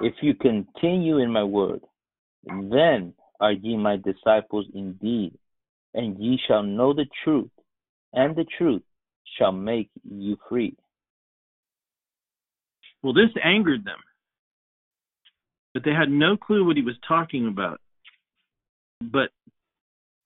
If 0.00 0.14
you 0.22 0.34
continue 0.34 1.18
in 1.18 1.30
my 1.30 1.44
word, 1.44 1.80
then 2.44 3.12
are 3.40 3.52
ye 3.52 3.76
my 3.76 3.96
disciples 3.96 4.66
indeed, 4.74 5.36
and 5.94 6.18
ye 6.18 6.38
shall 6.46 6.62
know 6.62 6.94
the 6.94 7.06
truth, 7.24 7.50
and 8.12 8.34
the 8.34 8.46
truth 8.56 8.82
shall 9.36 9.52
make 9.52 9.90
you 10.08 10.38
free. 10.48 10.76
Well, 13.02 13.12
this 13.12 13.30
angered 13.44 13.84
them, 13.84 13.98
but 15.78 15.84
they 15.84 15.94
had 15.94 16.10
no 16.10 16.36
clue 16.36 16.66
what 16.66 16.74
he 16.76 16.82
was 16.82 16.96
talking 17.06 17.46
about. 17.46 17.80
But 19.00 19.30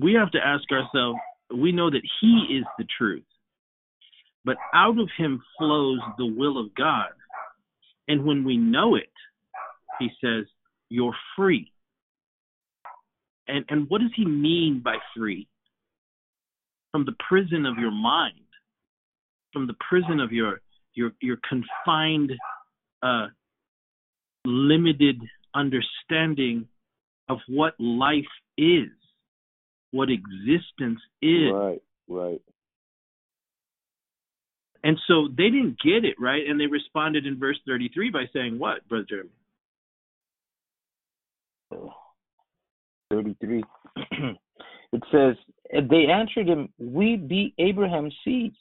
we 0.00 0.14
have 0.14 0.30
to 0.30 0.38
ask 0.38 0.64
ourselves 0.72 1.18
we 1.54 1.72
know 1.72 1.90
that 1.90 2.00
he 2.22 2.56
is 2.58 2.64
the 2.78 2.86
truth. 2.96 3.24
but 4.44 4.56
out 4.74 4.98
of 4.98 5.08
him 5.16 5.42
flows 5.58 6.00
the 6.18 6.26
will 6.26 6.58
of 6.58 6.74
God. 6.74 7.10
And 8.08 8.24
when 8.24 8.44
we 8.44 8.56
know 8.56 8.96
it, 8.96 9.12
he 9.98 10.08
says, 10.22 10.46
you're 10.88 11.14
free. 11.36 11.70
And 13.48 13.64
and 13.68 13.88
what 13.88 14.00
does 14.00 14.10
he 14.14 14.24
mean 14.24 14.80
by 14.84 14.96
free? 15.16 15.48
From 16.92 17.04
the 17.04 17.14
prison 17.28 17.66
of 17.66 17.76
your 17.78 17.90
mind, 17.90 18.34
from 19.52 19.66
the 19.66 19.74
prison 19.88 20.20
of 20.20 20.32
your 20.32 20.60
your 20.94 21.12
your 21.20 21.38
confined 21.48 22.32
uh, 23.02 23.26
limited 24.44 25.20
understanding 25.54 26.66
of 27.28 27.38
what 27.48 27.74
life 27.78 28.24
is, 28.58 28.88
what 29.90 30.08
existence 30.10 31.00
is. 31.20 31.52
Right, 31.52 31.82
right. 32.08 32.40
And 34.84 34.98
so 35.06 35.28
they 35.28 35.44
didn't 35.44 35.78
get 35.80 36.04
it, 36.04 36.16
right? 36.18 36.42
And 36.46 36.60
they 36.60 36.66
responded 36.66 37.26
in 37.26 37.38
verse 37.38 37.58
33 37.66 38.10
by 38.10 38.24
saying, 38.32 38.58
What, 38.58 38.86
Brother 38.88 39.06
Jeremy? 39.08 39.30
33. 43.10 43.62
it 44.92 45.02
says, 45.12 45.36
They 45.88 46.06
answered 46.06 46.48
him, 46.48 46.68
We 46.78 47.16
be 47.16 47.54
Abraham's 47.58 48.14
seed, 48.24 48.54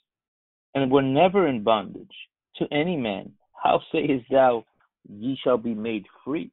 and 0.74 0.90
were 0.90 1.02
never 1.02 1.48
in 1.48 1.64
bondage 1.64 2.14
to 2.56 2.66
any 2.72 2.96
man. 2.96 3.32
How 3.60 3.80
sayest 3.90 4.26
thou, 4.30 4.64
Ye 5.08 5.36
shall 5.42 5.58
be 5.58 5.74
made 5.74 6.06
free? 6.24 6.52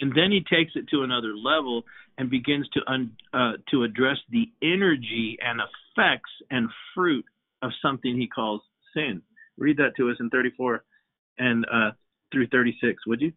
And 0.00 0.12
then 0.14 0.30
he 0.30 0.40
takes 0.40 0.72
it 0.74 0.88
to 0.90 1.02
another 1.02 1.36
level 1.36 1.84
and 2.18 2.30
begins 2.30 2.68
to 2.74 2.80
un, 2.90 3.12
uh, 3.32 3.52
to 3.70 3.84
address 3.84 4.18
the 4.30 4.50
energy 4.62 5.38
and 5.40 5.60
effects 5.60 6.30
and 6.50 6.68
fruit 6.94 7.24
of 7.62 7.70
something 7.80 8.16
he 8.16 8.26
calls 8.26 8.60
sin. 8.94 9.22
Read 9.56 9.76
that 9.76 9.96
to 9.96 10.10
us 10.10 10.16
in 10.20 10.30
34 10.30 10.84
and 11.38 11.64
uh, 11.72 11.90
through 12.32 12.48
36, 12.48 13.06
would 13.06 13.20
you? 13.20 13.32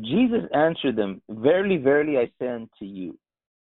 Jesus 0.00 0.42
answered 0.54 0.96
them, 0.96 1.22
Verily, 1.28 1.76
verily, 1.76 2.18
I 2.18 2.30
say 2.38 2.48
unto 2.48 2.84
you, 2.84 3.18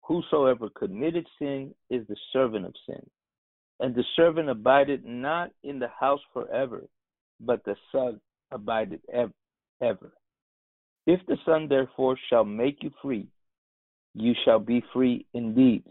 whosoever 0.02 0.70
committed 0.70 1.28
sin 1.40 1.74
is 1.90 2.06
the 2.08 2.16
servant 2.32 2.66
of 2.66 2.74
sin. 2.86 3.06
And 3.80 3.96
the 3.96 4.04
servant 4.16 4.50
abideth 4.50 5.02
not 5.04 5.52
in 5.64 5.80
the 5.80 5.90
house 6.00 6.22
forever, 6.34 6.84
but 7.40 7.64
the 7.66 7.76
Son 7.92 8.20
abideth 8.52 9.02
ever. 9.82 10.14
If 11.06 11.20
the 11.28 11.38
Son 11.46 11.68
therefore 11.68 12.18
shall 12.30 12.46
make 12.46 12.82
you 12.82 12.92
free, 13.02 13.28
you 14.14 14.34
shall 14.46 14.60
be 14.60 14.84
free 14.94 15.26
indeed. 15.34 15.84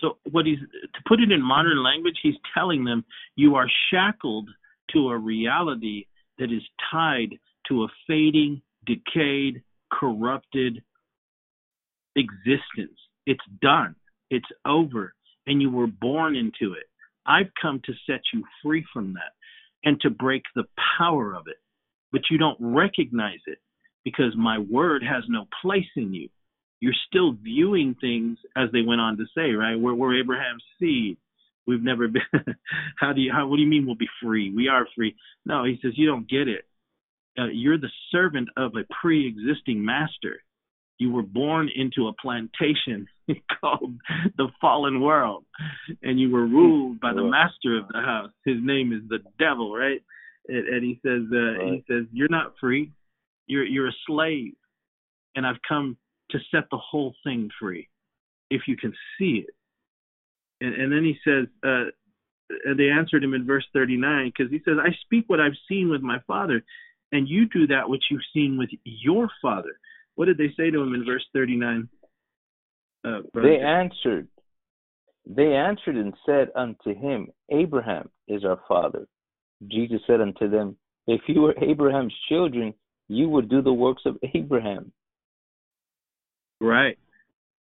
So, 0.00 0.18
what 0.30 0.46
he's 0.46 0.58
to 0.58 1.00
put 1.06 1.20
it 1.20 1.30
in 1.30 1.40
modern 1.40 1.82
language, 1.82 2.18
he's 2.22 2.34
telling 2.52 2.84
them 2.84 3.04
you 3.36 3.54
are 3.54 3.68
shackled 3.90 4.48
to 4.92 5.08
a 5.10 5.18
reality 5.18 6.06
that 6.38 6.52
is 6.52 6.62
tied 6.90 7.38
to 7.68 7.84
a 7.84 7.88
fading, 8.06 8.60
decayed, 8.84 9.62
corrupted 9.92 10.82
existence. 12.16 12.98
It's 13.26 13.44
done. 13.62 13.94
It's 14.30 14.48
over. 14.66 15.14
And 15.46 15.62
you 15.62 15.70
were 15.70 15.86
born 15.86 16.36
into 16.36 16.74
it. 16.74 16.84
I've 17.26 17.50
come 17.60 17.80
to 17.84 17.92
set 18.06 18.20
you 18.32 18.42
free 18.62 18.84
from 18.92 19.14
that 19.14 19.32
and 19.84 20.00
to 20.00 20.10
break 20.10 20.42
the 20.54 20.64
power 20.98 21.34
of 21.34 21.44
it. 21.46 21.56
But 22.12 22.22
you 22.30 22.38
don't 22.38 22.58
recognize 22.60 23.40
it 23.46 23.58
because 24.04 24.34
my 24.36 24.58
word 24.58 25.02
has 25.02 25.24
no 25.28 25.46
place 25.62 25.84
in 25.96 26.12
you. 26.12 26.28
You're 26.80 26.92
still 27.08 27.32
viewing 27.32 27.96
things 28.00 28.38
as 28.56 28.68
they 28.72 28.82
went 28.82 29.00
on 29.00 29.16
to 29.16 29.24
say, 29.36 29.52
right? 29.52 29.76
We're, 29.76 29.94
we're 29.94 30.20
Abraham's 30.20 30.62
seed. 30.78 31.16
We've 31.66 31.82
never 31.82 32.08
been. 32.08 32.22
how 32.98 33.12
do 33.12 33.22
you? 33.22 33.32
How? 33.32 33.46
What 33.46 33.56
do 33.56 33.62
you 33.62 33.68
mean 33.68 33.86
we'll 33.86 33.94
be 33.94 34.08
free? 34.22 34.52
We 34.54 34.68
are 34.68 34.86
free. 34.94 35.16
No, 35.46 35.64
he 35.64 35.78
says 35.80 35.92
you 35.96 36.06
don't 36.06 36.28
get 36.28 36.46
it. 36.46 36.66
Uh, 37.38 37.46
you're 37.46 37.78
the 37.78 37.90
servant 38.12 38.48
of 38.56 38.72
a 38.76 38.84
pre-existing 39.00 39.82
master. 39.82 40.42
You 40.98 41.10
were 41.10 41.22
born 41.22 41.70
into 41.74 42.06
a 42.06 42.12
plantation 42.20 43.08
called 43.60 43.94
the 44.36 44.48
fallen 44.60 45.00
world, 45.00 45.44
and 46.02 46.20
you 46.20 46.30
were 46.30 46.46
ruled 46.46 47.00
by 47.00 47.12
the 47.12 47.24
master 47.24 47.78
of 47.78 47.88
the 47.88 48.00
house. 48.00 48.30
His 48.44 48.58
name 48.60 48.92
is 48.92 49.08
the 49.08 49.18
devil, 49.38 49.74
right? 49.74 50.02
And, 50.48 50.68
and 50.68 50.84
he 50.84 51.00
says, 51.04 51.22
uh, 51.32 51.36
right. 51.36 51.72
he 51.72 51.84
says, 51.88 52.04
you're 52.12 52.28
not 52.28 52.54
free. 52.60 52.92
You're 53.46 53.64
you're 53.64 53.88
a 53.88 53.96
slave, 54.06 54.54
and 55.34 55.46
I've 55.46 55.60
come 55.68 55.96
to 56.30 56.38
set 56.50 56.64
the 56.70 56.78
whole 56.78 57.14
thing 57.24 57.50
free, 57.60 57.88
if 58.50 58.62
you 58.66 58.76
can 58.76 58.92
see 59.18 59.44
it. 59.46 59.54
And, 60.60 60.74
and 60.74 60.92
then 60.92 61.04
he 61.04 61.16
says, 61.24 61.46
uh, 61.64 61.90
and 62.64 62.78
they 62.78 62.88
answered 62.88 63.22
him 63.24 63.34
in 63.34 63.46
verse 63.46 63.64
39 63.72 64.32
because 64.36 64.50
he 64.50 64.60
says, 64.64 64.74
I 64.80 64.90
speak 65.04 65.24
what 65.28 65.40
I've 65.40 65.56
seen 65.68 65.90
with 65.90 66.00
my 66.02 66.18
father, 66.26 66.62
and 67.12 67.28
you 67.28 67.46
do 67.48 67.66
that 67.68 67.88
which 67.88 68.04
you've 68.10 68.20
seen 68.32 68.58
with 68.58 68.70
your 68.84 69.28
father. 69.42 69.78
What 70.14 70.26
did 70.26 70.38
they 70.38 70.52
say 70.56 70.70
to 70.70 70.80
him 70.80 70.94
in 70.94 71.04
verse 71.04 71.24
39? 71.32 71.88
Uh, 73.04 73.20
they 73.34 73.58
answered, 73.58 74.28
they 75.26 75.54
answered 75.54 75.96
and 75.96 76.14
said 76.26 76.48
unto 76.54 76.94
him, 76.94 77.28
Abraham 77.50 78.10
is 78.28 78.44
our 78.44 78.60
father. 78.68 79.06
Jesus 79.68 80.00
said 80.06 80.20
unto 80.20 80.48
them, 80.48 80.76
If 81.06 81.22
you 81.28 81.42
were 81.42 81.54
Abraham's 81.62 82.14
children, 82.28 82.74
you 83.08 83.28
would 83.28 83.48
do 83.48 83.62
the 83.62 83.72
works 83.72 84.02
of 84.06 84.16
Abraham. 84.34 84.92
Right. 86.60 86.98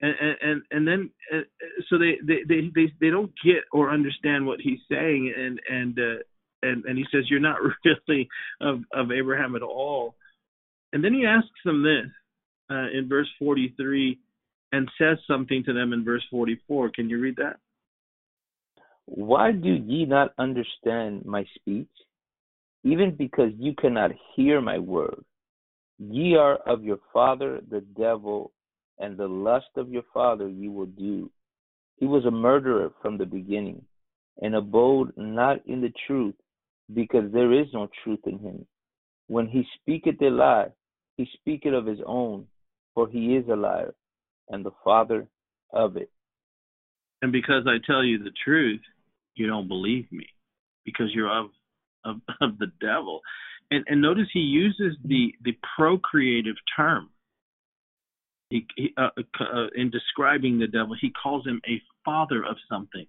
And 0.00 0.14
and 0.42 0.62
and 0.70 0.88
then 0.88 1.10
uh, 1.32 1.40
so 1.88 1.96
they, 1.96 2.18
they 2.26 2.42
they 2.48 2.70
they 2.74 2.92
they 3.00 3.10
don't 3.10 3.32
get 3.44 3.62
or 3.72 3.90
understand 3.90 4.46
what 4.46 4.60
he's 4.60 4.80
saying 4.90 5.32
and 5.36 5.60
and 5.70 5.98
uh, 5.98 6.22
and 6.62 6.84
and 6.84 6.98
he 6.98 7.04
says 7.12 7.24
you're 7.28 7.40
not 7.40 7.58
really 7.84 8.28
of 8.60 8.80
of 8.92 9.12
Abraham 9.12 9.54
at 9.54 9.62
all. 9.62 10.16
And 10.92 11.02
then 11.02 11.14
he 11.14 11.24
asks 11.24 11.48
them 11.64 11.82
this 11.82 12.10
uh, 12.70 12.90
in 12.92 13.08
verse 13.08 13.28
43 13.38 14.18
and 14.72 14.90
says 14.98 15.18
something 15.26 15.62
to 15.64 15.72
them 15.72 15.92
in 15.92 16.04
verse 16.04 16.24
44. 16.30 16.90
Can 16.90 17.08
you 17.08 17.20
read 17.20 17.36
that? 17.36 17.56
Why 19.06 19.52
do 19.52 19.68
ye 19.68 20.04
not 20.04 20.32
understand 20.38 21.24
my 21.24 21.44
speech? 21.54 21.88
Even 22.84 23.14
because 23.14 23.52
you 23.58 23.74
cannot 23.74 24.10
hear 24.34 24.60
my 24.60 24.78
word. 24.78 25.24
Ye 26.10 26.34
are 26.34 26.56
of 26.66 26.82
your 26.82 26.98
father 27.12 27.60
the 27.70 27.80
devil, 27.96 28.52
and 28.98 29.16
the 29.16 29.28
lust 29.28 29.68
of 29.76 29.88
your 29.88 30.02
father 30.12 30.48
ye 30.48 30.68
will 30.68 30.86
do. 30.86 31.30
He 31.96 32.06
was 32.06 32.24
a 32.24 32.30
murderer 32.30 32.90
from 33.00 33.18
the 33.18 33.26
beginning, 33.26 33.84
and 34.40 34.54
abode 34.56 35.12
not 35.16 35.64
in 35.66 35.80
the 35.80 35.92
truth, 36.06 36.34
because 36.92 37.30
there 37.32 37.52
is 37.52 37.66
no 37.72 37.88
truth 38.02 38.20
in 38.26 38.38
him. 38.38 38.66
When 39.28 39.46
he 39.46 39.64
speaketh 39.80 40.20
a 40.22 40.30
lie, 40.30 40.68
he 41.16 41.28
speaketh 41.34 41.74
of 41.74 41.86
his 41.86 42.00
own, 42.04 42.46
for 42.94 43.08
he 43.08 43.36
is 43.36 43.48
a 43.48 43.56
liar, 43.56 43.94
and 44.48 44.64
the 44.64 44.72
father 44.82 45.28
of 45.72 45.96
it. 45.96 46.10
And 47.22 47.30
because 47.30 47.64
I 47.68 47.76
tell 47.86 48.02
you 48.02 48.18
the 48.18 48.32
truth, 48.44 48.80
you 49.36 49.46
don't 49.46 49.68
believe 49.68 50.10
me, 50.10 50.26
because 50.84 51.14
you're 51.14 51.30
of 51.30 51.50
of, 52.04 52.16
of 52.40 52.58
the 52.58 52.72
devil 52.80 53.20
and, 53.72 53.84
and 53.88 54.02
notice 54.02 54.28
he 54.32 54.40
uses 54.40 54.96
the 55.04 55.34
the 55.42 55.56
procreative 55.76 56.56
term. 56.76 57.10
He, 58.50 58.66
he, 58.76 58.94
uh, 58.98 59.08
uh, 59.40 59.68
in 59.74 59.90
describing 59.90 60.58
the 60.58 60.66
devil, 60.66 60.94
he 61.00 61.10
calls 61.10 61.46
him 61.46 61.60
a 61.66 61.80
father 62.04 62.44
of 62.44 62.56
something, 62.70 63.06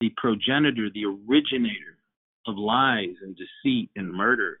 the 0.00 0.12
progenitor, 0.16 0.88
the 0.94 1.06
originator 1.06 1.98
of 2.46 2.56
lies 2.56 3.16
and 3.20 3.36
deceit 3.36 3.90
and 3.96 4.12
murder. 4.12 4.60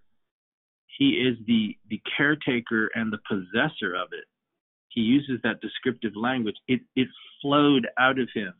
He 0.98 1.10
is 1.10 1.36
the 1.46 1.76
the 1.88 2.00
caretaker 2.16 2.90
and 2.94 3.12
the 3.12 3.20
possessor 3.28 3.94
of 3.94 4.08
it. 4.12 4.24
He 4.88 5.02
uses 5.02 5.38
that 5.44 5.60
descriptive 5.60 6.16
language. 6.16 6.56
It 6.66 6.80
it 6.96 7.08
flowed 7.40 7.86
out 7.98 8.18
of 8.18 8.28
him 8.34 8.54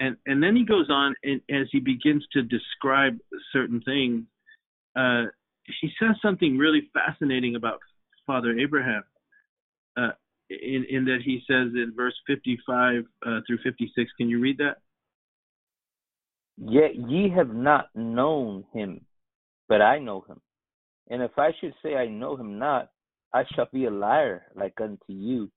and 0.00 0.16
and 0.26 0.42
then 0.42 0.56
he 0.56 0.64
goes 0.64 0.90
on 0.90 1.14
and 1.22 1.40
as 1.50 1.68
he 1.70 1.80
begins 1.80 2.26
to 2.32 2.42
describe 2.42 3.16
certain 3.52 3.80
things 3.82 4.24
uh, 4.96 5.24
he 5.80 5.90
says 5.98 6.16
something 6.22 6.58
really 6.58 6.90
fascinating 6.92 7.56
about 7.56 7.78
Father 8.26 8.58
Abraham, 8.58 9.02
uh, 9.96 10.10
in, 10.50 10.84
in 10.88 11.04
that 11.06 11.18
he 11.24 11.40
says 11.46 11.72
in 11.74 11.92
verse 11.96 12.14
55 12.26 13.04
uh, 13.26 13.40
through 13.46 13.58
56. 13.64 14.10
Can 14.16 14.28
you 14.28 14.40
read 14.40 14.58
that? 14.58 14.76
Yet 16.56 16.94
ye 16.94 17.30
have 17.30 17.52
not 17.54 17.86
known 17.94 18.64
him, 18.72 19.00
but 19.68 19.82
I 19.82 19.98
know 19.98 20.24
him. 20.28 20.40
And 21.10 21.22
if 21.22 21.32
I 21.36 21.50
should 21.60 21.74
say 21.82 21.96
I 21.96 22.06
know 22.06 22.36
him 22.36 22.58
not, 22.58 22.90
I 23.32 23.44
shall 23.54 23.68
be 23.72 23.86
a 23.86 23.90
liar 23.90 24.44
like 24.54 24.74
unto 24.80 24.98
you. 25.08 25.50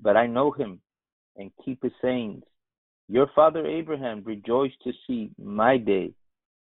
But 0.00 0.16
I 0.16 0.26
know 0.26 0.52
him 0.52 0.80
and 1.36 1.50
keep 1.64 1.82
his 1.82 1.92
sayings. 2.00 2.44
Your 3.08 3.28
father 3.34 3.66
Abraham 3.66 4.22
rejoiced 4.24 4.80
to 4.84 4.92
see 5.06 5.30
my 5.42 5.76
day, 5.76 6.12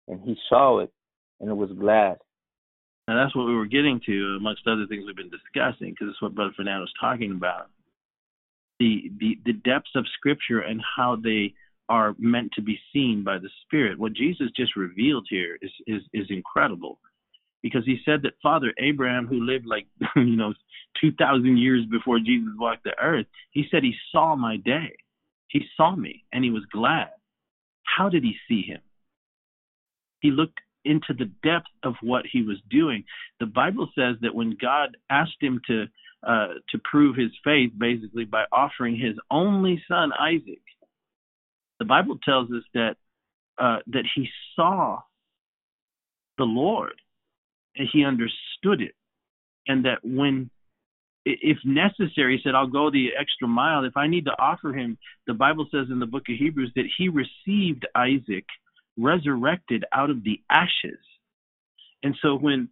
and 0.07 0.21
he 0.21 0.35
saw 0.49 0.79
it 0.79 0.91
and 1.39 1.49
it 1.49 1.55
was 1.55 1.71
glad. 1.77 2.17
And 3.07 3.17
that's 3.17 3.35
what 3.35 3.47
we 3.47 3.55
were 3.55 3.65
getting 3.65 4.01
to, 4.05 4.35
amongst 4.37 4.67
other 4.67 4.85
things 4.87 5.05
we've 5.05 5.15
been 5.15 5.29
discussing, 5.29 5.91
because 5.91 6.09
it's 6.09 6.21
what 6.21 6.35
Brother 6.35 6.51
Fernando 6.55 6.81
was 6.81 6.93
talking 6.99 7.31
about. 7.31 7.67
The, 8.79 9.11
the 9.19 9.39
the 9.45 9.53
depths 9.53 9.95
of 9.95 10.05
Scripture 10.17 10.59
and 10.59 10.81
how 10.95 11.15
they 11.15 11.53
are 11.89 12.15
meant 12.19 12.51
to 12.53 12.61
be 12.61 12.77
seen 12.93 13.23
by 13.23 13.39
the 13.39 13.49
Spirit. 13.63 13.97
What 13.97 14.13
Jesus 14.13 14.47
just 14.55 14.75
revealed 14.75 15.25
here 15.29 15.57
is 15.61 15.71
is 15.87 16.01
is 16.13 16.27
incredible, 16.29 16.99
because 17.63 17.85
he 17.85 17.97
said 18.05 18.21
that 18.23 18.33
Father 18.43 18.73
Abraham, 18.77 19.25
who 19.25 19.45
lived 19.45 19.65
like 19.65 19.87
you 20.15 20.35
know 20.35 20.53
two 21.01 21.11
thousand 21.13 21.57
years 21.57 21.85
before 21.89 22.19
Jesus 22.19 22.49
walked 22.57 22.83
the 22.83 22.97
earth, 23.01 23.25
he 23.51 23.65
said 23.71 23.83
he 23.83 23.95
saw 24.11 24.35
my 24.35 24.57
day, 24.57 24.95
he 25.47 25.61
saw 25.75 25.95
me, 25.95 26.25
and 26.33 26.43
he 26.43 26.51
was 26.51 26.65
glad. 26.71 27.09
How 27.83 28.09
did 28.09 28.23
he 28.23 28.35
see 28.47 28.61
him? 28.61 28.81
He 30.19 30.29
looked 30.29 30.59
into 30.87 31.13
the 31.13 31.31
depth 31.43 31.67
of 31.83 31.95
what 32.01 32.25
he 32.31 32.41
was 32.41 32.57
doing. 32.69 33.03
The 33.39 33.45
Bible 33.45 33.89
says 33.97 34.15
that 34.21 34.35
when 34.35 34.57
God 34.59 34.97
asked 35.09 35.41
him 35.41 35.61
to 35.67 35.85
uh, 36.27 36.47
to 36.69 36.79
prove 36.83 37.15
his 37.15 37.31
faith, 37.43 37.71
basically 37.77 38.25
by 38.25 38.45
offering 38.51 38.95
his 38.95 39.15
only 39.29 39.81
son 39.87 40.11
Isaac, 40.19 40.61
the 41.79 41.85
Bible 41.85 42.17
tells 42.25 42.49
us 42.51 42.63
that 42.73 42.95
uh, 43.57 43.79
that 43.87 44.05
he 44.15 44.27
saw 44.55 44.99
the 46.37 46.43
Lord 46.43 46.93
and 47.75 47.87
he 47.91 48.03
understood 48.03 48.81
it, 48.81 48.95
and 49.67 49.85
that 49.85 49.99
when 50.03 50.49
if 51.29 51.57
necessary, 51.65 52.37
he 52.37 52.43
said, 52.43 52.55
I'll 52.55 52.67
go 52.67 52.89
the 52.89 53.09
extra 53.19 53.47
mile. 53.47 53.83
If 53.83 53.97
I 53.97 54.07
need 54.07 54.25
to 54.25 54.39
offer 54.39 54.71
him, 54.71 54.97
the 55.25 55.33
Bible 55.33 55.67
says 55.71 55.87
in 55.91 55.99
the 55.99 56.05
book 56.05 56.23
of 56.29 56.35
Hebrews 56.37 56.71
that 56.75 56.85
he 56.97 57.09
received 57.09 57.85
Isaac 57.95 58.45
resurrected 58.97 59.85
out 59.93 60.09
of 60.09 60.23
the 60.23 60.41
ashes. 60.49 60.99
And 62.03 62.15
so 62.21 62.35
when 62.35 62.69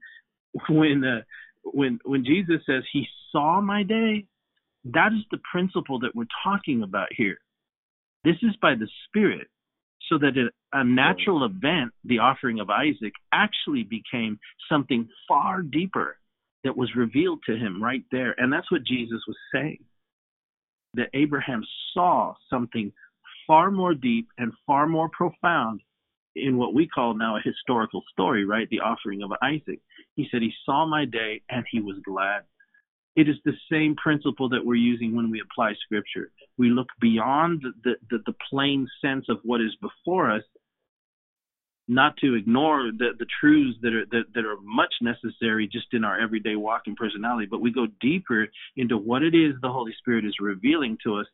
when 0.70 1.04
uh, 1.04 1.22
when 1.64 2.00
when 2.04 2.26
Jesus 2.26 2.62
says 2.66 2.84
he 2.92 3.08
saw 3.32 3.62
my 3.62 3.84
day, 3.84 4.26
that 4.86 5.12
is 5.14 5.24
the 5.32 5.40
principle 5.52 6.00
that 6.00 6.16
we're 6.16 6.26
talking 6.44 6.84
about 6.84 7.08
here. 7.12 7.38
This 8.24 8.38
is 8.42 8.56
by 8.62 8.76
the 8.76 8.88
Spirit, 9.08 9.48
so 10.10 10.18
that 10.18 10.38
a, 10.38 10.80
a 10.80 10.84
natural 10.84 11.46
event, 11.46 11.92
the 12.04 12.20
offering 12.20 12.60
of 12.60 12.70
Isaac, 12.70 13.14
actually 13.32 13.84
became 13.84 14.40
something 14.70 15.08
far 15.28 15.62
deeper 15.62 16.18
that 16.64 16.78
was 16.78 16.96
revealed 16.96 17.40
to 17.46 17.56
him 17.56 17.82
right 17.84 18.04
there. 18.12 18.34
And 18.38 18.52
that's 18.52 18.72
what 18.72 18.84
Jesus 18.84 19.22
was 19.28 19.38
saying. 19.54 19.84
That 20.96 21.10
Abraham 21.14 21.64
saw 21.94 22.34
something 22.50 22.92
far 23.46 23.70
more 23.70 23.94
deep 23.94 24.30
and 24.38 24.52
far 24.66 24.88
more 24.88 25.10
profound 25.10 25.82
in 26.36 26.58
what 26.58 26.74
we 26.74 26.88
call 26.88 27.14
now 27.14 27.38
a 27.38 27.42
historical 27.42 28.04
story, 28.12 28.46
right? 28.46 28.70
The 28.70 28.82
offering 28.82 29.24
of 29.24 29.32
Isaac. 29.42 29.80
He 30.16 30.28
said, 30.32 30.42
He 30.42 30.54
saw 30.66 30.86
my 30.86 31.06
day 31.06 31.42
and 31.50 31.66
he 31.72 31.80
was 31.80 31.98
glad. 32.06 32.44
It 33.16 33.30
is 33.30 33.36
the 33.46 33.54
same 33.72 33.96
principle 33.96 34.50
that 34.50 34.66
we're 34.66 34.76
using 34.76 35.16
when 35.16 35.32
we 35.32 35.42
apply 35.42 35.74
scripture. 35.86 36.32
We 36.58 36.70
look 36.70 36.88
beyond 37.00 37.64
the, 37.84 37.96
the, 38.10 38.18
the 38.26 38.34
plain 38.50 38.88
sense 39.02 39.26
of 39.30 39.38
what 39.44 39.62
is 39.62 39.76
before 39.82 40.32
us, 40.32 40.44
not 41.88 42.18
to 42.18 42.36
ignore 42.36 42.92
the, 42.92 43.12
the 43.18 43.28
truths 43.40 43.78
that 43.84 43.94
are 43.94 44.06
that, 44.12 44.24
that 44.34 44.46
are 44.46 44.58
much 44.62 44.94
necessary 45.02 45.70
just 45.72 45.94
in 45.94 46.04
our 46.04 46.20
everyday 46.20 46.56
walk 46.56 46.84
and 46.88 46.98
personality, 46.98 47.48
but 47.50 47.62
we 47.62 47.72
go 47.72 47.88
deeper 48.02 48.48
into 48.76 48.98
what 48.98 49.24
it 49.24 49.36
is 49.36 49.54
the 49.62 49.72
Holy 49.72 49.94
Spirit 50.00 50.26
is 50.26 50.36
revealing 50.42 50.98
to 51.04 51.16
us 51.16 51.28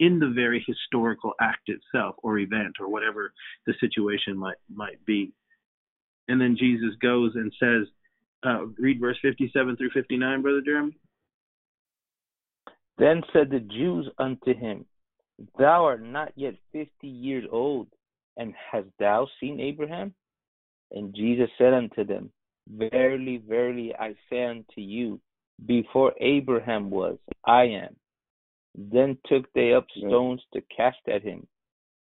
in 0.00 0.18
the 0.18 0.32
very 0.34 0.64
historical 0.66 1.34
act 1.40 1.68
itself 1.68 2.16
or 2.22 2.38
event 2.38 2.76
or 2.80 2.88
whatever 2.88 3.32
the 3.66 3.74
situation 3.78 4.36
might 4.36 4.56
might 4.74 5.04
be. 5.06 5.32
And 6.28 6.40
then 6.40 6.56
Jesus 6.58 6.94
goes 7.00 7.32
and 7.34 7.52
says, 7.60 7.86
uh, 8.44 8.66
read 8.78 9.00
verse 9.00 9.18
57 9.20 9.76
through 9.76 9.90
59, 9.90 10.42
Brother 10.42 10.62
Jeremy. 10.64 10.96
Then 12.98 13.22
said 13.32 13.50
the 13.50 13.60
Jews 13.60 14.08
unto 14.18 14.54
him, 14.54 14.86
Thou 15.58 15.84
art 15.86 16.02
not 16.02 16.32
yet 16.36 16.54
fifty 16.70 17.08
years 17.08 17.46
old, 17.50 17.88
and 18.36 18.54
hast 18.70 18.88
thou 18.98 19.26
seen 19.40 19.58
Abraham? 19.58 20.14
And 20.90 21.14
Jesus 21.14 21.48
said 21.56 21.72
unto 21.72 22.04
them, 22.04 22.30
Verily, 22.68 23.42
verily, 23.48 23.94
I 23.98 24.14
say 24.28 24.44
unto 24.44 24.80
you, 24.80 25.18
before 25.64 26.12
Abraham 26.20 26.90
was, 26.90 27.18
I 27.44 27.64
am. 27.64 27.96
Then 28.74 29.18
took 29.26 29.52
they 29.52 29.74
up 29.74 29.86
stones 29.96 30.40
to 30.54 30.62
cast 30.74 30.98
at 31.12 31.22
him. 31.22 31.46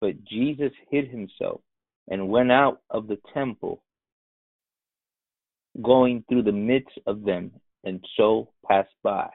But 0.01 0.25
Jesus 0.25 0.73
hid 0.91 1.09
himself 1.09 1.61
and 2.09 2.29
went 2.29 2.53
out 2.53 2.81
of 2.91 3.07
the 3.07 3.19
temple, 3.33 3.83
going 5.83 6.25
through 6.29 6.43
the 6.43 6.53
midst 6.53 6.99
of 7.07 7.25
them, 7.25 7.53
and 7.85 8.05
so 8.17 8.51
passed 8.69 8.95
by. 9.03 9.29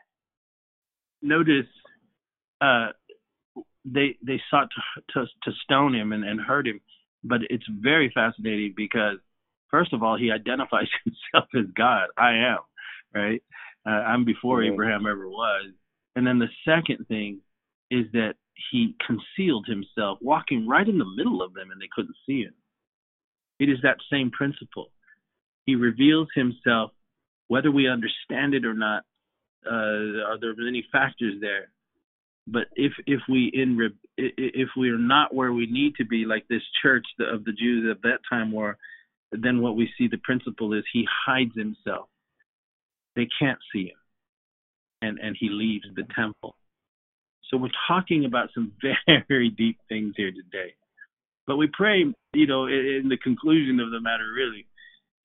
Notice 1.21 1.67
uh, 2.61 2.89
they 3.85 4.17
they 4.25 4.41
sought 4.49 4.69
to, 4.71 5.01
to, 5.13 5.25
to 5.43 5.51
stone 5.63 5.93
him 5.95 6.11
and, 6.11 6.23
and 6.23 6.39
hurt 6.39 6.67
him, 6.67 6.79
but 7.23 7.41
it's 7.49 7.65
very 7.81 8.11
fascinating 8.13 8.73
because 8.75 9.17
first 9.69 9.93
of 9.93 10.03
all 10.03 10.17
he 10.17 10.31
identifies 10.31 10.87
himself 11.03 11.49
as 11.55 11.71
God. 11.75 12.07
I 12.17 12.31
am, 12.31 12.59
right? 13.13 13.43
Uh, 13.85 13.89
I'm 13.89 14.25
before 14.25 14.59
mm-hmm. 14.59 14.73
Abraham 14.73 15.05
ever 15.07 15.29
was, 15.29 15.71
and 16.15 16.25
then 16.25 16.39
the 16.39 16.49
second 16.65 17.07
thing 17.07 17.41
is 17.91 18.05
that 18.13 18.33
he 18.71 18.95
concealed 19.05 19.65
himself, 19.67 20.19
walking 20.21 20.67
right 20.67 20.87
in 20.87 20.97
the 20.97 21.05
middle 21.15 21.41
of 21.41 21.53
them, 21.53 21.71
and 21.71 21.81
they 21.81 21.89
couldn't 21.93 22.15
see 22.25 22.41
him. 22.41 22.53
It 23.59 23.69
is 23.69 23.77
that 23.83 23.97
same 24.11 24.31
principle. 24.31 24.91
He 25.65 25.75
reveals 25.75 26.27
himself, 26.35 26.91
whether 27.47 27.71
we 27.71 27.87
understand 27.87 28.53
it 28.53 28.65
or 28.65 28.73
not. 28.73 29.03
Uh, 29.65 30.23
are 30.25 30.39
there 30.39 30.53
many 30.57 30.85
factors 30.91 31.35
there? 31.41 31.69
But 32.47 32.67
if 32.75 32.93
if 33.05 33.21
we 33.29 33.51
in 33.53 33.77
if 34.17 34.69
we 34.77 34.89
are 34.89 34.97
not 34.97 35.35
where 35.35 35.51
we 35.51 35.67
need 35.67 35.95
to 35.95 36.05
be, 36.05 36.25
like 36.25 36.47
this 36.47 36.63
church 36.81 37.05
of 37.19 37.43
the 37.43 37.51
Jews 37.51 37.87
at 37.91 38.01
that 38.03 38.19
time 38.29 38.51
were, 38.51 38.77
then 39.31 39.61
what 39.61 39.75
we 39.75 39.89
see 39.97 40.07
the 40.07 40.17
principle 40.17 40.73
is 40.73 40.83
he 40.91 41.05
hides 41.25 41.55
himself. 41.55 42.07
They 43.15 43.27
can't 43.39 43.59
see 43.71 43.87
him 43.87 43.98
and 45.01 45.19
and 45.19 45.35
he 45.39 45.49
leaves 45.49 45.85
the 45.95 46.03
temple. 46.15 46.55
So 47.49 47.57
we're 47.57 47.69
talking 47.87 48.25
about 48.25 48.49
some 48.53 48.73
very 49.27 49.49
deep 49.49 49.77
things 49.87 50.13
here 50.15 50.31
today. 50.31 50.73
But 51.47 51.57
we 51.57 51.67
pray, 51.73 52.05
you 52.33 52.47
know, 52.47 52.67
in 52.67 53.07
the 53.09 53.17
conclusion 53.17 53.79
of 53.79 53.91
the 53.91 53.99
matter, 53.99 54.31
really, 54.31 54.67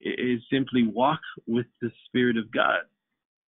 is 0.01 0.41
simply 0.51 0.87
walk 0.87 1.19
with 1.47 1.67
the 1.81 1.91
Spirit 2.07 2.37
of 2.37 2.51
God, 2.51 2.81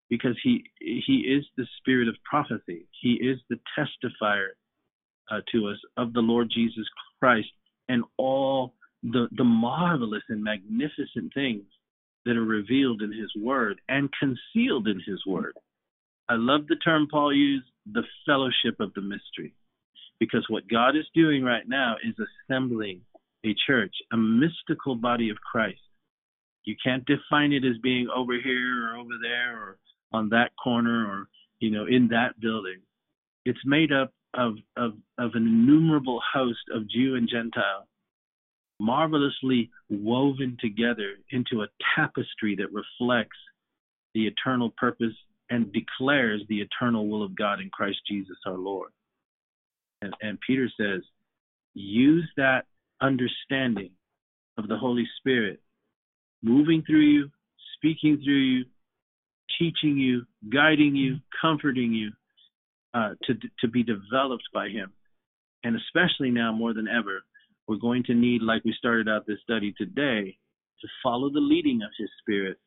because 0.09 0.37
He 0.43 0.63
He 0.79 1.25
is 1.27 1.45
the 1.57 1.65
Spirit 1.79 2.07
of 2.07 2.15
prophecy. 2.23 2.87
He 3.01 3.13
is 3.13 3.39
the 3.49 3.59
testifier 3.77 4.49
uh, 5.31 5.41
to 5.51 5.69
us 5.69 5.77
of 5.97 6.13
the 6.13 6.19
Lord 6.19 6.51
Jesus 6.53 6.85
Christ 7.19 7.49
and 7.89 8.03
all 8.17 8.73
the 9.03 9.27
the 9.35 9.43
marvelous 9.43 10.23
and 10.29 10.43
magnificent 10.43 11.33
things 11.33 11.63
that 12.25 12.37
are 12.37 12.43
revealed 12.45 13.01
in 13.01 13.11
His 13.11 13.31
Word 13.41 13.79
and 13.89 14.09
concealed 14.19 14.87
in 14.87 15.01
His 15.05 15.25
Word. 15.25 15.53
I 16.29 16.35
love 16.35 16.67
the 16.67 16.75
term 16.75 17.07
Paul 17.09 17.33
used, 17.33 17.65
the 17.91 18.03
fellowship 18.25 18.79
of 18.79 18.93
the 18.93 19.01
mystery. 19.01 19.53
Because 20.19 20.45
what 20.49 20.67
God 20.67 20.95
is 20.95 21.05
doing 21.13 21.43
right 21.43 21.67
now 21.67 21.95
is 22.03 22.15
assembling 22.49 23.01
a 23.45 23.55
church, 23.65 23.93
a 24.11 24.17
mystical 24.17 24.95
body 24.95 25.29
of 25.29 25.37
Christ. 25.37 25.79
You 26.65 26.75
can't 26.83 27.05
define 27.05 27.53
it 27.53 27.63
as 27.63 27.77
being 27.81 28.07
over 28.13 28.33
here 28.33 28.89
or 28.89 28.97
over 28.97 29.13
there 29.21 29.57
or 29.57 29.77
on 30.11 30.29
that 30.29 30.51
corner 30.61 31.07
or, 31.07 31.27
you 31.59 31.71
know, 31.71 31.85
in 31.85 32.09
that 32.09 32.39
building. 32.41 32.81
It's 33.45 33.59
made 33.63 33.93
up 33.93 34.11
of, 34.33 34.55
of, 34.75 34.93
of 35.17 35.31
an 35.35 35.47
innumerable 35.47 36.21
host 36.33 36.59
of 36.73 36.89
Jew 36.89 37.15
and 37.15 37.29
Gentile, 37.29 37.87
marvelously 38.79 39.69
woven 39.89 40.57
together 40.59 41.15
into 41.31 41.61
a 41.61 41.67
tapestry 41.95 42.55
that 42.57 42.73
reflects 42.73 43.37
the 44.13 44.27
eternal 44.27 44.73
purpose 44.77 45.15
and 45.49 45.71
declares 45.71 46.43
the 46.47 46.61
eternal 46.61 47.07
will 47.07 47.23
of 47.23 47.35
God 47.35 47.61
in 47.61 47.69
Christ 47.69 47.99
Jesus 48.07 48.37
our 48.45 48.57
Lord. 48.57 48.91
And, 50.01 50.13
and 50.21 50.37
Peter 50.45 50.69
says, 50.79 51.01
use 51.73 52.29
that 52.37 52.65
understanding 53.01 53.91
of 54.57 54.67
the 54.67 54.77
Holy 54.77 55.07
Spirit 55.19 55.59
moving 56.43 56.83
through 56.85 57.01
you, 57.01 57.29
speaking 57.75 58.21
through 58.23 58.33
you, 58.33 58.65
teaching 59.59 59.97
you, 59.97 60.23
guiding 60.51 60.95
you, 60.95 61.17
comforting 61.41 61.93
you, 61.93 62.11
uh, 62.93 63.13
to 63.23 63.33
to 63.59 63.67
be 63.67 63.83
developed 63.83 64.47
by 64.53 64.69
Him. 64.69 64.91
And 65.63 65.75
especially 65.75 66.31
now 66.31 66.51
more 66.51 66.73
than 66.73 66.87
ever, 66.87 67.21
we're 67.67 67.77
going 67.77 68.03
to 68.03 68.13
need, 68.13 68.41
like 68.41 68.63
we 68.63 68.73
started 68.77 69.09
out 69.09 69.25
this 69.27 69.39
study 69.43 69.73
today, 69.77 70.37
to 70.81 70.87
follow 71.03 71.29
the 71.29 71.39
leading 71.39 71.81
of 71.81 71.89
His 71.97 72.09
Spirit 72.21 72.57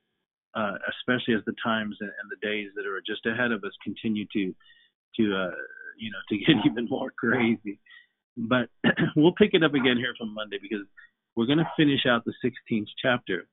uh, 0.55 0.75
especially 0.89 1.35
as 1.35 1.45
the 1.47 1.55
times 1.63 1.97
and, 2.01 2.11
and, 2.11 2.31
the 2.31 2.47
days 2.47 2.71
that 2.75 2.87
are 2.87 3.01
just 3.07 3.25
ahead 3.27 3.53
of 3.53 3.63
us 3.65 3.73
continue 3.85 4.27
to 4.33 4.55
to 5.17 5.23
uh, 5.35 5.55
you 5.99 6.11
know 6.11 6.19
to 6.29 6.39
get 6.39 6.57
even 6.67 6.87
more 6.89 7.13
crazy. 7.17 7.79
But 8.37 8.69
we'll 9.17 9.35
pick 9.35 9.51
it 9.55 9.63
up 9.63 9.75
again 9.75 9.97
here 9.97 10.15
from 10.19 10.35
Monday 10.35 10.59
because 10.61 10.87
we're 11.37 11.47
going 11.47 11.59
to 11.59 11.71
finish 11.77 12.07
out 12.09 12.25
the 12.25 12.35
16th 12.45 12.89
chapter. 13.01 13.47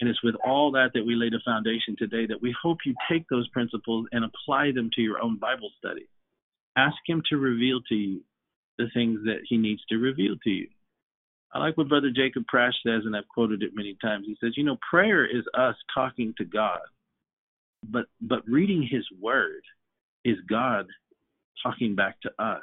And 0.00 0.10
it's 0.10 0.22
with 0.22 0.34
all 0.44 0.72
that 0.72 0.90
that 0.94 1.06
we 1.06 1.14
laid 1.14 1.34
a 1.34 1.38
foundation 1.44 1.94
today 1.96 2.26
that 2.26 2.42
we 2.42 2.54
hope 2.60 2.78
you 2.84 2.94
take 3.10 3.28
those 3.28 3.48
principles 3.50 4.06
and 4.10 4.24
apply 4.24 4.72
them 4.72 4.90
to 4.94 5.00
your 5.00 5.22
own 5.22 5.38
Bible 5.38 5.70
study. 5.78 6.08
Ask 6.76 6.96
Him 7.06 7.22
to 7.30 7.36
reveal 7.36 7.80
to 7.88 7.94
you 7.94 8.20
the 8.78 8.86
things 8.94 9.20
that 9.24 9.40
He 9.48 9.58
needs 9.58 9.82
to 9.90 9.96
reveal 9.96 10.34
to 10.42 10.50
you. 10.50 10.68
I 11.54 11.58
like 11.58 11.76
what 11.76 11.88
Brother 11.88 12.10
Jacob 12.14 12.44
Prasch 12.52 12.72
says, 12.84 13.02
and 13.04 13.14
I've 13.14 13.28
quoted 13.28 13.62
it 13.62 13.72
many 13.74 13.96
times. 14.00 14.24
He 14.26 14.36
says, 14.40 14.54
you 14.56 14.64
know, 14.64 14.78
prayer 14.88 15.24
is 15.24 15.44
us 15.54 15.76
talking 15.94 16.34
to 16.38 16.44
God, 16.44 16.80
but 17.88 18.06
but 18.20 18.48
reading 18.48 18.86
His 18.90 19.04
Word 19.20 19.62
is 20.24 20.36
God 20.48 20.86
talking 21.62 21.94
back 21.94 22.20
to 22.22 22.30
us. 22.42 22.62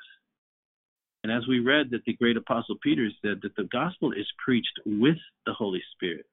And 1.23 1.31
as 1.31 1.47
we 1.47 1.59
read 1.59 1.91
that 1.91 2.05
the 2.05 2.13
great 2.13 2.37
apostle 2.37 2.77
Peter 2.81 3.09
said 3.21 3.39
that 3.43 3.55
the 3.55 3.67
gospel 3.71 4.11
is 4.13 4.27
preached 4.43 4.79
with 4.85 5.17
the 5.45 5.53
Holy 5.53 5.81
Spirit. 5.93 6.25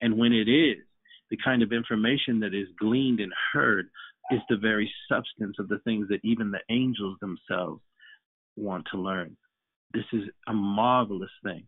And 0.00 0.18
when 0.18 0.32
it 0.32 0.48
is, 0.48 0.84
the 1.30 1.38
kind 1.42 1.62
of 1.62 1.72
information 1.72 2.40
that 2.40 2.54
is 2.54 2.68
gleaned 2.78 3.20
and 3.20 3.32
heard 3.52 3.88
is 4.30 4.40
the 4.48 4.56
very 4.56 4.92
substance 5.08 5.56
of 5.58 5.68
the 5.68 5.78
things 5.84 6.08
that 6.08 6.20
even 6.22 6.50
the 6.50 6.60
angels 6.68 7.16
themselves 7.20 7.80
want 8.56 8.86
to 8.92 9.00
learn. 9.00 9.36
This 9.92 10.04
is 10.12 10.24
a 10.46 10.52
marvelous 10.52 11.30
thing. 11.42 11.64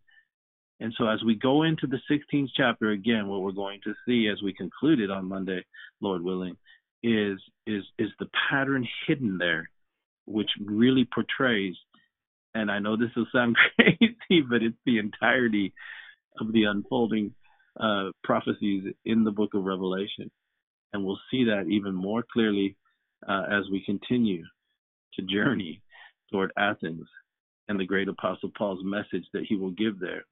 And 0.79 0.93
so, 0.97 1.07
as 1.07 1.21
we 1.25 1.35
go 1.35 1.63
into 1.63 1.87
the 1.87 1.99
16th 2.09 2.49
chapter 2.55 2.91
again, 2.91 3.27
what 3.27 3.41
we're 3.41 3.51
going 3.51 3.81
to 3.83 3.93
see 4.05 4.29
as 4.31 4.41
we 4.41 4.53
conclude 4.53 4.99
it 4.99 5.11
on 5.11 5.27
Monday, 5.27 5.65
Lord 6.01 6.23
willing, 6.23 6.55
is 7.03 7.39
is 7.67 7.83
is 7.97 8.09
the 8.19 8.29
pattern 8.49 8.87
hidden 9.07 9.37
there, 9.37 9.69
which 10.25 10.49
really 10.63 11.07
portrays. 11.13 11.75
And 12.55 12.71
I 12.71 12.79
know 12.79 12.95
this 12.95 13.11
will 13.15 13.27
sound 13.33 13.57
crazy, 13.75 14.41
but 14.49 14.63
it's 14.63 14.77
the 14.85 14.99
entirety 14.99 15.73
of 16.39 16.51
the 16.53 16.63
unfolding 16.63 17.33
uh, 17.79 18.11
prophecies 18.23 18.93
in 19.05 19.23
the 19.23 19.31
book 19.31 19.53
of 19.53 19.63
Revelation. 19.63 20.31
And 20.93 21.05
we'll 21.05 21.19
see 21.29 21.45
that 21.45 21.67
even 21.69 21.93
more 21.93 22.23
clearly 22.31 22.75
uh, 23.27 23.43
as 23.51 23.69
we 23.71 23.83
continue 23.85 24.43
to 25.15 25.21
journey 25.21 25.81
toward 26.31 26.51
Athens 26.57 27.07
and 27.67 27.79
the 27.79 27.85
great 27.85 28.07
apostle 28.07 28.51
Paul's 28.57 28.83
message 28.83 29.25
that 29.33 29.45
he 29.47 29.55
will 29.55 29.71
give 29.71 29.99
there 29.99 30.23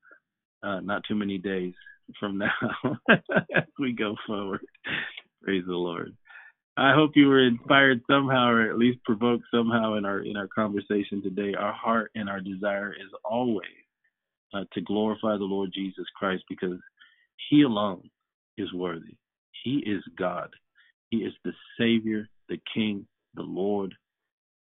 uh, 0.64 0.80
not 0.80 1.04
too 1.08 1.16
many 1.16 1.38
days 1.38 1.74
from 2.20 2.38
now 2.38 2.52
as 3.10 3.64
we 3.80 3.94
go 3.94 4.16
forward. 4.26 4.62
Praise 5.44 5.64
the 5.68 5.74
Lord. 5.74 6.16
I 6.78 6.94
hope 6.94 7.12
you 7.16 7.28
were 7.28 7.46
inspired 7.46 8.02
somehow, 8.10 8.50
or 8.50 8.70
at 8.70 8.78
least 8.78 9.04
provoked 9.04 9.46
somehow 9.52 9.96
in 9.96 10.06
our 10.06 10.20
in 10.20 10.38
our 10.38 10.48
conversation 10.48 11.24
today. 11.24 11.56
Our 11.56 11.74
heart 11.74 12.12
and 12.14 12.30
our 12.30 12.40
desire 12.40 12.94
is 12.94 13.12
always 13.26 13.66
uh, 14.54 14.66
to 14.74 14.82
glorify 14.82 15.38
the 15.38 15.44
Lord 15.44 15.72
Jesus 15.74 16.06
Christ 16.16 16.44
because 16.48 16.80
He 17.50 17.64
alone 17.64 18.10
is 18.58 18.72
worthy. 18.74 19.18
He 19.64 19.84
is 19.86 20.04
God. 20.18 20.50
He 21.10 21.18
is 21.18 21.34
the 21.44 21.54
Savior, 21.80 22.28
the 22.48 22.60
King, 22.74 23.08
the 23.34 23.42
Lord 23.42 23.96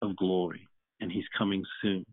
of 0.02 0.16
glory, 0.16 0.68
and 1.00 1.10
He's 1.10 1.24
coming 1.36 1.64
soon. 1.80 2.04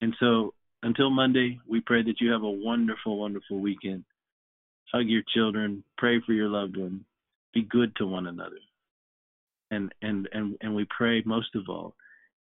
And 0.00 0.14
so 0.18 0.54
until 0.86 1.10
Monday, 1.10 1.58
we 1.68 1.80
pray 1.80 2.04
that 2.04 2.20
you 2.20 2.30
have 2.30 2.44
a 2.44 2.48
wonderful, 2.50 3.18
wonderful 3.18 3.58
weekend. 3.58 4.04
Hug 4.92 5.06
your 5.06 5.22
children, 5.34 5.82
pray 5.98 6.20
for 6.24 6.32
your 6.32 6.48
loved 6.48 6.76
ones, 6.76 7.02
be 7.52 7.62
good 7.62 7.94
to 7.96 8.06
one 8.06 8.28
another. 8.28 8.60
And 9.72 9.92
and 10.00 10.28
and 10.32 10.56
and 10.60 10.76
we 10.76 10.86
pray 10.96 11.24
most 11.26 11.56
of 11.56 11.64
all 11.68 11.96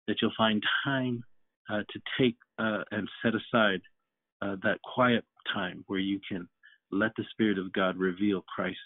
that 0.07 0.17
you'll 0.21 0.33
find 0.37 0.61
time 0.83 1.23
uh, 1.69 1.83
to 1.89 1.99
take 2.19 2.35
uh, 2.59 2.83
and 2.91 3.07
set 3.23 3.31
aside 3.33 3.79
uh, 4.41 4.57
that 4.61 4.81
quiet 4.93 5.23
time 5.53 5.85
where 5.87 5.99
you 5.99 6.19
can 6.27 6.49
let 6.91 7.11
the 7.15 7.23
Spirit 7.31 7.57
of 7.57 7.71
God 7.71 7.95
reveal 7.95 8.43
Christ 8.53 8.77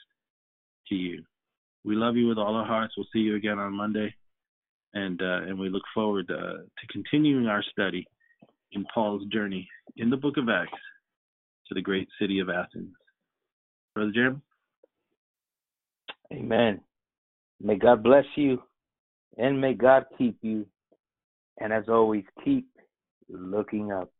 to 0.90 0.96
you. 0.96 1.24
We 1.84 1.96
love 1.96 2.16
you 2.16 2.28
with 2.28 2.38
all 2.38 2.56
our 2.56 2.66
hearts. 2.66 2.94
We'll 2.96 3.08
see 3.12 3.20
you 3.20 3.36
again 3.36 3.58
on 3.58 3.74
Monday, 3.74 4.14
and 4.94 5.20
uh, 5.20 5.42
and 5.48 5.58
we 5.58 5.70
look 5.70 5.88
forward 5.96 6.30
uh, 6.30 6.58
to 6.62 6.88
continuing 6.92 7.48
our 7.48 7.64
study 7.72 8.06
in 8.72 8.85
Paul's 8.94 9.26
journey 9.27 9.68
in 9.98 10.10
the 10.10 10.18
book 10.18 10.38
of 10.38 10.49
Acts 10.49 10.72
to 11.68 11.73
the 11.73 11.81
great 11.81 12.07
city 12.19 12.39
of 12.39 12.49
Athens. 12.49 12.94
Brother 13.94 14.11
Jim? 14.14 14.41
Amen. 16.31 16.81
May 17.61 17.76
God 17.77 18.03
bless 18.03 18.26
you 18.35 18.61
and 19.38 19.60
may 19.60 19.73
God 19.73 20.06
keep 20.18 20.38
you. 20.41 20.65
And 21.60 21.73
as 21.73 21.85
always, 21.89 22.23
keep 22.44 22.68
looking 23.30 23.91
up. 23.91 24.11